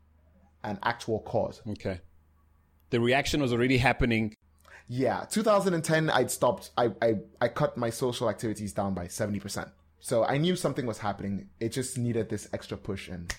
an 0.64 0.80
actual 0.84 1.20
cause. 1.20 1.62
okay 1.70 2.02
the 2.90 3.00
reaction 3.00 3.42
was 3.42 3.54
already 3.54 3.78
happening 3.78 4.34
Yeah, 4.90 5.26
2010, 5.30 6.10
I'd 6.10 6.32
stopped. 6.32 6.72
I, 6.78 6.92
I, 7.02 7.16
I 7.42 7.48
cut 7.50 7.76
my 7.76 7.90
social 7.90 8.30
activities 8.30 8.72
down 8.72 8.94
by 8.94 9.08
70%. 9.08 9.70
So 10.00 10.24
I 10.24 10.38
knew 10.38 10.56
something 10.56 10.86
was 10.86 11.00
happening. 11.00 11.50
It 11.60 11.70
just 11.70 11.98
needed 11.98 12.30
this 12.30 12.48
extra 12.54 12.78
push, 12.78 13.10
and 13.10 13.34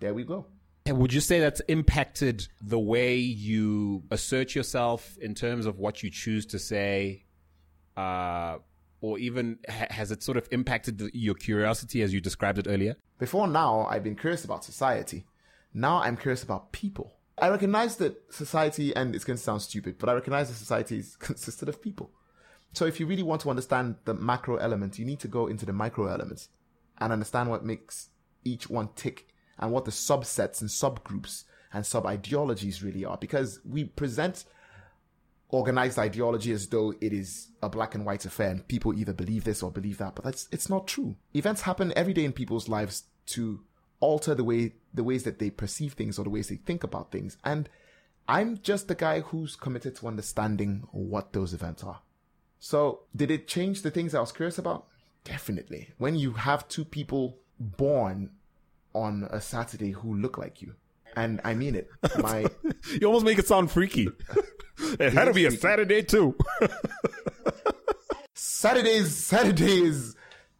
there 0.00 0.14
we 0.14 0.24
go. 0.24 0.46
And 0.84 0.98
would 0.98 1.12
you 1.12 1.20
say 1.20 1.38
that's 1.38 1.60
impacted 1.68 2.48
the 2.60 2.78
way 2.78 3.16
you 3.16 4.02
assert 4.10 4.54
yourself 4.54 5.16
in 5.20 5.34
terms 5.34 5.66
of 5.66 5.78
what 5.78 6.02
you 6.02 6.10
choose 6.10 6.46
to 6.46 6.58
say? 6.58 7.24
Uh, 7.96 8.58
or 9.00 9.18
even 9.18 9.58
ha- 9.68 9.86
has 9.90 10.10
it 10.10 10.22
sort 10.22 10.38
of 10.38 10.48
impacted 10.50 10.98
the, 10.98 11.10
your 11.12 11.34
curiosity 11.34 12.02
as 12.02 12.14
you 12.14 12.20
described 12.20 12.58
it 12.58 12.66
earlier? 12.68 12.96
Before 13.18 13.46
now, 13.46 13.86
I've 13.90 14.04
been 14.04 14.16
curious 14.16 14.44
about 14.44 14.64
society. 14.64 15.26
Now 15.74 15.98
I'm 15.98 16.16
curious 16.16 16.42
about 16.42 16.72
people. 16.72 17.12
I 17.38 17.48
recognize 17.48 17.96
that 17.96 18.32
society, 18.32 18.94
and 18.94 19.14
it's 19.14 19.24
going 19.24 19.36
to 19.36 19.42
sound 19.42 19.62
stupid, 19.62 19.96
but 19.98 20.08
I 20.08 20.14
recognize 20.14 20.48
that 20.48 20.54
society 20.54 20.98
is 20.98 21.16
consisted 21.20 21.68
of 21.68 21.82
people. 21.82 22.10
So 22.72 22.86
if 22.86 22.98
you 22.98 23.06
really 23.06 23.22
want 23.22 23.42
to 23.42 23.50
understand 23.50 23.96
the 24.04 24.14
macro 24.14 24.56
element, 24.56 24.98
you 24.98 25.04
need 25.04 25.20
to 25.20 25.28
go 25.28 25.46
into 25.46 25.66
the 25.66 25.72
micro 25.72 26.06
elements 26.06 26.48
and 26.98 27.12
understand 27.12 27.50
what 27.50 27.64
makes 27.64 28.08
each 28.44 28.70
one 28.70 28.88
tick 28.96 29.28
and 29.58 29.72
what 29.72 29.84
the 29.84 29.90
subsets 29.90 30.60
and 30.60 30.70
subgroups 30.70 31.44
and 31.72 31.84
sub 31.84 32.06
ideologies 32.06 32.82
really 32.82 33.04
are. 33.04 33.16
Because 33.16 33.60
we 33.64 33.84
present 33.84 34.44
organized 35.48 35.98
ideology 35.98 36.50
as 36.50 36.66
though 36.68 36.94
it 37.00 37.12
is 37.12 37.48
a 37.62 37.68
black 37.68 37.94
and 37.94 38.06
white 38.06 38.24
affair 38.24 38.48
and 38.48 38.66
people 38.68 38.98
either 38.98 39.12
believe 39.12 39.44
this 39.44 39.62
or 39.62 39.70
believe 39.70 39.98
that, 39.98 40.14
but 40.14 40.24
that's 40.24 40.48
it's 40.50 40.68
not 40.68 40.86
true. 40.86 41.14
Events 41.34 41.62
happen 41.62 41.92
every 41.94 42.14
day 42.14 42.24
in 42.24 42.32
people's 42.32 42.68
lives 42.68 43.04
to 43.26 43.60
alter 44.00 44.34
the 44.34 44.44
way 44.44 44.72
the 44.92 45.04
ways 45.04 45.22
that 45.24 45.38
they 45.38 45.50
perceive 45.50 45.92
things 45.92 46.18
or 46.18 46.24
the 46.24 46.30
ways 46.30 46.48
they 46.48 46.56
think 46.56 46.82
about 46.82 47.12
things. 47.12 47.36
And 47.44 47.68
I'm 48.26 48.58
just 48.62 48.88
the 48.88 48.94
guy 48.94 49.20
who's 49.20 49.56
committed 49.56 49.94
to 49.96 50.08
understanding 50.08 50.86
what 50.90 51.32
those 51.32 51.52
events 51.52 51.84
are. 51.84 52.00
So, 52.64 53.00
did 53.16 53.32
it 53.32 53.48
change 53.48 53.82
the 53.82 53.90
things 53.90 54.14
I 54.14 54.20
was 54.20 54.30
curious 54.30 54.56
about? 54.56 54.86
Definitely. 55.24 55.88
When 55.98 56.14
you 56.14 56.34
have 56.34 56.68
two 56.68 56.84
people 56.84 57.38
born 57.58 58.30
on 58.94 59.26
a 59.32 59.40
Saturday 59.40 59.90
who 59.90 60.14
look 60.14 60.38
like 60.38 60.62
you, 60.62 60.76
and 61.16 61.40
I 61.42 61.54
mean 61.54 61.74
it, 61.74 61.90
my 62.20 62.46
You 63.00 63.08
almost 63.08 63.24
make 63.24 63.40
it 63.40 63.48
sound 63.48 63.72
freaky. 63.72 64.10
it 65.00 65.12
had 65.12 65.24
to 65.24 65.34
be 65.34 65.44
a 65.44 65.50
Saturday 65.50 66.04
too. 66.04 66.36
Saturdays, 68.34 69.16
Saturdays 69.16 70.14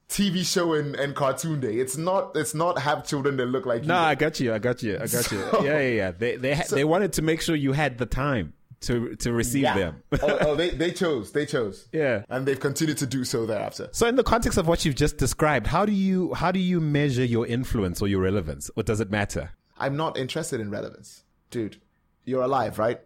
TV 0.08 0.44
show 0.44 0.74
and, 0.74 0.96
and 0.96 1.14
cartoon 1.14 1.60
day. 1.60 1.76
It's 1.76 1.96
not 1.96 2.36
it's 2.36 2.52
not 2.52 2.80
have 2.80 3.06
children 3.06 3.36
that 3.36 3.46
look 3.46 3.64
like 3.64 3.82
you. 3.82 3.88
no, 3.88 3.94
you. 3.94 4.06
I 4.06 4.16
got 4.16 4.40
you. 4.40 4.52
I 4.52 4.58
got 4.58 4.82
you. 4.82 4.96
I 5.00 5.06
got 5.06 5.30
you. 5.30 5.38
Yeah, 5.38 5.78
yeah, 5.78 5.88
yeah. 5.88 6.10
They 6.10 6.34
they 6.34 6.54
ha- 6.56 6.64
they 6.68 6.82
wanted 6.82 7.12
to 7.12 7.22
make 7.22 7.40
sure 7.40 7.54
you 7.54 7.70
had 7.70 7.98
the 7.98 8.06
time 8.06 8.54
to 8.82 9.14
to 9.16 9.32
receive 9.32 9.62
Yeah. 9.62 9.76
them. 9.76 10.02
oh, 10.22 10.38
oh, 10.40 10.54
they 10.54 10.70
they 10.82 10.90
chose. 10.92 11.32
They 11.32 11.46
chose. 11.46 11.88
Yeah. 11.92 12.24
And 12.28 12.46
they've 12.46 12.60
continued 12.60 12.98
to 12.98 13.06
do 13.06 13.24
so 13.24 13.46
thereafter. 13.46 13.88
So, 13.92 14.06
in 14.06 14.16
the 14.16 14.22
context 14.24 14.58
of 14.58 14.66
what 14.68 14.84
you've 14.84 14.94
just 14.96 15.16
described, 15.18 15.66
how 15.66 15.84
do 15.86 15.92
you 15.92 16.34
how 16.34 16.52
do 16.52 16.58
you 16.60 16.80
measure 16.80 17.24
your 17.24 17.46
influence 17.46 18.02
or 18.02 18.08
your 18.08 18.20
relevance, 18.20 18.70
or 18.76 18.82
does 18.82 19.00
it 19.00 19.10
matter? 19.10 19.50
I'm 19.78 19.96
not 19.96 20.16
interested 20.16 20.60
in 20.60 20.70
relevance. 20.70 21.24
Dude, 21.50 21.80
you're 22.24 22.42
alive, 22.42 22.78
right? 22.78 23.00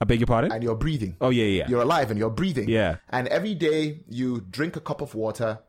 I 0.00 0.04
beg 0.04 0.18
your 0.20 0.26
pardon. 0.26 0.50
And 0.52 0.62
you're 0.64 0.74
breathing. 0.74 1.16
oh 1.20 1.30
yeah, 1.30 1.44
yeah. 1.44 1.68
You're 1.68 1.82
alive 1.82 2.10
and 2.10 2.18
you're 2.18 2.28
breathing. 2.30 2.68
Yeah. 2.68 2.96
And 3.08 3.28
every 3.28 3.54
day 3.54 4.00
you 4.08 4.40
drink 4.50 4.74
a 4.76 4.80
cup 4.80 5.00
of 5.00 5.14
water, 5.14 5.60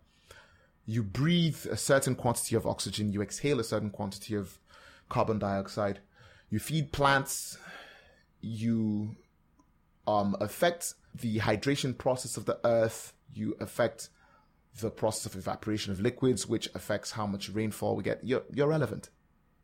you 0.88 1.04
breathe 1.04 1.66
a 1.70 1.78
certain 1.78 2.16
quantity 2.16 2.56
of 2.56 2.66
oxygen, 2.66 3.14
you 3.14 3.22
exhale 3.22 3.60
a 3.60 3.64
certain 3.64 3.92
quantity 3.92 4.34
of 4.36 4.58
carbon 5.08 5.38
dioxide, 5.38 6.00
you 6.50 6.58
feed 6.60 6.92
plants, 6.92 7.58
you 8.42 9.16
um, 10.08 10.36
affect 10.40 10.96
the 11.16 11.40
hydration 11.40 11.98
process 11.98 12.38
of 12.38 12.46
the 12.46 12.60
earth, 12.64 13.14
you 13.34 13.56
affect 13.60 14.10
the 14.80 14.90
process 14.90 15.28
of 15.28 15.36
evaporation 15.36 15.92
of 15.92 16.00
liquids, 16.00 16.48
which 16.48 16.68
affects 16.74 17.12
how 17.12 17.28
much 17.28 17.50
rainfall 17.50 17.96
we 17.96 18.04
get. 18.04 18.20
You're, 18.24 18.44
you're 18.52 18.68
relevant. 18.68 19.10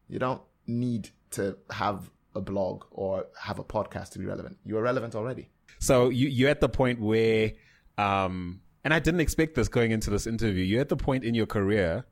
You 0.07 0.19
don't 0.19 0.41
need 0.67 1.09
to 1.31 1.57
have 1.71 2.09
a 2.35 2.41
blog 2.41 2.85
or 2.91 3.27
have 3.39 3.59
a 3.59 3.63
podcast 3.63 4.11
to 4.11 4.19
be 4.19 4.25
relevant. 4.25 4.57
You 4.65 4.77
are 4.77 4.81
relevant 4.81 5.15
already. 5.15 5.49
So 5.79 6.09
you 6.09 6.27
you're 6.27 6.49
at 6.49 6.61
the 6.61 6.69
point 6.69 6.99
where, 6.99 7.53
um, 7.97 8.61
and 8.83 8.93
I 8.93 8.99
didn't 8.99 9.21
expect 9.21 9.55
this 9.55 9.67
going 9.67 9.91
into 9.91 10.09
this 10.09 10.27
interview. 10.27 10.63
You're 10.63 10.81
at 10.81 10.89
the 10.89 10.97
point 10.97 11.23
in 11.23 11.33
your 11.33 11.45
career 11.45 12.05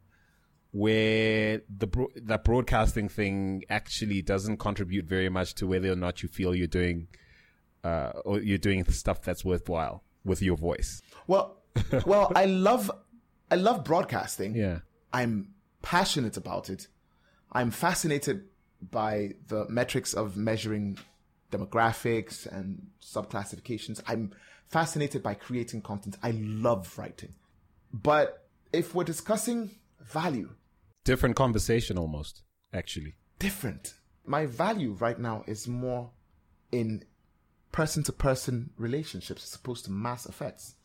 where 0.72 1.62
the 1.76 1.88
that 2.24 2.44
broadcasting 2.44 3.10
thing 3.10 3.64
actually 3.70 4.22
doesn't 4.22 4.58
contribute 4.58 5.06
very 5.06 5.30
much 5.30 5.56
to 5.56 5.68
whether 5.68 5.92
or 5.92 5.96
not 5.96 6.22
you 6.24 6.30
feel 6.30 6.56
you're 6.56 6.68
doing, 6.68 7.08
uh, 7.88 8.12
or 8.26 8.40
you're 8.48 8.58
doing 8.70 8.84
the 8.84 8.92
stuff 9.04 9.20
that's 9.28 9.44
worthwhile 9.52 9.98
with 10.30 10.42
your 10.42 10.58
voice. 10.58 11.02
Well, 11.32 11.46
well, 12.06 12.32
I 12.36 12.46
love, 12.46 12.84
I 13.50 13.56
love 13.56 13.84
broadcasting. 13.92 14.52
Yeah. 14.56 14.80
I'm 15.20 15.34
passionate 15.82 16.36
about 16.44 16.70
it. 16.70 16.88
I'm 17.60 17.72
fascinated 17.72 18.38
by 19.00 19.36
the 19.48 19.60
metrics 19.70 20.14
of 20.14 20.36
measuring 20.50 20.98
demographics 21.52 22.46
and 22.46 22.88
subclassifications. 23.02 24.02
I'm 24.08 24.24
fascinated 24.70 25.24
by 25.24 25.34
creating 25.34 25.82
content. 25.82 26.18
I 26.22 26.32
love 26.68 26.98
writing. 26.98 27.34
But 27.94 28.28
if 28.74 28.94
we're 28.94 29.06
discussing 29.16 29.72
value, 30.02 30.50
Different 31.06 31.36
conversation 31.38 31.98
almost, 31.98 32.44
actually. 32.74 33.14
different. 33.40 33.94
My 34.26 34.46
value 34.46 34.92
right 35.00 35.18
now 35.18 35.44
is 35.48 35.70
more 35.70 36.12
in 36.72 37.06
person 37.72 38.04
to 38.04 38.12
person 38.12 38.72
relationships 38.78 39.44
as 39.44 39.56
opposed 39.56 39.86
to 39.86 39.92
mass 39.92 40.26
effects. 40.26 40.76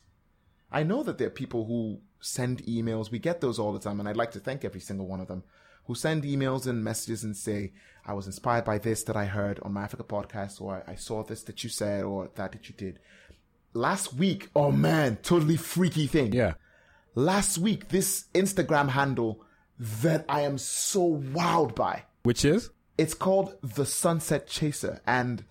I 0.71 0.83
know 0.83 1.03
that 1.03 1.19
there 1.19 1.27
are 1.27 1.31
people 1.31 1.67
who 1.67 2.01
send 2.21 2.65
emails. 2.65 3.11
We 3.11 3.19
get 3.19 3.41
those 3.41 3.59
all 3.59 3.73
the 3.73 3.79
time, 3.79 4.01
and 4.01 4.09
I'd 4.09 4.17
like 4.17 4.33
to 4.33 4.41
thank 4.41 4.65
every 4.65 4.81
single 4.81 5.07
one 5.07 5.21
of 5.21 5.29
them 5.29 5.43
who 5.87 5.95
send 5.95 6.23
emails 6.25 6.67
and 6.67 6.83
messages 6.85 7.25
and 7.25 7.37
say, 7.37 7.73
I 8.07 8.15
was 8.15 8.27
inspired 8.27 8.65
by 8.65 8.79
this 8.79 9.03
that 9.05 9.17
I 9.17 9.25
heard 9.27 9.59
on 9.63 9.73
my 9.73 9.83
Africa 9.83 10.05
podcast, 10.05 10.61
or 10.61 10.83
I 10.87 10.95
saw 10.95 11.23
this 11.25 11.43
that 11.45 11.63
you 11.65 11.71
said, 11.71 12.05
or 12.05 12.31
that 12.37 12.53
that 12.53 12.69
you 12.69 12.75
did. 12.77 13.01
Last 13.75 14.15
week, 14.15 14.49
oh 14.55 14.71
man, 14.71 15.17
totally 15.23 15.57
freaky 15.57 16.07
thing 16.07 16.33
Yeah. 16.33 16.55
last 17.15 17.59
week 17.59 17.89
this 17.89 18.27
Instagram 18.35 18.91
handle 18.91 19.45
that 19.79 20.25
I 20.29 20.43
am 20.43 20.59
so 20.59 21.17
wowed 21.17 21.75
by. 21.75 22.05
Which 22.23 22.45
is? 22.45 22.71
It's 22.99 23.15
called 23.15 23.57
the 23.63 23.85
Sunset 23.87 24.47
Chaser, 24.47 25.01
and 25.07 25.45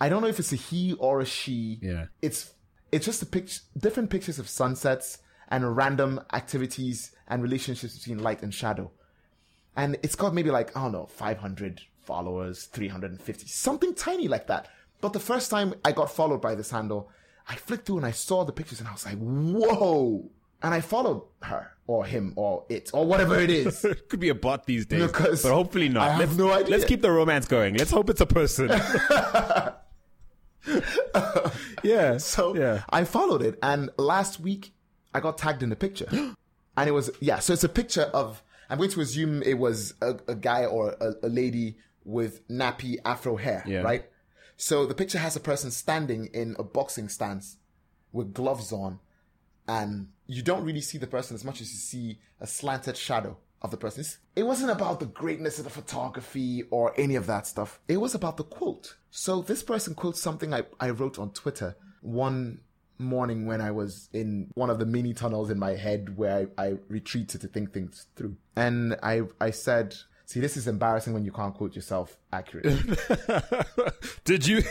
I 0.00 0.08
don't 0.08 0.22
know 0.22 0.28
if 0.28 0.38
it's 0.38 0.52
a 0.52 0.56
he 0.56 0.94
or 0.94 1.20
a 1.20 1.26
she. 1.26 1.78
Yeah. 1.82 2.06
It's 2.22 2.54
it's 2.92 3.04
just 3.04 3.22
a 3.22 3.26
picture, 3.26 3.60
different 3.78 4.10
pictures 4.10 4.38
of 4.38 4.48
sunsets 4.48 5.18
and 5.48 5.76
random 5.76 6.20
activities 6.32 7.12
and 7.28 7.42
relationships 7.42 7.96
between 7.98 8.18
light 8.18 8.42
and 8.42 8.52
shadow, 8.52 8.90
and 9.76 9.96
it's 10.02 10.14
got 10.14 10.34
maybe 10.34 10.50
like 10.50 10.76
I 10.76 10.82
don't 10.82 10.92
know, 10.92 11.06
five 11.06 11.38
hundred 11.38 11.82
followers, 12.02 12.64
three 12.64 12.88
hundred 12.88 13.12
and 13.12 13.20
fifty, 13.20 13.46
something 13.46 13.94
tiny 13.94 14.28
like 14.28 14.46
that. 14.48 14.68
But 15.00 15.12
the 15.12 15.20
first 15.20 15.50
time 15.50 15.74
I 15.84 15.92
got 15.92 16.10
followed 16.10 16.40
by 16.40 16.54
this 16.54 16.70
handle, 16.70 17.10
I 17.48 17.56
flicked 17.56 17.86
through 17.86 17.98
and 17.98 18.06
I 18.06 18.10
saw 18.10 18.44
the 18.44 18.52
pictures 18.52 18.80
and 18.80 18.88
I 18.88 18.92
was 18.92 19.06
like, 19.06 19.18
whoa. 19.18 20.30
And 20.62 20.74
I 20.74 20.82
followed 20.82 21.22
her 21.42 21.72
or 21.86 22.04
him 22.04 22.34
or 22.36 22.66
it 22.68 22.90
or 22.92 23.06
whatever 23.06 23.40
it 23.40 23.50
is. 23.50 23.82
It 23.82 24.08
could 24.10 24.20
be 24.20 24.28
a 24.28 24.34
bot 24.34 24.66
these 24.66 24.84
days, 24.84 25.06
Because 25.06 25.42
but 25.42 25.52
hopefully 25.52 25.88
not. 25.88 26.06
I 26.06 26.10
have 26.10 26.18
let's, 26.20 26.36
no 26.36 26.52
idea. 26.52 26.70
Let's 26.70 26.84
keep 26.84 27.00
the 27.00 27.10
romance 27.10 27.48
going. 27.48 27.76
Let's 27.76 27.90
hope 27.90 28.10
it's 28.10 28.20
a 28.20 28.26
person. 28.26 28.68
yeah. 31.82 32.16
So 32.18 32.54
yeah. 32.56 32.82
I 32.90 33.04
followed 33.04 33.42
it, 33.42 33.58
and 33.62 33.90
last 33.96 34.40
week 34.40 34.72
I 35.14 35.20
got 35.20 35.38
tagged 35.38 35.62
in 35.62 35.70
the 35.70 35.76
picture, 35.76 36.08
and 36.76 36.88
it 36.88 36.92
was 36.92 37.10
yeah. 37.20 37.38
So 37.38 37.52
it's 37.52 37.64
a 37.64 37.68
picture 37.68 38.02
of. 38.12 38.42
I'm 38.68 38.78
going 38.78 38.90
to 38.90 39.00
assume 39.00 39.42
it 39.42 39.58
was 39.58 39.94
a, 40.00 40.14
a 40.28 40.36
guy 40.36 40.64
or 40.64 40.94
a, 41.00 41.14
a 41.24 41.28
lady 41.28 41.76
with 42.04 42.46
nappy 42.48 42.98
afro 43.04 43.34
hair, 43.34 43.64
Yeah. 43.66 43.80
right? 43.80 44.04
So 44.56 44.86
the 44.86 44.94
picture 44.94 45.18
has 45.18 45.34
a 45.34 45.40
person 45.40 45.72
standing 45.72 46.26
in 46.32 46.54
a 46.56 46.62
boxing 46.62 47.08
stance 47.08 47.56
with 48.12 48.32
gloves 48.32 48.70
on, 48.72 49.00
and 49.66 50.08
you 50.28 50.42
don't 50.42 50.64
really 50.64 50.82
see 50.82 50.98
the 50.98 51.08
person 51.08 51.34
as 51.34 51.44
much 51.44 51.60
as 51.60 51.72
you 51.72 51.78
see 51.78 52.18
a 52.40 52.46
slanted 52.46 52.96
shadow 52.96 53.38
of 53.60 53.72
the 53.72 53.76
person. 53.76 54.04
It 54.36 54.44
wasn't 54.44 54.70
about 54.70 55.00
the 55.00 55.06
greatness 55.06 55.58
of 55.58 55.64
the 55.64 55.70
photography 55.70 56.62
or 56.70 56.94
any 56.96 57.16
of 57.16 57.26
that 57.26 57.48
stuff. 57.48 57.80
It 57.88 57.96
was 57.96 58.14
about 58.14 58.36
the 58.36 58.44
quote. 58.44 58.94
So 59.10 59.42
this 59.42 59.62
person 59.62 59.94
quotes 59.94 60.20
something 60.20 60.54
I, 60.54 60.62
I 60.78 60.90
wrote 60.90 61.18
on 61.18 61.30
Twitter 61.30 61.76
one 62.00 62.60
morning 62.98 63.46
when 63.46 63.60
I 63.60 63.70
was 63.70 64.08
in 64.12 64.50
one 64.54 64.70
of 64.70 64.78
the 64.78 64.86
mini 64.86 65.14
tunnels 65.14 65.50
in 65.50 65.58
my 65.58 65.74
head 65.74 66.16
where 66.16 66.48
I, 66.58 66.66
I 66.66 66.74
retreated 66.88 67.40
to 67.40 67.48
think 67.48 67.72
things 67.72 68.06
through. 68.14 68.36
And 68.54 68.96
I, 69.02 69.22
I 69.40 69.50
said, 69.50 69.96
see, 70.26 70.38
this 70.38 70.56
is 70.56 70.68
embarrassing 70.68 71.12
when 71.12 71.24
you 71.24 71.32
can't 71.32 71.54
quote 71.54 71.74
yourself 71.74 72.16
accurately. 72.32 72.78
did 74.24 74.46
you? 74.46 74.62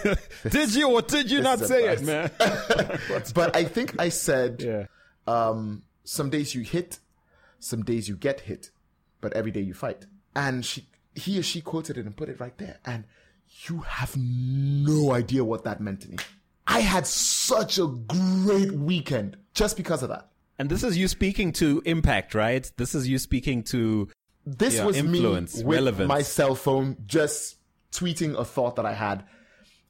did 0.49 0.73
you 0.73 0.89
or 0.89 1.01
did 1.01 1.29
you 1.29 1.41
not 1.41 1.59
say 1.59 1.89
it, 1.89 2.01
man? 2.03 2.31
but 3.33 3.55
I 3.55 3.65
think 3.65 3.99
I 3.99 4.09
said, 4.09 4.61
yeah. 4.65 4.85
um, 5.27 5.83
some 6.03 6.29
days 6.29 6.55
you 6.55 6.61
hit, 6.61 6.99
some 7.59 7.83
days 7.83 8.07
you 8.07 8.15
get 8.15 8.41
hit, 8.41 8.69
but 9.19 9.33
every 9.33 9.51
day 9.51 9.61
you 9.61 9.73
fight. 9.73 10.05
And 10.35 10.63
she, 10.63 10.87
he 11.15 11.39
or 11.39 11.43
she 11.43 11.61
quoted 11.61 11.97
it 11.97 12.05
and 12.05 12.15
put 12.15 12.29
it 12.29 12.39
right 12.39 12.57
there. 12.57 12.79
And 12.85 13.03
you 13.67 13.79
have 13.81 14.15
no 14.17 15.11
idea 15.11 15.43
what 15.43 15.63
that 15.63 15.81
meant 15.81 16.01
to 16.01 16.09
me. 16.09 16.17
I 16.67 16.79
had 16.79 17.07
such 17.07 17.77
a 17.79 17.87
great 17.87 18.71
weekend 18.71 19.37
just 19.53 19.75
because 19.77 20.03
of 20.03 20.09
that. 20.09 20.29
And 20.59 20.69
this 20.69 20.83
is 20.83 20.97
you 20.97 21.07
speaking 21.07 21.51
to 21.53 21.81
impact, 21.85 22.35
right? 22.35 22.69
This 22.77 22.93
is 22.93 23.07
you 23.07 23.17
speaking 23.17 23.63
to 23.63 24.09
This 24.45 24.75
Yeah, 24.75 24.85
was 24.85 24.97
influence, 24.97 25.57
me 25.57 25.63
with 25.63 25.77
relevance. 25.77 26.07
my 26.07 26.21
cell 26.21 26.55
phone 26.55 26.97
just 27.05 27.57
tweeting 27.91 28.37
a 28.37 28.45
thought 28.45 28.75
that 28.75 28.85
I 28.85 28.93
had 28.93 29.23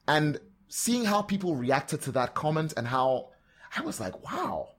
and 0.08 0.38
seeing 0.68 1.04
how 1.04 1.22
people 1.22 1.54
reacted 1.56 2.00
to 2.02 2.12
that 2.12 2.34
comment 2.34 2.72
and 2.76 2.86
how 2.86 3.30
I 3.76 3.82
was 3.82 4.00
like, 4.00 4.24
wow, 4.24 4.70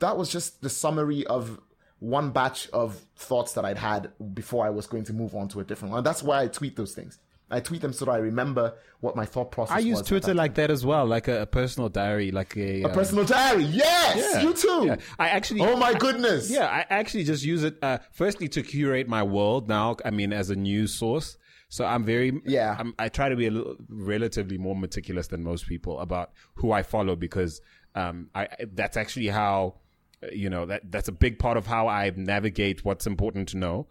that 0.00 0.16
was 0.18 0.30
just 0.30 0.60
the 0.60 0.68
summary 0.68 1.26
of 1.26 1.60
one 1.98 2.30
batch 2.30 2.68
of 2.70 2.96
thoughts 3.16 3.52
that 3.54 3.64
I'd 3.64 3.78
had 3.78 4.10
before 4.34 4.66
I 4.66 4.70
was 4.70 4.86
going 4.86 5.04
to 5.04 5.12
move 5.12 5.34
on 5.34 5.48
to 5.48 5.60
a 5.60 5.64
different 5.64 5.92
one. 5.92 6.02
That's 6.04 6.22
why 6.22 6.42
I 6.42 6.48
tweet 6.48 6.76
those 6.76 6.94
things. 6.94 7.18
I 7.50 7.60
tweet 7.60 7.80
them 7.80 7.92
so 7.92 8.04
that 8.04 8.12
I 8.12 8.18
remember 8.18 8.74
what 9.00 9.16
my 9.16 9.24
thought 9.24 9.50
process 9.50 9.76
I 9.76 9.80
use 9.80 10.02
Twitter 10.02 10.28
that 10.28 10.36
like 10.36 10.54
that 10.54 10.70
as 10.70 10.84
well, 10.86 11.06
like 11.06 11.28
a, 11.28 11.42
a 11.42 11.46
personal 11.46 11.88
diary, 11.88 12.30
like 12.30 12.56
a, 12.56 12.82
A 12.82 12.88
uh, 12.88 12.94
personal 12.94 13.24
diary. 13.24 13.64
Yes, 13.64 14.34
yeah, 14.34 14.42
you 14.42 14.54
too. 14.54 14.84
yeah. 14.86 14.96
I 15.18 15.28
actually 15.28 15.60
Oh 15.62 15.76
my 15.76 15.94
goodness. 15.94 16.50
Yeah, 16.50 16.66
I 16.66 16.86
actually 16.90 17.24
just 17.24 17.44
use 17.44 17.64
it 17.64 17.76
uh, 17.82 17.98
firstly 18.12 18.48
to 18.48 18.62
curate 18.62 19.08
my 19.08 19.22
world. 19.22 19.68
Now, 19.68 19.96
I 20.04 20.10
mean, 20.10 20.32
as 20.32 20.50
a 20.50 20.56
news 20.56 20.94
source, 20.94 21.36
so 21.68 21.84
I'm 21.84 22.04
very 22.04 22.40
Yeah. 22.44 22.76
I'm, 22.78 22.94
I 22.98 23.08
try 23.08 23.28
to 23.28 23.36
be 23.36 23.46
a 23.46 23.50
little, 23.50 23.76
relatively 23.88 24.58
more 24.58 24.76
meticulous 24.76 25.28
than 25.28 25.42
most 25.42 25.66
people 25.66 26.00
about 26.00 26.32
who 26.54 26.72
I 26.72 26.82
follow 26.82 27.16
because 27.16 27.60
um, 27.94 28.28
I 28.34 28.48
that's 28.74 28.96
actually 28.96 29.28
how 29.28 29.74
uh, 30.22 30.28
you 30.32 30.50
know 30.50 30.66
that 30.66 30.90
that's 30.90 31.08
a 31.08 31.12
big 31.12 31.38
part 31.38 31.56
of 31.56 31.66
how 31.66 31.88
I 31.88 32.12
navigate 32.14 32.84
what's 32.84 33.06
important 33.06 33.48
to 33.50 33.56
know, 33.56 33.86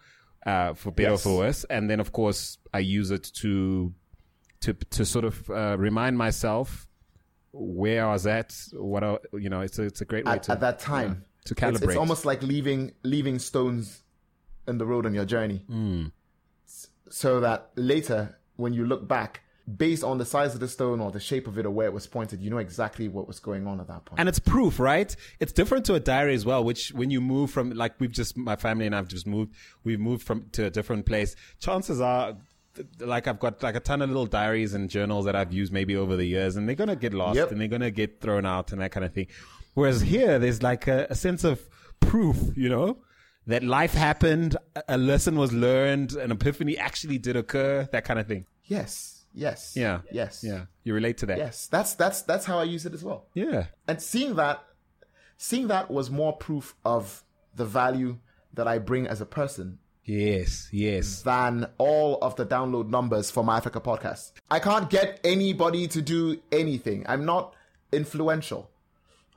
uh, 0.46 0.74
for 0.74 0.92
better 0.92 1.12
Yes. 1.12 1.26
or 1.26 1.30
for 1.30 1.38
worse. 1.38 1.64
And 1.70 1.90
then 1.90 2.00
of 2.00 2.12
course 2.12 2.58
I 2.74 2.80
use 2.80 3.12
it 3.12 3.24
to 3.42 3.94
to 4.62 4.74
to 4.74 5.06
sort 5.06 5.26
of 5.26 5.50
uh, 5.50 5.76
remind 5.80 6.18
myself 6.18 6.88
where 7.52 8.06
I 8.06 8.12
was 8.14 8.28
at. 8.28 8.56
What 8.74 9.04
I, 9.04 9.18
you 9.34 9.50
know, 9.50 9.62
it's 9.62 9.80
a 9.80 9.84
it's 9.84 10.02
a 10.02 10.06
great 10.06 10.26
way 10.26 10.34
at, 10.34 10.44
to 10.44 10.52
at 10.54 10.60
that 10.62 10.80
time. 10.80 11.26
to 11.46 11.54
It's- 11.54 11.82
It's, 11.82 11.96
almost 11.98 12.26
like 12.26 12.44
leaving 12.44 12.94
leaving 13.04 13.40
stones 13.40 14.04
in 14.68 14.78
the 14.78 14.86
road 14.86 15.06
on 15.06 15.14
your 15.14 15.26
journey, 15.26 15.66
S- 16.68 16.88
so 17.10 17.40
that 17.40 17.72
later 17.76 18.38
when 18.58 18.74
you 18.74 18.86
look 18.86 19.08
back, 19.08 19.42
based 19.78 20.04
on 20.04 20.18
the 20.18 20.26
size 20.26 20.54
of 20.54 20.60
the 20.60 20.68
stone 20.68 21.00
or 21.00 21.12
the 21.12 21.20
shape 21.20 21.48
of 21.48 21.58
it 21.58 21.66
or 21.66 21.70
where 21.70 21.88
it 21.88 21.94
was 21.94 22.08
pointed, 22.08 22.42
you 22.42 22.50
know 22.50 22.58
exactly 22.58 23.08
what 23.08 23.28
was 23.28 23.40
going 23.40 23.68
on 23.68 23.80
at 23.80 23.88
that 23.88 24.06
point. 24.06 24.20
and 24.20 24.28
it's 24.30 24.40
proof, 24.40 24.80
right? 24.80 25.16
It's 25.40 25.52
different 25.52 25.86
to 25.86 25.94
a 25.96 26.00
diary 26.00 26.34
as 26.34 26.46
well, 26.46 26.64
which 26.64 26.92
when 26.94 27.12
you 27.12 27.22
move 27.22 27.52
from, 27.52 27.72
like 27.72 28.00
we've 28.00 28.12
just, 28.12 28.36
my 28.38 28.56
family 28.56 28.86
and 28.86 28.96
I've 28.96 29.08
just 29.08 29.28
moved, 29.28 29.54
we've 29.84 30.00
moved 30.00 30.24
from 30.26 30.50
to 30.54 30.66
a 30.66 30.70
different 30.70 31.06
place. 31.06 31.36
Chances 31.60 32.00
are, 32.02 32.38
like 33.00 33.28
I've 33.28 33.40
got 33.40 33.62
like 33.62 33.76
a 33.76 33.80
ton 33.80 34.02
of 34.02 34.10
little 34.10 34.26
diaries 34.26 34.74
and 34.74 34.90
journals 34.90 35.26
that 35.26 35.36
I've 35.36 35.52
used 35.52 35.74
maybe 35.74 35.96
over 35.98 36.16
the 36.16 36.26
years 36.26 36.56
and 36.56 36.68
they're 36.68 36.76
going 36.76 36.88
to 36.90 36.96
get 36.96 37.14
lost 37.14 37.36
Yep. 37.36 37.52
and 37.52 37.60
they're 37.60 37.68
going 37.68 37.82
to 37.82 37.92
get 37.92 38.22
thrown 38.22 38.46
out 38.46 38.72
and 38.72 38.80
that 38.82 38.92
kind 38.92 39.06
of 39.06 39.14
thing. 39.14 39.28
Whereas 39.74 40.02
here, 40.02 40.40
there's 40.40 40.64
like 40.64 40.88
a, 40.88 41.08
a 41.10 41.16
sense 41.16 41.44
of 41.44 41.62
proof, 42.00 42.38
you 42.56 42.70
know? 42.70 43.00
That 43.48 43.64
life 43.64 43.94
happened, 43.94 44.56
a- 44.76 44.84
a 44.90 44.98
lesson 44.98 45.36
was 45.36 45.52
learned, 45.52 46.14
an 46.14 46.32
epiphany 46.32 46.78
actually 46.78 47.18
did 47.18 47.36
occur, 47.36 47.88
that 47.92 48.06
kind 48.06 48.20
of 48.20 48.28
thing. 48.28 48.46
yes, 48.66 49.19
yes, 49.40 49.74
Yeah. 49.76 50.02
yes, 50.12 50.44
Yeah. 50.44 50.66
You 50.84 50.94
relate 50.94 51.18
to 51.20 51.26
that. 51.28 51.38
yes. 51.38 51.68
That's 51.68 51.94
that's 52.02 52.22
that's 52.24 52.46
how 52.46 52.58
I 52.60 52.64
use 52.76 52.86
it 52.86 52.94
as 52.94 53.04
well. 53.04 53.22
Yeah. 53.34 53.62
and 53.88 54.02
seeing 54.02 54.36
that 54.36 54.58
seeing 55.38 55.68
that 55.68 55.90
was 55.90 56.10
more 56.22 56.34
proof 56.48 56.76
of 56.84 57.24
the 57.56 57.66
value 57.66 58.18
that 58.54 58.68
I 58.68 58.78
bring 58.80 59.08
as 59.08 59.22
a 59.22 59.26
person 59.26 59.80
Yes. 60.04 60.70
Yes. 60.72 61.22
than 61.22 61.68
all 61.78 62.18
of 62.22 62.36
the 62.36 62.46
download 62.46 62.90
numbers 62.90 63.30
for 63.32 63.44
my 63.44 63.58
Africa 63.58 63.80
podcast. 63.80 64.32
I 64.50 64.60
can't 64.60 64.90
get 64.90 65.20
anybody 65.24 65.88
to 65.96 66.02
do 66.02 66.42
anything. 66.52 67.06
I'm 67.08 67.26
not 67.26 67.54
influential. 67.92 68.70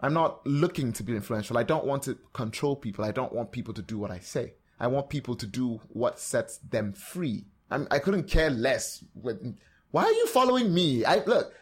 I'm 0.01 0.15
not 0.15 0.45
looking 0.47 0.93
to 0.95 1.03
be 1.03 1.15
influential. 1.15 1.59
I 1.59 1.63
don't 1.63 1.85
want 1.85 2.03
to 2.05 2.17
control 2.33 2.75
people. 2.77 3.05
I 3.05 3.13
don't 3.13 3.33
want 3.33 3.53
people 3.53 3.75
to 3.75 3.83
do 3.83 3.99
what 3.99 4.11
I 4.11 4.19
say. 4.19 4.55
I 4.81 4.87
want 4.89 5.11
people 5.11 5.37
to 5.37 5.47
do 5.47 5.81
what 5.91 6.19
sets 6.19 6.59
them 6.59 6.93
free. 6.93 7.45
I'm, 7.71 7.87
I 7.91 7.99
couldn't 8.01 8.25
care 8.29 8.51
less. 8.51 9.05
With, 9.15 9.39
why 9.93 10.05
are 10.05 10.13
you 10.13 10.27
following 10.27 10.75
me? 10.75 11.05
I 11.05 11.23
look. 11.25 11.55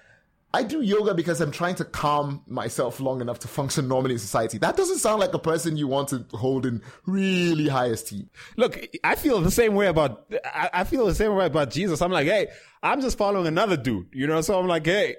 I 0.53 0.64
do 0.64 0.81
yoga 0.81 1.14
because 1.14 1.41
I'm 1.41 1.53
trying 1.53 1.76
to 1.76 1.85
calm 1.85 2.43
myself 2.49 2.99
long 2.99 3.20
enough 3.20 3.39
to 3.41 3.49
function 3.49 3.87
normally 3.87 4.14
in 4.14 4.18
society. 4.18 4.59
That 4.59 4.76
doesn't 4.76 4.99
sound 4.99 5.20
like 5.20 5.33
a 5.33 5.39
person 5.39 5.76
you 5.76 5.87
want 5.87 6.09
to 6.09 6.26
hold 6.33 6.66
in 6.66 6.83
really 7.07 7.68
high 7.68 7.87
esteem. 7.87 8.28
Look, 8.57 8.85
I 9.05 9.14
feel 9.14 9.41
the 9.41 9.53
same 9.53 9.76
way 9.76 9.87
about. 9.87 10.33
I, 10.53 10.83
feel 10.83 11.07
the 11.07 11.14
same 11.14 11.37
way 11.37 11.47
about 11.47 11.70
Jesus. 11.70 12.03
I'm 12.03 12.11
like, 12.11 12.26
hey, 12.26 12.49
I'm 12.83 13.01
just 13.01 13.16
following 13.16 13.47
another 13.47 13.76
dude, 13.76 14.09
you 14.12 14.26
know. 14.26 14.41
So 14.41 14.59
I'm 14.59 14.66
like, 14.66 14.87
hey, 14.87 15.14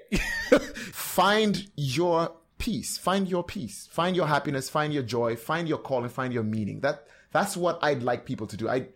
find 0.50 1.66
your 1.76 2.34
peace 2.58 2.96
find 2.96 3.26
your 3.26 3.42
peace 3.42 3.88
find 3.90 4.14
your 4.14 4.28
happiness 4.28 4.70
find 4.70 4.94
your 4.94 5.02
joy 5.02 5.34
find 5.34 5.68
your 5.68 5.78
calling 5.78 6.08
find 6.08 6.32
your 6.32 6.44
meaning 6.44 6.78
that 6.78 7.08
that's 7.32 7.56
what 7.56 7.76
i'd 7.82 8.04
like 8.04 8.24
people 8.24 8.46
to 8.46 8.56
do 8.56 8.68
i 8.68 8.86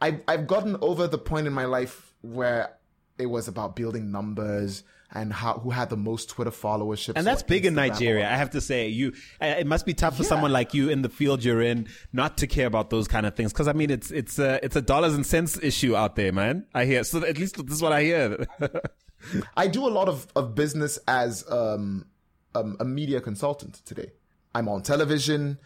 I, 0.00 0.20
I've 0.28 0.46
gotten 0.46 0.76
over 0.80 1.08
the 1.08 1.18
point 1.18 1.48
in 1.48 1.52
my 1.52 1.64
life 1.64 2.14
where 2.22 2.76
it 3.18 3.26
was 3.26 3.48
about 3.48 3.76
building 3.76 4.10
numbers 4.10 4.82
and 5.14 5.30
how 5.32 5.58
who 5.58 5.68
had 5.70 5.90
the 5.90 5.96
most 5.96 6.30
Twitter 6.30 6.50
followership. 6.50 7.12
and 7.16 7.26
that's 7.26 7.42
big 7.42 7.66
in 7.66 7.74
Nigeria. 7.74 8.26
I 8.30 8.36
have 8.36 8.50
to 8.50 8.60
say, 8.62 8.88
you. 8.88 9.12
uh, 9.42 9.56
It 9.58 9.66
must 9.66 9.84
be 9.84 9.92
tough 9.92 10.16
for 10.16 10.22
Yeah. 10.22 10.28
someone 10.30 10.52
like 10.52 10.72
you 10.72 10.88
in 10.88 11.02
the 11.02 11.10
field 11.10 11.44
you're 11.44 11.60
in 11.60 11.86
not 12.14 12.38
to 12.38 12.46
care 12.46 12.66
about 12.66 12.88
those 12.88 13.08
kind 13.08 13.26
of 13.26 13.34
things. 13.34 13.52
Because 13.52 13.68
I 13.68 13.74
mean, 13.74 13.90
it's 13.90 14.10
it's 14.10 14.38
a 14.38 14.58
it's 14.64 14.74
a 14.76 14.80
dollars 14.80 15.14
and 15.14 15.26
cents 15.26 15.58
issue 15.62 15.94
out 15.94 16.16
there, 16.16 16.32
man. 16.32 16.66
I 16.74 16.86
hear. 16.86 17.04
So 17.04 17.24
at 17.26 17.36
least 17.38 17.56
this 17.66 17.76
is 17.76 17.82
what 17.82 17.92
I 17.92 18.02
hear. 18.04 18.46
I 19.56 19.68
do 19.68 19.86
a 19.86 19.90
lot 19.90 20.08
of, 20.08 20.26
of 20.34 20.54
business 20.54 20.98
as 21.06 21.44
um, 21.50 22.06
um, 22.54 22.76
a 22.80 22.84
media 22.84 23.20
consultant 23.20 23.82
today. 23.84 24.12
I'm 24.54 24.68
on 24.68 24.82
television. 24.82 25.58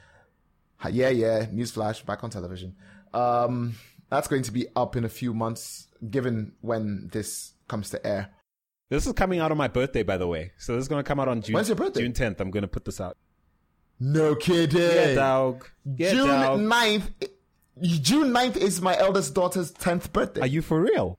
Yeah, 0.91 1.09
yeah, 1.09 1.47
newsflash, 1.47 2.05
back 2.05 2.23
on 2.23 2.31
television. 2.31 2.77
Um, 3.15 3.75
that's 4.11 4.29
going 4.29 4.43
to 4.43 4.53
be 4.53 4.67
up 4.77 4.97
in 4.97 5.05
a 5.05 5.09
few 5.09 5.35
months, 5.35 5.89
given 6.11 6.53
when 6.61 7.09
this 7.13 7.53
comes 7.69 7.91
to 7.91 8.07
air. 8.07 8.31
this 8.89 9.07
is 9.07 9.13
coming 9.13 9.41
out 9.41 9.51
on 9.51 9.59
my 9.59 9.69
birthday, 9.69 10.03
by 10.03 10.17
the 10.17 10.27
way. 10.27 10.53
So 10.59 10.75
this 10.75 10.83
is 10.83 10.89
going 10.89 11.03
to 11.03 11.09
come 11.09 11.19
out 11.21 11.29
on 11.29 11.43
June. 11.43 11.55
When's 11.55 11.69
your 11.69 11.77
birthday? 11.77 12.03
June 12.03 12.13
10th. 12.13 12.41
I'm 12.41 12.51
going 12.51 12.63
to 12.63 12.69
put 12.69 12.85
this 12.85 13.01
out. 13.01 13.17
No 13.99 14.35
kidding. 14.35 14.81
Yeah, 14.81 15.15
dog. 15.15 15.69
Yeah, 15.85 16.11
June 16.13 16.27
dog. 16.27 16.61
9th. 16.61 17.31
June 17.83 18.31
9th 18.33 18.57
is 18.57 18.81
my 18.81 18.97
eldest 18.97 19.35
daughter's 19.35 19.73
10th 19.73 20.13
birthday. 20.13 20.41
Are 20.43 20.47
you 20.47 20.63
for 20.63 20.81
real? 20.81 21.19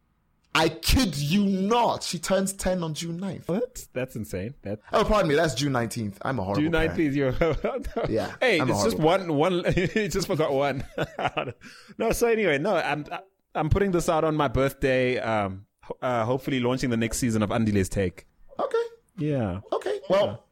I 0.58 0.70
kid 0.70 1.16
you 1.16 1.46
not. 1.46 2.02
She 2.04 2.18
turns 2.18 2.54
10 2.54 2.82
on 2.84 2.94
June 2.96 3.20
9th. 3.20 3.48
What? 3.48 3.86
That's 3.94 4.16
insane. 4.16 4.56
That 4.64 4.80
Oh, 4.92 5.04
pardon 5.04 5.30
me. 5.30 5.36
That's 5.36 5.54
June 5.54 5.72
19th. 5.74 6.16
I'm 6.24 6.40
a 6.40 6.44
horrible 6.44 6.64
June 6.64 6.72
parent. 6.72 6.98
19th. 6.98 7.16
You're 7.16 8.06
Yeah, 8.10 8.34
Hey, 8.42 8.60
I'm 8.60 8.70
it's 8.70 8.84
just 8.84 8.98
horrible 8.98 9.36
one. 9.36 9.64
One. 9.64 9.74
you 9.96 10.08
just 10.08 10.26
forgot 10.28 10.52
one. 10.52 10.84
no. 11.98 12.12
So 12.12 12.28
anyway, 12.28 12.58
no. 12.58 12.76
I'm 12.76 13.06
I'm 13.54 13.70
putting 13.70 13.92
this 13.92 14.10
out 14.10 14.24
on 14.24 14.36
my 14.36 14.48
birthday. 14.48 15.20
Um. 15.20 15.66
Uh, 16.02 16.26
hopefully 16.26 16.60
launching 16.60 16.90
the 16.90 16.98
next 16.98 17.18
season 17.18 17.42
of 17.42 17.50
Andile's 17.50 17.88
Take. 17.88 18.26
Okay. 18.60 18.78
Yeah. 19.18 19.62
Okay. 19.72 20.00
Well, 20.10 20.44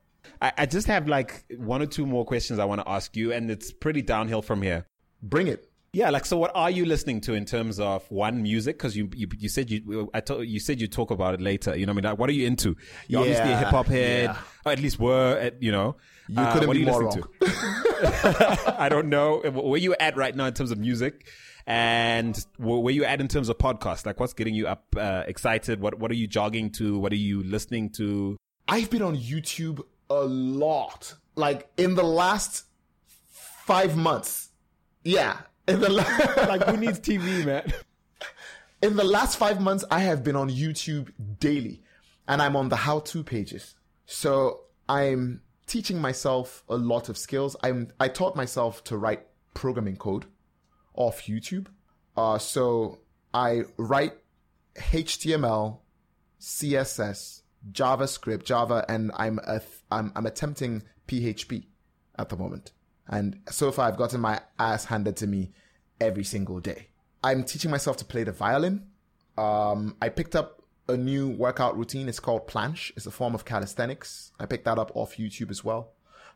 I, 0.42 0.54
I 0.60 0.66
just 0.66 0.88
have 0.88 1.10
like 1.10 1.44
one 1.58 1.82
or 1.82 1.88
two 1.88 2.06
more 2.06 2.24
questions 2.26 2.58
I 2.58 2.64
want 2.66 2.80
to 2.82 2.90
ask 2.90 3.18
you, 3.18 3.34
and 3.34 3.52
it's 3.52 3.72
pretty 3.74 4.02
downhill 4.02 4.42
from 4.42 4.62
here. 4.62 4.86
bring 5.22 5.48
it. 5.48 5.70
Yeah, 5.96 6.10
like 6.10 6.26
so. 6.26 6.36
What 6.36 6.52
are 6.56 6.70
you 6.70 6.84
listening 6.84 7.22
to 7.22 7.36
in 7.36 7.46
terms 7.46 7.80
of 7.80 8.06
one 8.12 8.44
music? 8.44 8.78
Because 8.78 8.98
you, 8.98 9.10
you 9.16 9.30
you 9.40 9.48
said 9.48 9.72
you 9.72 10.10
I 10.14 10.20
told 10.20 10.46
you 10.46 10.60
said 10.60 10.82
you 10.82 10.90
talk 10.90 11.10
about 11.10 11.36
it 11.36 11.40
later. 11.40 11.74
You 11.74 11.86
know, 11.86 11.94
what 11.94 12.00
I 12.00 12.02
mean, 12.02 12.12
like, 12.12 12.20
what 12.20 12.30
are 12.30 12.34
you 12.34 12.46
into? 12.46 12.76
You're 13.08 13.22
obviously 13.22 13.50
a 13.54 13.58
hip 13.58 13.70
hop 13.70 13.86
head, 13.86 14.26
yeah. 14.26 14.38
or 14.66 14.74
at 14.74 14.80
least 14.80 15.00
were. 15.00 15.38
At, 15.38 15.64
you 15.64 15.72
know, 15.72 15.96
You 16.28 16.42
Uh, 16.42 16.52
couldn't 16.52 16.70
be 16.70 16.84
more 16.84 17.04
wrong. 17.04 17.14
to? 17.14 18.76
I 18.78 18.90
don't 18.90 19.08
know 19.08 19.40
where 19.40 19.80
you 19.80 19.96
at 19.98 20.18
right 20.18 20.36
now 20.36 20.48
in 20.48 20.54
terms 20.54 20.72
of 20.72 20.80
music, 20.80 21.30
and 21.66 22.38
where 22.58 22.94
you 22.94 23.06
at 23.06 23.22
in 23.22 23.30
terms 23.30 23.48
of 23.48 23.58
podcasts. 23.58 24.06
Like, 24.06 24.20
what's 24.20 24.34
getting 24.34 24.54
you 24.54 24.68
up 24.68 24.98
uh, 24.98 25.24
excited? 25.28 25.80
What 25.80 25.98
what 25.98 26.12
are 26.12 26.16
you 26.16 26.28
jogging 26.28 26.72
to? 26.72 27.00
What 27.00 27.14
are 27.14 27.24
you 27.30 27.42
listening 27.42 27.90
to? 27.92 28.36
I've 28.68 28.90
been 28.90 29.02
on 29.02 29.16
YouTube 29.16 29.82
a 30.10 30.26
lot. 30.26 31.14
Like 31.38 31.70
in 31.78 31.96
the 31.96 32.04
last 32.04 32.66
five 33.30 33.96
months. 33.96 34.50
Yeah. 35.06 35.38
In 35.68 35.80
the, 35.80 35.90
la- 35.90 36.04
Like, 36.48 36.64
who 36.66 36.78
needs 36.78 37.00
TV, 37.00 37.46
man? 37.46 37.72
in 38.82 38.96
the 38.96 39.04
last 39.04 39.38
five 39.38 39.60
months, 39.60 39.84
I 39.90 40.02
have 40.02 40.24
been 40.24 40.36
on 40.36 40.50
YouTube 40.50 41.12
daily 41.40 41.82
and 42.28 42.42
I'm 42.42 42.56
on 42.56 42.70
the 42.70 42.76
how 42.76 43.00
to 43.00 43.24
pages. 43.24 43.76
So 44.06 44.62
I'm 44.88 45.42
teaching 45.66 46.00
myself 46.00 46.64
a 46.70 46.76
lot 46.76 47.10
of 47.10 47.18
skills. 47.18 47.56
I'm, 47.64 47.92
I 48.00 48.08
taught 48.08 48.36
myself 48.36 48.84
to 48.86 48.98
write 48.98 49.26
programming 49.54 49.96
code 49.96 50.26
off 50.94 51.24
YouTube. 51.24 51.68
Uh, 52.16 52.38
so 52.38 53.00
I 53.34 53.64
write 53.78 54.14
HTML, 54.76 55.80
CSS, 56.40 57.42
JavaScript, 57.72 58.44
Java, 58.44 58.86
and 58.88 59.12
I'm, 59.16 59.40
a, 59.40 59.62
I'm, 59.92 60.12
I'm 60.16 60.26
attempting 60.26 60.84
PHP 61.08 61.66
at 62.18 62.30
the 62.30 62.38
moment. 62.38 62.72
And 63.08 63.40
so 63.50 63.72
far, 63.72 63.88
I've 63.88 63.98
gotten 63.98 64.22
my 64.22 64.42
ass 64.58 64.86
handed 64.86 65.16
to 65.18 65.28
me 65.28 65.52
every 66.02 66.24
single 66.24 66.60
day. 66.60 66.88
I'm 67.24 67.44
teaching 67.44 67.72
myself 67.72 67.98
to 67.98 68.06
play 68.06 68.24
the 68.24 68.32
violin. 68.32 68.88
Um, 69.38 69.96
I 70.02 70.10
picked 70.10 70.36
up 70.36 70.64
a 70.88 70.98
new 70.98 71.30
workout 71.30 71.78
routine. 71.78 72.08
It's 72.08 72.20
called 72.20 72.48
planche. 72.48 72.92
It's 72.96 73.06
a 73.06 73.12
form 73.12 73.36
of 73.36 73.46
calisthenics. 73.46 74.32
I 74.40 74.46
picked 74.46 74.66
that 74.66 74.78
up 74.78 74.92
off 74.96 75.18
YouTube 75.18 75.50
as 75.50 75.64
well. 75.64 75.92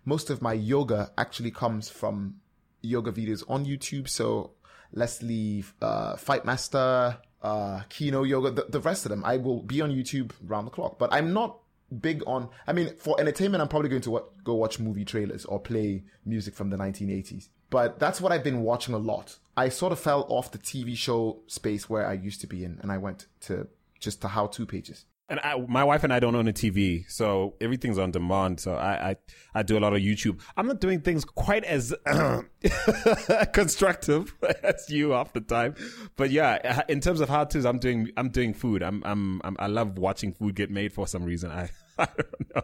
Most 0.05 0.29
of 0.29 0.41
my 0.41 0.53
yoga 0.53 1.11
actually 1.17 1.51
comes 1.51 1.89
from 1.89 2.35
yoga 2.81 3.11
videos 3.11 3.43
on 3.47 3.65
YouTube. 3.65 4.07
So 4.07 4.51
let's 4.91 5.21
leave 5.21 5.73
uh, 5.81 6.15
Fightmaster, 6.15 7.17
uh, 7.43 7.81
Kino 7.89 8.23
Yoga, 8.23 8.51
the, 8.51 8.65
the 8.69 8.79
rest 8.79 9.05
of 9.05 9.09
them. 9.09 9.23
I 9.23 9.37
will 9.37 9.61
be 9.61 9.81
on 9.81 9.91
YouTube 9.91 10.31
round 10.41 10.67
the 10.67 10.71
clock. 10.71 10.97
But 10.97 11.13
I'm 11.13 11.33
not 11.33 11.59
big 12.01 12.23
on. 12.27 12.49
I 12.67 12.73
mean, 12.73 12.95
for 12.97 13.19
entertainment, 13.19 13.61
I'm 13.61 13.67
probably 13.67 13.89
going 13.89 14.01
to 14.03 14.11
wa- 14.11 14.23
go 14.43 14.55
watch 14.55 14.79
movie 14.79 15.05
trailers 15.05 15.45
or 15.45 15.59
play 15.59 16.03
music 16.25 16.53
from 16.53 16.69
the 16.69 16.77
1980s. 16.77 17.49
But 17.69 17.99
that's 17.99 18.19
what 18.19 18.31
I've 18.31 18.43
been 18.43 18.61
watching 18.61 18.93
a 18.93 18.97
lot. 18.97 19.37
I 19.55 19.69
sort 19.69 19.91
of 19.91 19.99
fell 19.99 20.25
off 20.29 20.51
the 20.51 20.57
TV 20.57 20.95
show 20.95 21.41
space 21.47 21.89
where 21.89 22.07
I 22.07 22.13
used 22.13 22.41
to 22.41 22.47
be 22.47 22.63
in, 22.63 22.79
and 22.81 22.91
I 22.91 22.97
went 22.97 23.27
to 23.41 23.67
just 23.99 24.21
to 24.21 24.29
how-to 24.29 24.65
pages. 24.65 25.05
And 25.29 25.39
I, 25.41 25.63
my 25.67 25.83
wife 25.83 26.03
and 26.03 26.11
I 26.11 26.19
don't 26.19 26.33
own 26.33 26.47
a 26.47 26.53
TV, 26.53 27.09
so 27.09 27.53
everything's 27.61 27.99
on 27.99 28.09
demand. 28.09 28.59
So 28.59 28.73
I, 28.73 29.09
I, 29.11 29.15
I 29.53 29.63
do 29.63 29.77
a 29.77 29.81
lot 29.81 29.93
of 29.93 29.99
YouTube. 29.99 30.39
I'm 30.57 30.65
not 30.65 30.81
doing 30.81 31.01
things 31.01 31.23
quite 31.23 31.63
as 31.65 31.93
constructive 33.53 34.33
as 34.63 34.89
you 34.89 35.11
half 35.11 35.33
the 35.33 35.41
time, 35.41 35.75
but 36.15 36.31
yeah, 36.31 36.57
uh, 36.63 36.81
in 36.89 36.99
terms 36.99 37.21
of 37.21 37.29
how 37.29 37.43
tos, 37.43 37.65
I'm 37.65 37.77
doing, 37.77 38.09
I'm 38.17 38.29
doing 38.29 38.55
food. 38.55 38.81
I'm, 38.81 39.03
I'm, 39.05 39.39
I'm, 39.43 39.55
I 39.59 39.67
love 39.67 39.99
watching 39.99 40.33
food 40.33 40.55
get 40.55 40.71
made 40.71 40.93
for 40.93 41.05
some 41.07 41.23
reason. 41.23 41.51
I, 41.51 41.69
I 41.99 42.07
don't 42.07 42.55
know. 42.55 42.61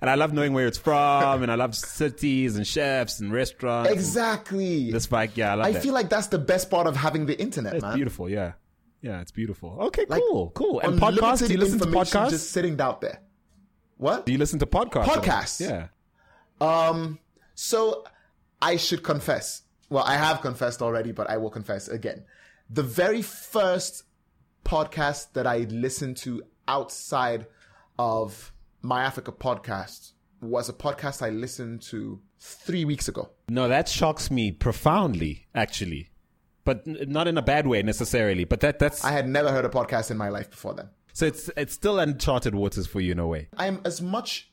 And 0.00 0.10
I 0.10 0.16
love 0.16 0.32
knowing 0.32 0.52
where 0.52 0.66
it's 0.66 0.76
from, 0.78 1.42
and 1.42 1.50
I 1.50 1.54
love 1.54 1.74
cities 1.74 2.56
and 2.56 2.66
chefs 2.66 3.20
and 3.20 3.32
restaurants. 3.32 3.90
Exactly. 3.90 4.90
This 4.90 5.06
bike, 5.06 5.36
yeah, 5.36 5.54
I 5.54 5.68
I 5.68 5.72
feel 5.74 5.94
like 5.94 6.08
that's 6.10 6.26
the 6.26 6.38
best 6.38 6.68
part 6.68 6.86
of 6.86 6.96
having 6.96 7.26
the 7.26 7.40
internet, 7.40 7.74
it's 7.74 7.82
man. 7.82 7.94
beautiful, 7.94 8.28
yeah, 8.28 8.52
yeah, 9.02 9.20
it's 9.20 9.30
beautiful. 9.32 9.76
Okay, 9.88 10.06
Like, 10.08 10.22
cool, 10.22 10.50
cool. 10.54 10.80
And 10.80 10.98
podcasts? 10.98 11.46
Do 11.46 11.52
you 11.52 11.58
listen 11.58 11.78
to 11.80 11.86
podcasts? 11.86 12.30
Just 12.30 12.50
sitting 12.50 12.80
out 12.80 13.00
there. 13.00 13.20
What? 13.98 14.24
Do 14.26 14.32
you 14.32 14.38
listen 14.38 14.58
to 14.60 14.66
podcasts? 14.66 15.04
Podcasts? 15.06 15.60
Yeah. 15.60 15.88
Um, 16.60 17.18
so 17.54 18.04
I 18.60 18.76
should 18.76 19.02
confess. 19.02 19.62
Well, 19.90 20.04
I 20.04 20.16
have 20.16 20.40
confessed 20.40 20.80
already, 20.80 21.12
but 21.12 21.28
I 21.28 21.36
will 21.36 21.50
confess 21.50 21.88
again. 21.88 22.24
The 22.70 22.82
very 22.82 23.20
first 23.20 24.04
podcast 24.64 25.32
that 25.34 25.46
I 25.46 25.58
listened 25.68 26.16
to 26.18 26.42
outside 26.68 27.46
of 27.98 28.52
My 28.80 29.02
Africa 29.02 29.32
podcast 29.32 30.12
was 30.40 30.68
a 30.68 30.72
podcast 30.72 31.22
I 31.22 31.30
listened 31.30 31.82
to 31.82 32.20
three 32.38 32.84
weeks 32.84 33.08
ago. 33.08 33.30
No, 33.48 33.68
that 33.68 33.88
shocks 33.88 34.30
me 34.30 34.50
profoundly, 34.52 35.46
actually, 35.54 36.10
but 36.64 36.86
not 36.86 37.28
in 37.28 37.36
a 37.38 37.42
bad 37.42 37.66
way 37.66 37.82
necessarily. 37.82 38.44
But 38.44 38.60
that 38.60 38.78
that's 38.78 39.04
I 39.04 39.12
had 39.12 39.28
never 39.28 39.50
heard 39.50 39.64
a 39.64 39.68
podcast 39.68 40.10
in 40.10 40.16
my 40.16 40.28
life 40.28 40.50
before 40.50 40.74
then. 40.74 40.90
so 41.12 41.26
it's 41.26 41.50
it's 41.56 41.72
still 41.74 41.98
uncharted 41.98 42.54
waters 42.54 42.86
for 42.86 43.00
you 43.00 43.12
in 43.12 43.18
a 43.18 43.26
way. 43.26 43.48
I 43.56 43.66
am 43.66 43.80
as 43.84 44.00
much 44.00 44.51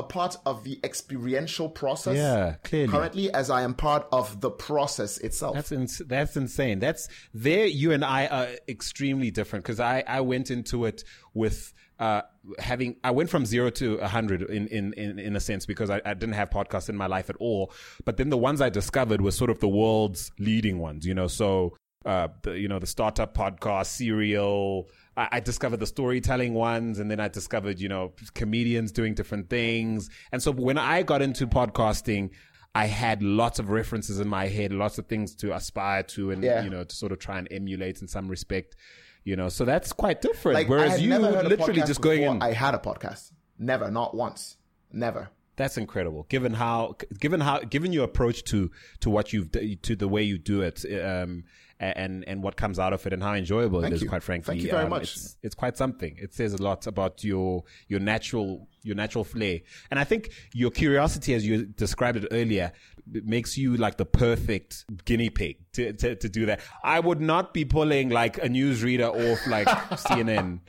a 0.00 0.02
part 0.02 0.36
of 0.44 0.64
the 0.64 0.80
experiential 0.82 1.68
process 1.68 2.16
Yeah, 2.16 2.56
clearly. 2.64 2.88
currently 2.88 3.32
as 3.32 3.50
I 3.50 3.62
am 3.62 3.74
part 3.74 4.06
of 4.10 4.40
the 4.40 4.50
process 4.50 5.18
itself. 5.18 5.54
That's 5.54 5.72
ins- 5.72 6.02
that's 6.06 6.36
insane. 6.36 6.80
That's 6.80 7.08
there. 7.32 7.66
You 7.66 7.92
and 7.92 8.04
I 8.04 8.26
are 8.26 8.48
extremely 8.68 9.30
different 9.30 9.64
because 9.64 9.80
I 9.80 10.02
I 10.06 10.20
went 10.22 10.50
into 10.50 10.84
it 10.86 11.04
with. 11.34 11.72
Uh, 11.98 12.22
having 12.58 12.96
I 13.04 13.10
went 13.10 13.28
from 13.28 13.44
zero 13.44 13.68
to 13.68 13.96
a 13.98 14.08
hundred 14.08 14.40
in, 14.40 14.68
in, 14.68 14.94
in, 14.94 15.18
in 15.18 15.36
a 15.36 15.40
sense 15.40 15.66
because 15.66 15.90
I, 15.90 16.00
I 16.02 16.14
didn't 16.14 16.32
have 16.32 16.48
podcasts 16.48 16.88
in 16.88 16.96
my 16.96 17.06
life 17.06 17.28
at 17.28 17.36
all. 17.36 17.74
But 18.06 18.16
then 18.16 18.30
the 18.30 18.38
ones 18.38 18.62
I 18.62 18.70
discovered 18.70 19.20
were 19.20 19.32
sort 19.32 19.50
of 19.50 19.58
the 19.60 19.68
world's 19.68 20.32
leading 20.38 20.78
ones, 20.78 21.04
you 21.04 21.12
know. 21.12 21.26
So 21.26 21.76
uh, 22.06 22.28
the 22.40 22.52
you 22.58 22.68
know 22.68 22.78
the 22.78 22.86
startup 22.86 23.34
podcast, 23.36 23.88
serial. 23.88 24.88
I, 25.20 25.28
I 25.32 25.40
discovered 25.40 25.78
the 25.78 25.86
storytelling 25.86 26.54
ones, 26.54 26.98
and 26.98 27.10
then 27.10 27.20
I 27.20 27.28
discovered 27.28 27.78
you 27.78 27.88
know 27.88 28.12
comedians 28.34 28.90
doing 28.92 29.14
different 29.14 29.48
things. 29.50 30.08
And 30.32 30.42
so 30.42 30.50
when 30.52 30.78
I 30.78 31.02
got 31.02 31.22
into 31.22 31.46
podcasting, 31.46 32.30
I 32.74 32.86
had 32.86 33.22
lots 33.22 33.58
of 33.58 33.70
references 33.70 34.20
in 34.20 34.28
my 34.28 34.46
head, 34.48 34.72
lots 34.72 34.98
of 34.98 35.06
things 35.06 35.34
to 35.36 35.54
aspire 35.54 36.02
to, 36.14 36.30
and 36.30 36.42
Yeah. 36.42 36.62
you 36.64 36.70
know 36.70 36.84
to 36.84 36.94
sort 36.94 37.12
of 37.12 37.18
try 37.18 37.38
and 37.38 37.48
emulate 37.50 38.00
in 38.02 38.08
some 38.08 38.28
respect. 38.28 38.76
You 39.24 39.36
know, 39.36 39.50
so 39.50 39.66
that's 39.66 39.92
quite 39.92 40.22
different. 40.22 40.54
Like 40.54 40.68
Whereas 40.68 41.00
you 41.02 41.10
never 41.10 41.26
heard 41.30 41.44
a 41.44 41.48
literally 41.48 41.82
just 41.82 42.00
going 42.00 42.22
in. 42.22 42.42
I 42.42 42.52
had 42.52 42.74
a 42.74 42.78
podcast. 42.78 43.32
Never, 43.58 43.90
not 43.90 44.14
once. 44.16 44.56
Never. 44.92 45.28
That's 45.60 45.76
incredible. 45.76 46.24
Given 46.30 46.54
how, 46.54 46.96
given 47.18 47.38
how, 47.38 47.58
given 47.58 47.92
your 47.92 48.04
approach 48.04 48.44
to 48.44 48.70
to 49.00 49.10
what 49.10 49.34
you've 49.34 49.50
to 49.82 49.94
the 49.94 50.08
way 50.08 50.22
you 50.22 50.38
do 50.38 50.62
it, 50.62 50.86
um, 51.04 51.44
and 51.78 52.24
and 52.26 52.42
what 52.42 52.56
comes 52.56 52.78
out 52.78 52.94
of 52.94 53.06
it, 53.06 53.12
and 53.12 53.22
how 53.22 53.34
enjoyable 53.34 53.82
Thank 53.82 53.92
it 53.92 53.96
is. 53.96 54.02
you. 54.02 54.08
Quite 54.08 54.22
frankly, 54.22 54.54
Thank 54.54 54.64
you 54.64 54.70
very 54.70 54.84
um, 54.84 54.88
much. 54.88 55.16
It's, 55.16 55.36
it's 55.42 55.54
quite 55.54 55.76
something. 55.76 56.16
It 56.16 56.32
says 56.32 56.54
a 56.54 56.62
lot 56.62 56.86
about 56.86 57.22
your 57.22 57.64
your 57.88 58.00
natural 58.00 58.68
your 58.82 58.96
natural 58.96 59.22
flair, 59.22 59.58
and 59.90 60.00
I 60.00 60.04
think 60.04 60.30
your 60.54 60.70
curiosity, 60.70 61.34
as 61.34 61.46
you 61.46 61.66
described 61.66 62.16
it 62.16 62.28
earlier, 62.30 62.72
makes 63.06 63.58
you 63.58 63.76
like 63.76 63.98
the 63.98 64.06
perfect 64.06 64.86
guinea 65.04 65.28
pig 65.28 65.58
to, 65.74 65.92
to 65.92 66.16
to 66.16 66.28
do 66.30 66.46
that. 66.46 66.60
I 66.82 67.00
would 67.00 67.20
not 67.20 67.52
be 67.52 67.66
pulling 67.66 68.08
like 68.08 68.38
a 68.38 68.48
newsreader 68.48 69.10
off 69.10 69.46
like 69.46 69.66
CNN 70.08 70.60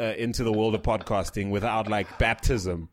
uh, 0.00 0.04
into 0.16 0.42
the 0.42 0.52
world 0.52 0.74
of 0.74 0.80
podcasting 0.80 1.50
without 1.50 1.86
like 1.86 2.18
baptism 2.18 2.88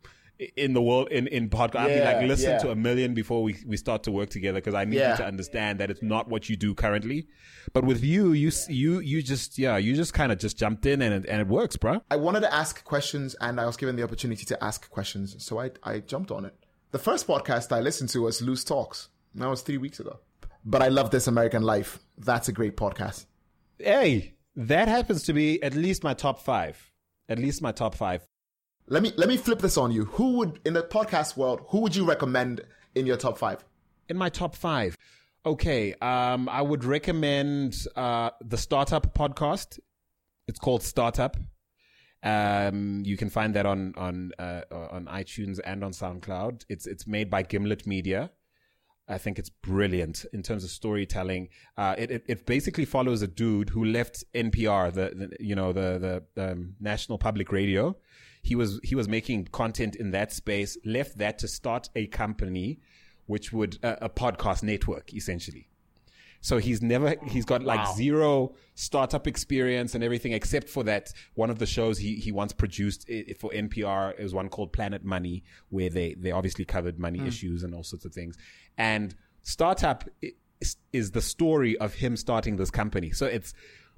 in 0.58 0.74
the 0.74 0.82
world 0.82 1.08
in 1.10 1.28
in 1.28 1.50
podcast. 1.50 1.76
I'd 1.82 1.88
be 1.88 1.94
Yeah, 1.96 2.12
like, 2.20 2.28
listen 2.28 2.52
yeah. 2.52 2.58
to 2.60 2.72
a 2.72 2.76
million 2.76 3.14
before 3.14 3.44
we 3.44 3.56
we 3.66 3.78
start 3.78 4.04
to 4.04 4.12
work 4.12 4.30
together 4.30 4.60
because 4.60 4.74
I 4.74 4.86
need 4.86 4.98
Yeah. 4.98 5.12
you 5.12 5.18
to 5.18 5.26
understand 5.26 5.80
that 5.80 5.90
it's 5.90 6.02
not 6.02 6.28
what 6.30 6.50
you 6.50 6.56
do 6.56 6.74
currently. 6.74 7.28
But 7.74 7.84
with 7.86 8.04
you, 8.04 8.32
you 8.34 8.52
you 8.70 9.00
you 9.00 9.22
just 9.22 9.58
yeah, 9.58 9.78
you 9.78 9.96
just 9.96 10.14
kind 10.14 10.32
of 10.32 10.38
just 10.40 10.58
jumped 10.58 10.86
in 10.86 11.02
and 11.02 11.14
it, 11.14 11.30
and 11.30 11.42
it 11.42 11.48
works, 11.48 11.78
bro. 11.78 12.02
I 12.12 12.16
wanted 12.18 12.42
to 12.42 12.54
ask 12.54 12.84
questions 12.84 13.36
and 13.42 13.60
I 13.60 13.66
was 13.66 13.78
given 13.78 13.96
the 13.96 14.04
opportunity 14.04 14.46
to 14.46 14.64
ask 14.64 14.90
questions. 14.90 15.36
So 15.44 15.60
I, 15.60 15.72
I 15.84 16.00
jumped 16.00 16.32
on 16.32 16.46
it. 16.46 16.54
The 16.92 17.00
first 17.00 17.28
podcast 17.28 17.72
I 17.72 17.80
listened 17.82 18.10
to 18.12 18.22
was 18.22 18.42
Loose 18.42 18.64
Talks. 18.64 19.10
That 19.36 19.50
was 19.50 19.62
three 19.62 19.78
weeks 19.78 20.00
ago. 20.00 20.20
But 20.64 20.82
I 20.82 20.88
love 20.88 21.12
This 21.12 21.28
American 21.28 21.62
Life. 21.64 22.00
That's 22.18 22.48
a 22.48 22.52
great 22.52 22.76
podcast. 22.78 23.26
Hey, 23.78 24.36
that 24.56 24.88
happens 24.88 25.24
to 25.24 25.34
be 25.34 25.62
at 25.62 25.76
least 25.76 26.04
my 26.04 26.14
top 26.14 26.40
five. 26.40 26.92
At 27.28 27.38
least 27.40 27.62
my 27.62 27.72
top 27.72 27.96
five. 27.96 28.26
Let 28.88 29.02
me 29.04 29.12
let 29.18 29.28
me 29.28 29.38
flip 29.38 29.60
this 29.60 29.78
on 29.78 29.92
you. 29.92 30.06
Who 30.06 30.38
would 30.38 30.60
in 30.66 30.74
the 30.74 30.84
podcast 30.84 31.38
world, 31.38 31.62
who 31.70 31.80
would 31.82 31.96
you 31.96 32.06
recommend 32.06 32.62
in 32.94 33.06
your 33.06 33.18
top 33.18 33.38
five? 33.38 33.64
in 34.10 34.18
my 34.18 34.30
top 34.30 34.56
five. 34.56 34.98
Okay, 35.46 35.94
um, 35.96 36.50
I 36.50 36.62
would 36.62 36.84
recommend 36.84 37.86
uh, 37.96 38.32
the 38.42 38.58
Startup 38.58 39.14
podcast. 39.16 39.80
It's 40.48 40.60
called 40.60 40.84
Startup. 40.84 41.38
Um, 42.24 43.04
you 43.06 43.18
can 43.18 43.30
find 43.30 43.54
that 43.54 43.66
on 43.66 43.94
on 43.96 44.32
uh, 44.40 44.62
on 44.72 45.06
iTunes 45.06 45.60
and 45.64 45.84
on 45.84 45.92
SoundCloud. 45.92 46.66
It's 46.68 46.88
it's 46.88 47.06
made 47.06 47.30
by 47.30 47.44
Gimlet 47.44 47.86
Media. 47.86 48.32
I 49.08 49.20
think 49.20 49.38
it's 49.38 49.50
brilliant 49.52 50.26
in 50.34 50.42
terms 50.42 50.64
of 50.64 50.72
storytelling. 50.72 51.50
Uh, 51.78 51.94
it, 51.96 52.10
it 52.10 52.24
it 52.28 52.46
basically 52.48 52.86
follows 52.86 53.22
a 53.22 53.28
dude 53.28 53.70
who 53.70 53.86
left 53.86 54.24
NPR, 54.34 54.92
the, 54.92 55.14
the 55.14 55.38
you 55.40 55.54
know 55.54 55.72
the 55.72 56.24
the 56.36 56.52
um, 56.52 56.76
National 56.80 57.20
Public 57.20 57.52
Radio. 57.52 57.96
He 58.50 58.56
was 58.56 58.80
he 58.84 58.96
was 58.96 59.08
making 59.08 59.40
content 59.52 59.96
in 59.96 60.12
that 60.12 60.32
space, 60.32 60.78
left 60.86 61.18
that 61.18 61.40
to 61.40 61.48
start 61.48 61.90
a 61.96 62.06
company, 62.08 62.80
which 63.26 63.52
would 63.52 63.80
uh, 63.84 63.96
a 64.02 64.10
podcast 64.10 64.62
network 64.64 65.14
essentially. 65.14 65.68
So 66.42 66.60
he's 66.60 66.80
never 66.80 67.16
he's 67.34 67.44
got 67.46 67.64
like 67.64 67.80
zero 67.96 68.54
startup 68.76 69.26
experience 69.26 69.96
and 69.96 70.04
everything 70.04 70.32
except 70.34 70.70
for 70.70 70.84
that 70.84 71.12
one 71.34 71.50
of 71.50 71.58
the 71.58 71.66
shows 71.66 71.98
he 71.98 72.18
he 72.26 72.32
once 72.32 72.54
produced 72.54 73.06
i- 73.10 73.34
for 73.40 73.50
NPR 73.52 74.14
it 74.20 74.22
was 74.22 74.34
one 74.42 74.50
called 74.50 74.72
Planet 74.72 75.04
Money 75.04 75.44
where 75.70 75.90
they 75.90 76.14
they 76.14 76.30
obviously 76.32 76.66
covered 76.66 77.00
money 77.00 77.20
issues 77.28 77.64
and 77.64 77.74
all 77.74 77.84
sorts 77.84 78.06
of 78.06 78.14
things. 78.14 78.38
And 78.78 79.16
startup 79.42 80.08
is, 80.62 80.78
is 80.94 81.12
the 81.12 81.22
story 81.22 81.78
of 81.80 81.96
him 81.96 82.16
starting 82.16 82.58
this 82.58 82.70
company. 82.70 83.10
So 83.12 83.26
it's 83.26 83.56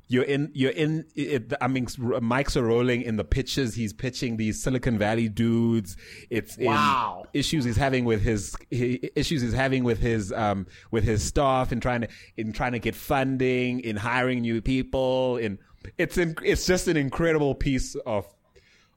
you're 0.09 0.23
in 0.23 0.51
you're 0.53 0.71
in 0.71 1.05
it, 1.15 1.53
I 1.59 1.67
mean 1.67 1.85
mics 1.85 2.55
are 2.55 2.63
rolling 2.63 3.01
in 3.01 3.17
the 3.17 3.23
pitches. 3.23 3.75
He's 3.75 3.93
pitching 3.93 4.37
these 4.37 4.61
Silicon 4.61 4.97
Valley 4.97 5.27
dudes. 5.29 5.97
It's 6.29 6.57
Wow. 6.57 7.25
issues 7.33 7.65
he's 7.65 7.75
having 7.77 8.05
with 8.05 8.21
his 8.21 8.55
he, 8.69 9.09
issues 9.15 9.41
he's 9.41 9.53
having 9.53 9.83
with 9.83 9.99
his 9.99 10.31
um 10.31 10.65
with 10.91 11.03
his 11.03 11.23
staff 11.23 11.71
in 11.71 11.79
trying 11.79 12.01
to 12.01 12.07
in 12.37 12.53
trying 12.53 12.71
to 12.71 12.79
get 12.79 12.95
funding 12.95 13.81
in 13.81 13.95
hiring 13.97 14.41
new 14.41 14.61
people 14.61 15.37
in 15.37 15.59
it's 15.97 16.17
in, 16.17 16.35
it's 16.43 16.65
just 16.65 16.87
an 16.87 16.97
incredible 16.97 17.53
piece 17.55 17.95
of 18.05 18.25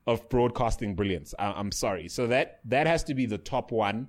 of 0.06 0.28
broadcasting 0.28 0.94
brilliance. 0.94 1.34
I, 1.38 1.52
i'm 1.52 1.72
sorry. 1.72 2.08
So 2.08 2.26
that 2.28 2.60
that 2.66 2.86
has 2.86 3.04
to 3.04 3.14
be 3.14 3.26
the 3.26 3.38
top 3.38 3.72
one. 3.72 4.08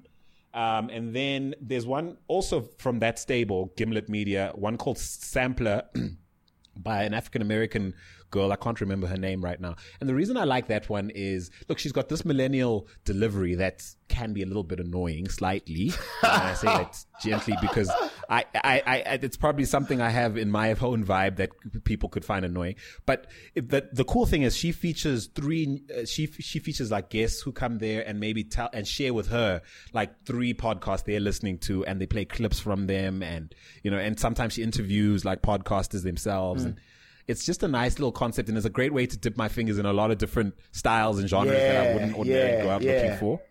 Um, 0.54 0.90
and 0.90 1.16
then 1.16 1.56
there's 1.62 1.86
one 1.88 2.18
also 2.28 2.62
from 2.78 3.00
that 3.00 3.18
stable 3.20 3.72
gimlet 3.78 4.10
media 4.10 4.52
one 4.56 4.78
called 4.78 4.98
sampler 4.98 5.84
by 6.76 7.04
an 7.04 7.14
African 7.14 7.42
American 7.42 7.94
girl. 8.32 8.52
I 8.52 8.56
can't 8.56 8.80
remember 8.82 9.08
her 9.08 9.18
name 9.18 9.44
right 9.44 9.60
now. 9.60 9.76
And 10.00 10.10
the 10.10 10.16
reason 10.16 10.38
I 10.38 10.46
like 10.46 10.68
that 10.68 10.90
one 10.90 11.12
is, 11.14 11.52
look, 11.68 11.80
she's 11.80 11.92
got 11.92 12.10
this 12.10 12.26
millennial 12.26 12.88
delivery 13.06 13.56
that 13.56 13.84
can 14.08 14.34
be 14.34 14.42
a 14.42 14.46
little 14.46 14.64
bit 14.64 14.80
annoying, 14.80 15.30
slightly. 15.30 15.92
and 16.24 16.32
I 16.32 16.54
say 16.54 16.68
that 16.68 17.06
gently 17.22 17.56
because 17.62 17.90
I, 18.30 18.46
I, 18.56 18.82
I, 18.86 19.20
it's 19.22 19.38
probably 19.38 19.66
something 19.66 20.02
I 20.02 20.10
have 20.10 20.38
in 20.38 20.52
my 20.52 20.74
own 20.74 21.06
vibe 21.06 21.38
that 21.38 21.52
people 21.84 22.10
could 22.10 22.26
find 22.26 22.44
annoying. 22.46 22.76
But 23.06 23.28
it, 23.56 23.70
the 23.70 23.90
the 23.92 24.04
cool 24.04 24.26
thing 24.26 24.42
is 24.44 24.56
she 24.56 24.72
features 24.72 25.28
three. 25.28 25.84
Uh, 25.96 26.06
she 26.06 26.28
she 26.28 26.60
features 26.60 26.92
like 26.92 27.10
guests 27.10 27.42
who 27.42 27.52
come 27.52 27.78
there 27.80 28.08
and 28.08 28.20
maybe 28.20 28.44
tell 28.44 28.70
and 28.74 28.88
share 28.88 29.14
with 29.14 29.28
her 29.28 29.62
like 29.94 30.26
three 30.26 30.54
podcasts 30.54 31.06
they're 31.06 31.20
listening 31.20 31.58
to, 31.60 31.86
and 31.86 32.02
they 32.02 32.06
play 32.06 32.26
clips 32.26 32.60
from 32.60 32.88
them, 32.88 33.24
and 33.24 33.56
you 33.84 33.92
know, 33.92 33.98
and 33.98 34.20
sometimes 34.20 34.54
she 34.54 34.64
interviews 34.64 35.24
like 35.24 35.42
podcasters 35.42 36.04
themselves, 36.04 36.64
and 36.64 36.80
it's 37.28 37.46
just 37.46 37.64
a 37.64 37.68
nice 37.68 38.00
little 38.00 38.12
concept, 38.12 38.50
and 38.50 38.58
it's 38.58 38.66
a 38.66 38.72
great 38.72 38.94
way 38.94 39.06
to 39.06 39.18
dip 39.18 39.38
my 39.38 39.48
fingers 39.48 39.78
in 39.78 39.86
a 39.86 39.94
lot 39.94 40.12
of 40.12 40.18
different 40.18 40.56
styles 40.72 41.20
and 41.20 41.30
genres 41.30 41.58
that 41.58 41.90
I 41.90 41.94
wouldn't 41.94 42.16
ordinarily 42.16 42.58
yeah, 42.58 42.64
go 42.64 42.70
out 42.70 42.82
yeah. 42.82 42.94
looking 42.94 43.18
for. 43.18 43.42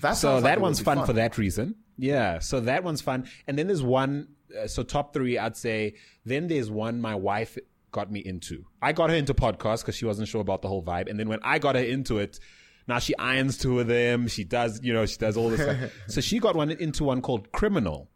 That 0.00 0.12
So 0.12 0.28
sounds 0.28 0.44
like 0.44 0.54
that 0.54 0.60
one's 0.60 0.78
be 0.80 0.84
fun, 0.84 1.06
for 1.06 1.12
that 1.14 1.38
reason. 1.38 1.76
Yeah. 1.96 2.38
So 2.40 2.60
that 2.60 2.84
one's 2.84 3.00
fun. 3.00 3.26
And 3.46 3.58
then 3.58 3.66
there's 3.68 3.82
one. 3.82 4.28
Uh, 4.56 4.66
so 4.66 4.82
top 4.82 5.14
three, 5.14 5.38
I'd 5.38 5.56
say. 5.56 5.94
Then 6.24 6.48
there's 6.48 6.70
one 6.70 7.00
my 7.00 7.14
wife 7.14 7.56
got 7.90 8.10
me 8.10 8.20
into. 8.20 8.64
I 8.82 8.92
got 8.92 9.10
her 9.10 9.16
into 9.16 9.32
podcasts 9.34 9.80
because 9.80 9.96
she 9.96 10.04
wasn't 10.04 10.28
sure 10.28 10.40
about 10.40 10.62
the 10.62 10.68
whole 10.68 10.82
vibe. 10.82 11.08
And 11.08 11.18
then 11.18 11.28
when 11.28 11.38
I 11.42 11.58
got 11.58 11.76
her 11.76 11.82
into 11.82 12.18
it, 12.18 12.38
now 12.86 12.98
she 12.98 13.16
irons 13.16 13.56
two 13.56 13.80
of 13.80 13.86
them. 13.86 14.28
She 14.28 14.44
does, 14.44 14.80
you 14.82 14.92
know, 14.92 15.06
she 15.06 15.16
does 15.16 15.36
all 15.36 15.48
this 15.48 15.60
stuff. 15.62 15.92
So 16.08 16.20
she 16.20 16.38
got 16.38 16.54
one 16.54 16.70
into 16.70 17.04
one 17.04 17.22
called 17.22 17.50
Criminal, 17.52 18.10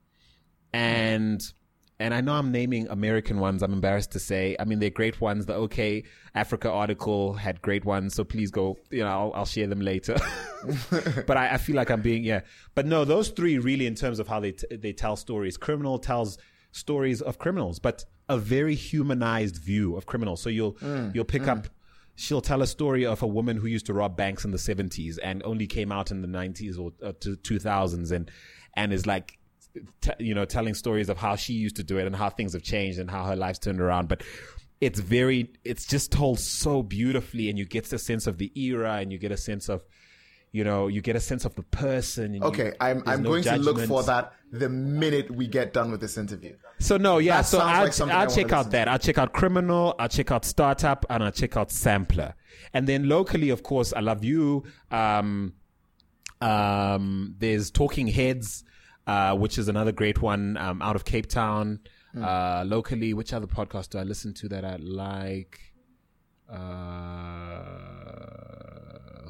and 0.72 1.40
and 2.00 2.14
I 2.14 2.20
know 2.20 2.34
I'm 2.34 2.52
naming 2.52 2.86
American 2.88 3.40
ones. 3.40 3.62
I'm 3.62 3.72
embarrassed 3.72 4.12
to 4.12 4.20
say. 4.20 4.56
I 4.60 4.64
mean, 4.64 4.78
they're 4.78 4.90
great 4.90 5.20
ones. 5.20 5.46
The 5.46 5.54
OK 5.54 6.04
Africa 6.34 6.70
article 6.70 7.34
had 7.34 7.60
great 7.60 7.84
ones. 7.84 8.14
So 8.14 8.22
please 8.22 8.50
go. 8.50 8.78
You 8.90 9.00
know, 9.00 9.08
I'll, 9.08 9.32
I'll 9.34 9.46
share 9.46 9.66
them 9.66 9.80
later. 9.80 10.16
but 11.26 11.36
I, 11.36 11.54
I 11.54 11.58
feel 11.58 11.74
like 11.74 11.90
I'm 11.90 12.02
being 12.02 12.22
yeah. 12.22 12.42
But 12.74 12.86
no, 12.86 13.04
those 13.04 13.30
three 13.30 13.58
really, 13.58 13.86
in 13.86 13.96
terms 13.96 14.20
of 14.20 14.28
how 14.28 14.38
they 14.38 14.52
t- 14.52 14.76
they 14.76 14.92
tell 14.92 15.16
stories. 15.16 15.56
Criminal 15.56 15.98
tells 15.98 16.38
stories 16.70 17.20
of 17.20 17.38
criminals, 17.38 17.80
but 17.80 18.04
a 18.28 18.38
very 18.38 18.74
humanized 18.74 19.56
view 19.56 19.96
of 19.96 20.06
criminals. 20.06 20.40
So 20.40 20.50
you'll 20.50 20.76
you'll 21.14 21.24
pick 21.24 21.48
up. 21.48 21.66
She'll 22.14 22.40
tell 22.40 22.62
a 22.62 22.66
story 22.66 23.06
of 23.06 23.22
a 23.22 23.28
woman 23.28 23.56
who 23.56 23.68
used 23.68 23.86
to 23.86 23.92
rob 23.94 24.16
banks 24.16 24.44
in 24.44 24.50
the 24.50 24.58
70s 24.58 25.18
and 25.22 25.40
only 25.44 25.68
came 25.68 25.92
out 25.92 26.10
in 26.10 26.20
the 26.20 26.26
90s 26.26 26.76
or 26.76 26.90
uh, 27.00 27.12
to 27.20 27.36
2000s 27.36 28.10
and 28.10 28.28
and 28.74 28.92
is 28.92 29.06
like 29.06 29.37
t- 30.00 30.10
you 30.18 30.34
know 30.34 30.44
telling 30.44 30.74
stories 30.74 31.08
of 31.08 31.16
how 31.18 31.36
she 31.36 31.52
used 31.54 31.76
to 31.76 31.82
do 31.82 31.98
it 31.98 32.06
and 32.06 32.14
how 32.16 32.30
things 32.30 32.52
have 32.52 32.62
changed 32.62 32.98
and 32.98 33.10
how 33.10 33.24
her 33.24 33.36
life's 33.36 33.58
turned 33.58 33.80
around 33.80 34.08
but 34.08 34.22
it's 34.80 35.00
very 35.00 35.50
it's 35.64 35.86
just 35.86 36.12
told 36.12 36.38
so 36.38 36.82
beautifully 36.82 37.48
and 37.50 37.58
you 37.58 37.64
get 37.64 37.92
a 37.92 37.98
sense 37.98 38.26
of 38.26 38.38
the 38.38 38.52
era 38.60 38.94
and 38.94 39.10
you 39.12 39.18
get 39.18 39.32
a 39.32 39.36
sense 39.36 39.68
of 39.68 39.82
you 40.52 40.64
know 40.64 40.86
you 40.86 41.00
get 41.02 41.14
a 41.16 41.20
sense 41.20 41.44
of 41.44 41.54
the 41.56 41.62
person 41.64 42.24
and 42.26 42.34
you- 42.36 42.42
Okay, 42.42 42.72
I'm 42.80 43.02
I'm 43.06 43.22
no 43.22 43.30
going 43.30 43.42
to 43.44 43.56
look 43.56 43.80
for 43.86 44.02
that 44.04 44.32
the 44.50 44.68
minute 44.70 45.30
we 45.30 45.46
get 45.46 45.74
done 45.74 45.90
with 45.90 46.00
this 46.00 46.16
interview. 46.16 46.56
So 46.78 46.96
no, 46.96 47.18
yeah. 47.18 47.38
That 47.38 47.46
so 47.46 47.58
I'll, 47.58 47.84
like 47.84 47.92
something 47.92 48.16
I 48.16 48.22
I'll 48.22 48.30
check 48.30 48.50
out 48.52 48.70
that. 48.70 48.88
I'll 48.88 48.98
check 48.98 49.18
out 49.18 49.34
Criminal. 49.34 49.94
I'll 49.98 50.08
check 50.08 50.30
out 50.30 50.46
Startup, 50.46 51.04
and 51.10 51.22
I'll 51.22 51.32
check 51.32 51.58
out 51.58 51.70
Sampler. 51.70 52.34
And 52.72 52.86
then 52.86 53.08
locally, 53.10 53.50
of 53.50 53.62
course, 53.62 53.92
I 53.92 54.00
love 54.00 54.24
you. 54.24 54.64
Um, 54.90 55.52
um, 56.40 57.34
there's 57.38 57.70
Talking 57.70 58.06
Heads, 58.06 58.64
uh, 59.08 59.34
which 59.34 59.58
is 59.58 59.68
another 59.68 59.90
great 59.90 60.20
one 60.20 60.56
um, 60.58 60.82
out 60.82 60.94
of 60.94 61.04
Cape 61.04 61.26
Town. 61.26 61.80
Hmm. 62.12 62.24
Uh, 62.24 62.64
locally, 62.64 63.14
which 63.14 63.32
other 63.32 63.46
podcast 63.46 63.90
do 63.90 63.98
I 63.98 64.02
listen 64.02 64.34
to 64.34 64.48
that 64.50 64.64
I 64.64 64.76
like? 64.76 65.58
Uh, 66.48 66.56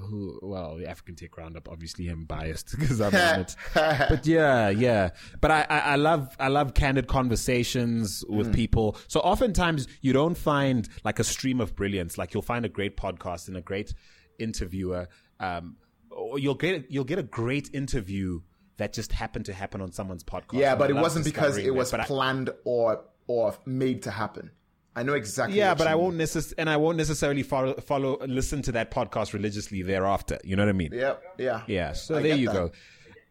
who? 0.01 0.41
Well, 0.43 0.77
the 0.77 0.89
African 0.89 1.15
Tech 1.15 1.37
Roundup. 1.37 1.69
Obviously, 1.69 2.09
I'm 2.09 2.25
biased 2.25 2.77
because 2.79 3.01
I'm 3.01 3.15
on 3.15 3.41
it. 3.41 3.55
But 3.75 4.27
yeah, 4.27 4.69
yeah. 4.69 5.11
But 5.41 5.53
I, 5.53 5.67
I, 5.71 5.79
I 5.79 5.97
love, 5.97 6.37
I 6.41 6.49
love 6.49 6.75
candid 6.75 7.07
conversations 7.07 8.25
with 8.29 8.53
people. 8.53 8.97
So 9.07 9.21
oftentimes 9.21 9.87
you 10.01 10.13
don't 10.13 10.37
find 10.37 10.89
like 11.05 11.21
a 11.21 11.25
stream 11.25 11.61
of 11.61 11.77
brilliance. 11.77 12.19
Like 12.19 12.35
you'll 12.35 12.43
find 12.43 12.65
a 12.65 12.69
great 12.69 12.97
podcast 12.97 13.47
and 13.47 13.57
a 13.57 13.61
great 13.61 13.95
interviewer. 14.41 15.09
Um, 15.39 15.77
or 16.11 16.39
you'll 16.39 16.55
get, 16.57 16.91
you'll 16.91 17.05
get 17.05 17.21
a 17.21 17.25
great 17.25 17.71
interview 17.73 18.41
that 18.79 18.93
just 18.93 19.13
happened 19.13 19.45
to 19.47 19.53
happen 19.53 19.81
on 19.81 19.93
someone's 19.93 20.25
podcast. 20.25 20.59
Yeah, 20.59 20.75
but 20.75 20.91
it 20.91 20.95
wasn't 20.95 21.25
because 21.25 21.57
it 21.59 21.67
that. 21.67 21.75
was 21.75 21.93
I- 21.93 22.05
planned 22.05 22.51
or 22.65 23.05
or 23.27 23.55
made 23.67 24.03
to 24.05 24.11
happen. 24.11 24.51
I 24.97 25.05
know 25.05 25.13
exactly. 25.13 25.57
yeah, 25.59 25.69
what 25.71 25.79
but 25.79 25.87
I 25.87 25.93
mean. 25.95 26.03
won't 26.03 26.17
necess- 26.17 26.55
and 26.59 26.69
I 26.69 26.77
won't 26.77 26.97
necessarily 26.97 27.45
follow, 27.45 27.75
follow, 27.75 28.19
listen 28.27 28.63
to 28.63 28.73
that 28.73 28.91
podcast 28.91 29.33
religiously 29.33 29.83
thereafter. 29.83 30.39
You 30.43 30.57
know 30.57 30.65
what 30.65 30.71
I 30.71 30.73
mean? 30.73 30.93
Yep. 30.93 31.23
Yeah. 31.39 31.63
Yeah. 31.69 31.93
So 31.93 32.17
I 32.17 32.23
there 32.23 32.37
you 32.37 32.47
that. 32.49 32.53
go. 32.55 32.71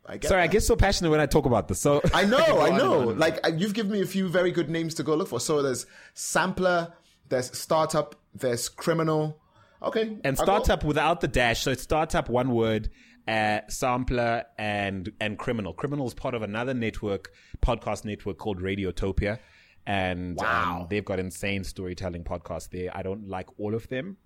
I 0.06 0.20
Sorry, 0.20 0.42
I 0.44 0.48
get 0.48 0.64
so 0.64 0.78
passionate 0.78 1.10
when 1.10 1.20
I 1.20 1.26
talk 1.26 1.46
about 1.46 1.68
this. 1.68 1.82
So 1.82 2.02
I 2.14 2.24
know, 2.24 2.38
go 2.48 2.62
I 2.62 2.78
know. 2.78 3.00
Like 3.08 3.46
uh, 3.46 3.50
you've 3.50 3.74
given 3.74 3.92
me 3.92 4.02
a 4.02 4.06
few 4.06 4.30
very 4.30 4.52
good 4.52 4.70
names 4.70 4.94
to 4.94 5.04
go 5.04 5.16
look 5.16 5.28
for. 5.28 5.42
So 5.42 5.62
there's 5.62 5.86
sampler, 6.14 6.94
there's 7.28 7.58
startup, 7.58 8.16
there's 8.34 8.70
criminal. 8.70 9.42
Okay, 9.84 10.18
and 10.24 10.38
startup 10.38 10.84
without 10.84 11.22
the 11.22 11.28
dash. 11.28 11.62
So 11.64 11.72
it's 11.72 11.84
startup 11.84 12.30
one 12.30 12.52
word, 12.52 12.90
uh, 13.28 13.60
sampler 13.68 14.44
and 14.58 15.12
and 15.20 15.38
criminal. 15.38 15.74
Criminal 15.74 16.08
is 16.08 16.14
part 16.14 16.34
of 16.34 16.42
another 16.42 16.74
network, 16.74 17.32
podcast 17.62 18.06
network 18.06 18.38
called 18.38 18.60
Radiotopia, 18.62 19.40
and 19.86 20.40
um, 20.42 20.88
they've 20.90 21.06
got 21.06 21.20
insane 21.20 21.64
storytelling 21.64 22.24
podcasts 22.24 22.70
there. 22.70 22.90
I 22.96 23.02
don't 23.04 23.28
like 23.28 23.48
all 23.60 23.76
of 23.76 23.88
them. 23.90 24.18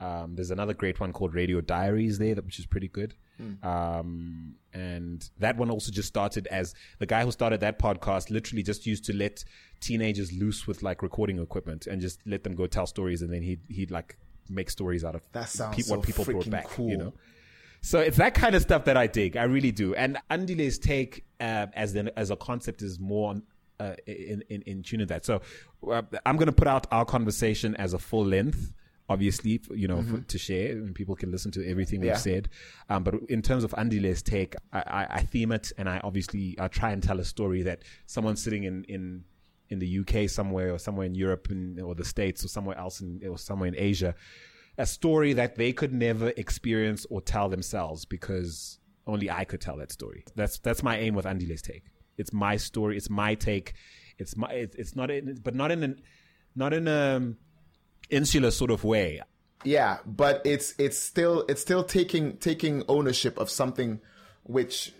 Um, 0.00 0.36
there's 0.36 0.52
another 0.52 0.74
great 0.74 1.00
one 1.00 1.12
called 1.12 1.34
Radio 1.34 1.60
Diaries 1.60 2.18
there, 2.18 2.34
that, 2.36 2.44
which 2.44 2.58
is 2.60 2.66
pretty 2.66 2.88
good. 2.88 3.14
Um, 3.62 4.54
and 4.72 5.28
that 5.38 5.56
one 5.56 5.70
also 5.70 5.92
just 5.92 6.08
started 6.08 6.46
as 6.48 6.74
the 6.98 7.06
guy 7.06 7.24
who 7.24 7.30
started 7.30 7.60
that 7.60 7.78
podcast 7.78 8.30
literally 8.30 8.62
just 8.64 8.86
used 8.86 9.04
to 9.04 9.12
let 9.14 9.44
teenagers 9.80 10.32
loose 10.32 10.66
with 10.66 10.82
like 10.82 11.02
recording 11.02 11.38
equipment 11.38 11.86
and 11.86 12.00
just 12.00 12.20
let 12.26 12.42
them 12.44 12.54
go 12.54 12.66
tell 12.66 12.86
stories, 12.86 13.22
and 13.22 13.32
then 13.32 13.42
he'd 13.42 13.60
he'd 13.68 13.90
like 13.90 14.16
make 14.48 14.70
stories 14.70 15.04
out 15.04 15.14
of 15.14 15.22
That 15.32 15.48
sounds 15.48 15.76
pe- 15.76 15.82
so 15.82 15.96
what 15.96 16.04
people 16.06 16.24
brought 16.24 16.50
back. 16.50 16.68
cool. 16.68 16.88
You 16.90 16.96
know. 16.96 17.12
So 17.80 18.00
it's 18.00 18.16
that 18.16 18.34
kind 18.34 18.54
of 18.54 18.62
stuff 18.62 18.84
that 18.84 18.96
I 18.96 19.06
dig. 19.06 19.36
I 19.36 19.44
really 19.44 19.72
do. 19.72 19.94
And 19.94 20.18
Andile's 20.30 20.78
take 20.78 21.24
uh, 21.40 21.66
as 21.74 21.94
as 21.94 22.30
a 22.30 22.36
concept 22.36 22.82
is 22.82 22.98
more 22.98 23.36
uh, 23.80 23.94
in, 24.06 24.42
in 24.48 24.62
in 24.62 24.82
tune 24.82 25.00
with 25.00 25.08
that. 25.10 25.24
So 25.24 25.40
uh, 25.90 26.02
I'm 26.26 26.36
going 26.36 26.46
to 26.46 26.52
put 26.52 26.68
out 26.68 26.86
our 26.90 27.04
conversation 27.04 27.76
as 27.76 27.94
a 27.94 27.98
full 27.98 28.24
length. 28.24 28.72
Obviously, 29.10 29.62
you 29.70 29.88
know, 29.88 30.02
for, 30.02 30.20
to 30.20 30.36
share, 30.38 30.72
and 30.72 30.94
people 30.94 31.16
can 31.16 31.30
listen 31.30 31.50
to 31.52 31.66
everything 31.66 32.00
Mm-hmm. 32.00 32.06
Yeah. 32.08 32.12
we've 32.12 32.20
said. 32.20 32.48
Um, 32.90 33.04
but 33.04 33.14
in 33.30 33.40
terms 33.40 33.64
of 33.64 33.70
Andile's 33.78 34.20
take, 34.20 34.54
I, 34.70 34.80
I, 34.80 35.06
I 35.10 35.22
theme 35.22 35.52
it, 35.52 35.72
and 35.78 35.88
I 35.88 35.98
obviously 36.04 36.56
I 36.60 36.68
try 36.68 36.90
and 36.90 37.02
tell 37.02 37.18
a 37.18 37.24
story 37.24 37.62
that 37.62 37.84
someone 38.04 38.36
sitting 38.36 38.64
in 38.64 38.84
in 38.84 39.24
in 39.70 39.78
the 39.78 40.00
UK 40.00 40.28
somewhere, 40.28 40.74
or 40.74 40.78
somewhere 40.78 41.06
in 41.06 41.14
Europe, 41.14 41.48
in, 41.50 41.80
or 41.80 41.94
the 41.94 42.04
States, 42.04 42.44
or 42.44 42.48
somewhere 42.48 42.76
else, 42.76 43.00
in, 43.00 43.22
or 43.26 43.38
somewhere 43.38 43.68
in 43.68 43.74
Asia, 43.78 44.14
a 44.78 44.86
story 44.86 45.32
that 45.34 45.56
they 45.56 45.72
could 45.72 45.92
never 45.92 46.28
experience 46.36 47.04
or 47.10 47.20
tell 47.20 47.48
themselves 47.48 48.04
because 48.04 48.78
only 49.06 49.30
I 49.30 49.44
could 49.44 49.60
tell 49.60 49.76
that 49.78 49.90
story. 49.92 50.24
That's 50.36 50.58
that's 50.60 50.82
my 50.82 50.98
aim 50.98 51.14
with 51.14 51.26
Andile's 51.26 51.62
take. 51.62 51.84
It's 52.16 52.32
my 52.32 52.56
story. 52.56 52.96
It's 52.96 53.10
my 53.10 53.34
take. 53.34 53.74
It's 54.18 54.36
my. 54.36 54.48
It's, 54.52 54.76
it's 54.76 54.96
not 54.96 55.10
in, 55.10 55.40
but 55.42 55.54
not 55.54 55.70
in 55.72 55.82
an, 55.82 56.00
not 56.54 56.72
in 56.72 56.86
a 56.86 57.16
um, 57.16 57.36
insular 58.10 58.50
sort 58.50 58.70
of 58.70 58.84
way. 58.84 59.20
Yeah, 59.64 59.98
but 60.06 60.42
it's 60.44 60.74
it's 60.78 60.98
still 60.98 61.44
it's 61.48 61.60
still 61.60 61.82
taking 61.82 62.36
taking 62.36 62.84
ownership 62.88 63.38
of 63.38 63.50
something 63.50 64.00
which 64.44 64.92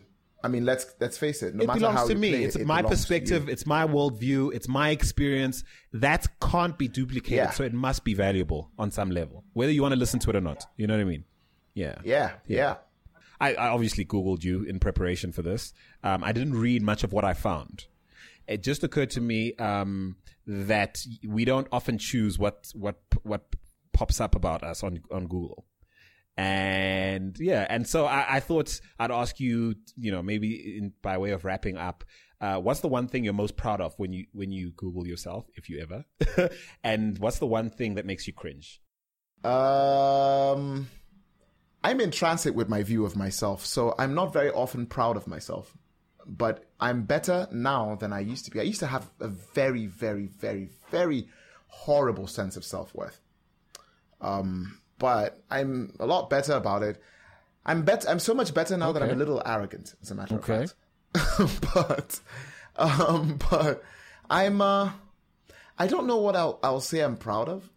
I 0.43 0.49
mean 0.49 0.65
let's 0.65 0.87
let's 1.01 1.19
face 1.19 1.43
it. 1.43 1.55
No 1.55 1.65
it 1.65 1.73
belongs 1.75 2.09
to 2.09 2.15
me. 2.15 2.31
play 2.31 2.45
It's 2.45 2.57
it, 2.57 2.67
my 2.67 2.83
belongs 2.83 3.05
to 3.07 3.15
you. 3.15 3.21
perspective. 3.21 3.49
It's 3.49 3.67
my 3.67 3.87
worldview. 3.87 4.55
It's 4.55 4.69
my 4.69 4.91
experience. 4.91 5.65
That 5.93 6.27
can't 6.41 6.79
be 6.79 6.87
duplicated. 6.89 7.37
Yeah. 7.37 7.51
So 7.51 7.65
it 7.65 7.73
must 7.73 8.05
be 8.05 8.15
valuable 8.15 8.71
on 8.79 8.91
some 8.91 9.11
level, 9.11 9.45
whether 9.53 9.73
you 9.73 9.83
want 9.83 9.93
to 9.95 9.99
listen 9.99 10.21
to 10.21 10.31
it 10.31 10.37
or 10.37 10.41
not. 10.41 10.65
You 10.77 10.87
know 10.87 10.95
what 10.95 11.01
I 11.01 11.05
mean? 11.05 11.25
Yeah. 11.75 11.97
Yeah, 12.05 12.33
yeah. 12.47 12.77
I, 13.41 13.55
I 13.55 13.69
obviously 13.69 14.05
Googled 14.05 14.43
you 14.43 14.65
in 14.65 14.81
preparation 14.81 15.31
for 15.33 15.43
this. 15.43 15.73
Um, 16.03 16.25
I 16.25 16.33
didn't 16.33 16.55
read 16.59 16.83
much 16.83 17.05
of 17.05 17.13
what 17.13 17.25
I 17.25 17.35
found. 17.35 17.87
It 18.49 18.63
just 18.63 18.83
occurred 18.83 19.11
to 19.11 19.21
me 19.21 19.55
um, 19.57 20.17
that 20.47 21.05
we 21.27 21.45
don't 21.45 21.69
often 21.71 21.99
choose 21.99 22.39
what 22.39 22.69
what 22.75 22.97
what 23.23 23.43
pops 23.93 24.21
up 24.21 24.35
about 24.35 24.63
us 24.65 24.83
on 24.83 25.01
on 25.13 25.27
Google. 25.27 25.67
And 26.39 27.37
yeah, 27.41 27.67
and 27.69 27.85
so 27.85 28.07
I, 28.07 28.37
I 28.37 28.41
thought 28.41 28.81
I'd 28.97 29.11
ask 29.11 29.41
you, 29.41 29.75
you 29.97 30.13
know, 30.13 30.23
maybe 30.23 30.79
in, 30.79 30.93
by 31.03 31.19
way 31.19 31.31
of 31.33 31.45
wrapping 31.45 31.77
up, 31.77 32.05
uh, 32.41 32.61
what's 32.61 32.79
the 32.79 32.87
one 32.87 33.09
thing 33.09 33.25
you're 33.25 33.33
most 33.33 33.57
proud 33.57 33.81
of 33.81 33.93
when 33.97 34.13
you 34.13 34.27
when 34.33 34.53
you 34.53 34.71
Google 34.77 35.05
yourself, 35.05 35.47
if 35.57 35.69
you 35.69 35.81
ever, 35.81 36.05
and 36.85 37.19
what's 37.19 37.41
the 37.41 37.47
one 37.47 37.71
thing 37.71 37.97
that 37.97 38.07
makes 38.07 38.29
you 38.29 38.33
cringe? 38.33 38.81
Um, 39.43 40.89
I'm 41.83 42.01
in 42.01 42.13
transit 42.13 42.55
with 42.55 42.69
my 42.69 42.85
view 42.85 43.05
of 43.05 43.17
myself, 43.17 43.67
so 43.67 43.97
I'm 43.99 44.15
not 44.15 44.33
very 44.33 44.51
often 44.51 44.87
proud 44.87 45.17
of 45.17 45.27
myself. 45.27 45.77
But 46.25 46.67
I'm 46.79 47.03
better 47.03 47.49
now 47.51 47.97
than 47.97 48.13
I 48.13 48.21
used 48.21 48.45
to 48.45 48.53
be. 48.53 48.61
I 48.61 48.65
used 48.65 48.81
to 48.81 48.87
have 48.87 49.11
a 49.19 49.27
very, 49.27 49.87
very, 49.87 50.27
very, 50.27 50.71
very 50.93 51.27
horrible 51.67 52.29
sense 52.29 52.57
of 52.57 52.65
self 52.65 52.95
worth. 52.95 53.21
Um, 54.21 54.79
but 54.99 55.41
I'm 55.51 55.95
a 56.01 56.07
lot 56.07 56.31
better 56.31 56.53
about 56.55 56.83
it. 56.83 57.01
I'm 57.65 57.83
bet. 57.83 58.09
I'm 58.09 58.19
so 58.19 58.35
much 58.35 58.55
better 58.55 58.77
now 58.77 58.93
that 58.93 59.03
I'm 59.03 59.11
a 59.11 59.15
little 59.15 59.43
arrogant, 59.45 59.95
as 60.03 60.11
a 60.11 60.15
matter 60.15 60.37
Okay. 60.37 60.65
of 61.15 61.51
fact. 61.51 61.65
but 61.75 62.21
Um, 62.77 63.39
but 63.51 63.83
I'm, 64.31 64.61
uh, 64.61 64.93
I 65.79 65.87
don't 65.89 66.07
know 66.07 66.19
what 66.19 66.37
I'll, 66.37 66.59
I'll 66.63 66.81
say 66.81 67.01
I'm 67.01 67.17
proud 67.17 67.49
of. 67.49 67.69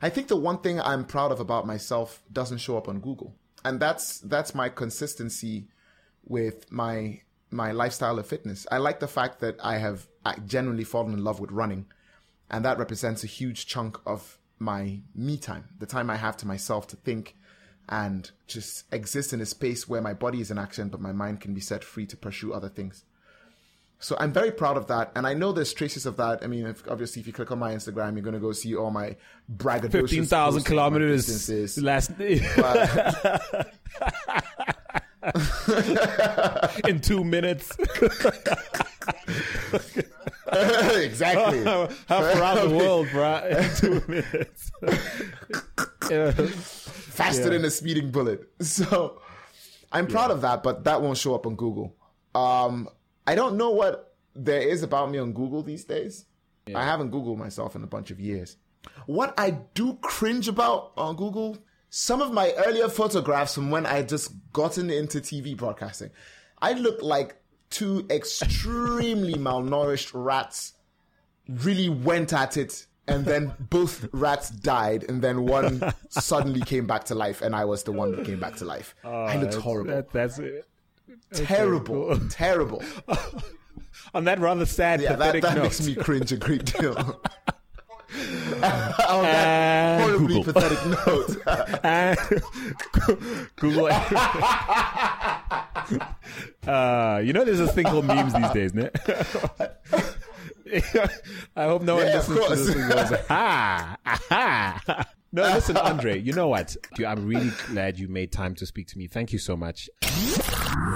I 0.00 0.08
think 0.08 0.28
the 0.28 0.36
one 0.36 0.58
thing 0.58 0.80
I'm 0.80 1.04
proud 1.04 1.32
of 1.32 1.40
about 1.40 1.66
myself 1.66 2.22
doesn't 2.32 2.58
show 2.58 2.78
up 2.78 2.88
on 2.88 3.00
Google. 3.00 3.34
And 3.64 3.80
that's, 3.80 4.20
that's 4.20 4.54
my 4.54 4.68
consistency 4.68 5.68
with 6.24 6.70
my, 6.70 7.20
my 7.50 7.72
lifestyle 7.72 8.18
of 8.18 8.26
fitness. 8.26 8.66
I 8.70 8.78
like 8.78 9.00
the 9.00 9.08
fact 9.08 9.40
that 9.40 9.56
I 9.62 9.78
have 9.78 10.06
genuinely 10.46 10.84
fallen 10.84 11.12
in 11.12 11.24
love 11.24 11.40
with 11.40 11.50
running. 11.50 11.86
And 12.50 12.64
that 12.64 12.78
represents 12.78 13.24
a 13.24 13.26
huge 13.26 13.66
chunk 13.66 13.98
of 14.06 14.38
my 14.60 15.00
me 15.14 15.36
time, 15.38 15.64
the 15.78 15.86
time 15.86 16.10
I 16.10 16.16
have 16.16 16.36
to 16.38 16.46
myself 16.46 16.86
to 16.88 16.96
think 16.96 17.34
and 17.88 18.30
just 18.46 18.84
exist 18.92 19.32
in 19.32 19.40
a 19.40 19.46
space 19.46 19.88
where 19.88 20.00
my 20.00 20.14
body 20.14 20.40
is 20.40 20.50
in 20.50 20.58
action, 20.58 20.88
but 20.88 21.00
my 21.00 21.12
mind 21.12 21.40
can 21.40 21.54
be 21.54 21.60
set 21.60 21.82
free 21.82 22.06
to 22.06 22.16
pursue 22.16 22.52
other 22.52 22.68
things. 22.68 23.04
So 23.98 24.16
I'm 24.18 24.32
very 24.32 24.50
proud 24.50 24.76
of 24.78 24.86
that, 24.86 25.12
and 25.14 25.26
I 25.26 25.34
know 25.34 25.52
there's 25.52 25.74
traces 25.74 26.06
of 26.06 26.16
that. 26.16 26.42
I 26.42 26.46
mean, 26.46 26.64
if, 26.66 26.88
obviously, 26.88 27.20
if 27.20 27.26
you 27.26 27.34
click 27.34 27.50
on 27.50 27.58
my 27.58 27.74
Instagram, 27.74 28.14
you're 28.14 28.22
gonna 28.22 28.38
go 28.38 28.52
see 28.52 28.74
all 28.74 28.90
my 28.90 29.16
braggadocious 29.54 29.92
Fifteen 29.92 30.24
thousand 30.24 30.60
posts 30.60 30.70
of 30.70 30.74
my 30.74 30.76
kilometers 30.76 31.26
distances. 31.26 31.82
last 31.82 32.16
in 36.88 37.00
two 37.00 37.24
minutes. 37.24 37.76
exactly. 40.52 41.62
Half 41.64 42.10
around 42.10 42.68
the 42.70 42.76
world, 42.76 43.08
bro. 43.12 43.36
In 43.46 43.70
two 43.76 44.02
minutes. 44.08 44.72
Yeah. 46.10 46.32
faster 46.32 47.42
Yeah. 47.44 47.48
than 47.50 47.64
a 47.64 47.70
speeding 47.70 48.10
bullet. 48.10 48.48
So 48.60 49.20
I'm 49.92 50.06
proud 50.06 50.30
of 50.30 50.40
that, 50.42 50.62
but 50.62 50.84
that 50.84 51.02
won't 51.02 51.18
show 51.18 51.34
up 51.34 51.46
on 51.46 51.54
Google. 51.56 51.94
Um, 52.34 52.88
I 53.26 53.34
don't 53.34 53.56
know 53.56 53.70
what 53.70 54.14
there 54.34 54.60
is 54.60 54.82
about 54.82 55.10
me 55.10 55.18
on 55.18 55.32
Google 55.32 55.62
these 55.62 55.84
days. 55.84 56.24
I 56.74 56.84
haven't 56.84 57.10
Googled 57.10 57.36
myself 57.36 57.74
in 57.74 57.82
a 57.82 57.86
bunch 57.88 58.12
of 58.12 58.20
years. 58.20 58.56
What 59.06 59.34
I 59.38 59.50
do 59.74 59.98
cringe 60.02 60.46
about 60.46 60.92
on 60.96 61.16
Google, 61.16 61.58
some 61.90 62.22
of 62.22 62.32
my 62.32 62.52
earlier 62.66 62.88
photographs 62.88 63.54
from 63.54 63.70
when 63.70 63.84
I 63.84 64.02
just 64.02 64.32
gotten 64.52 64.90
into 64.90 65.18
TV 65.20 65.56
broadcasting, 65.56 66.10
I 66.62 66.72
look 66.74 67.02
like 67.02 67.36
two 67.68 68.06
extremely 68.10 69.34
malnourished 69.46 70.10
rats 70.14 70.74
really 71.48 71.88
went 71.88 72.32
at 72.32 72.56
it 72.56 72.86
and 73.08 73.24
then 73.24 73.52
both 73.58 74.08
rats 74.12 74.50
died 74.50 75.04
and 75.08 75.20
then 75.20 75.44
one 75.46 75.82
suddenly 76.10 76.60
came 76.60 76.86
back 76.86 77.04
to 77.04 77.14
life 77.16 77.42
and 77.42 77.56
I 77.56 77.64
was 77.64 77.82
the 77.82 77.90
one 77.92 78.12
that 78.14 78.24
came 78.24 78.38
back 78.38 78.54
to 78.56 78.64
life. 78.64 78.94
I 79.04 79.08
oh, 79.08 79.24
looked 79.24 79.40
That's- 79.40 79.54
horrible. 79.56 79.90
that- 79.90 80.12
that's 80.12 80.38
it. 80.38 80.66
terrible. 81.32 82.14
cool. 82.16 82.28
Terrible. 82.30 82.82
On 84.14 84.24
that 84.24 84.38
rather 84.38 84.64
sad, 84.64 85.00
Yeah, 85.00 85.10
that, 85.10 85.18
pathetic 85.18 85.42
that 85.42 85.56
note. 85.56 85.62
makes 85.64 85.84
me 85.84 85.94
cringe 85.96 86.30
a 86.30 86.36
great 86.36 86.64
deal. 86.66 87.20
On 89.08 89.22
that 89.22 89.46
And 89.46 90.02
horribly 90.02 90.34
Google. 90.42 90.52
pathetic 90.52 90.86
note. 91.06 91.36
And 91.84 92.18
Google. 93.56 93.86
uh, 96.66 97.20
you 97.24 97.32
know, 97.32 97.44
there's 97.44 97.60
a 97.60 97.68
thing 97.68 97.84
called 97.86 98.04
memes 98.04 98.32
these 98.34 98.50
days, 98.50 98.74
ne? 98.74 98.90
I 101.56 101.64
hope 101.64 101.82
no 101.82 101.96
one 101.96 102.06
Yeah, 102.06 102.16
listens 102.16 102.38
to 102.46 102.48
this 102.54 102.66
course. 102.74 102.76
and 102.76 102.92
goes, 102.92 103.10
"Ha, 103.28 103.96
aha." 104.06 105.04
No, 105.32 105.42
listen, 105.42 105.76
Andre. 105.76 106.18
You 106.20 106.32
know 106.32 106.48
what? 106.48 106.76
Dude, 106.94 107.06
I'm 107.06 107.26
really 107.26 107.50
glad 107.68 107.98
you 107.98 108.08
made 108.08 108.32
time 108.32 108.54
to 108.56 108.66
speak 108.66 108.88
to 108.88 108.98
me. 108.98 109.06
Thank 109.06 109.32
you 109.32 109.38
so 109.38 109.56
much. 109.56 109.88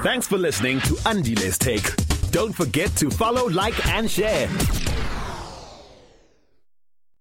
Thanks 0.02 0.26
for 0.26 0.38
listening 0.38 0.80
to 0.80 0.94
Andile's 1.08 1.56
Take. 1.58 1.84
Don't 2.32 2.52
forget 2.52 2.94
to 2.96 3.10
follow, 3.10 3.48
like, 3.48 3.84
and 3.86 4.10
share. 4.10 4.48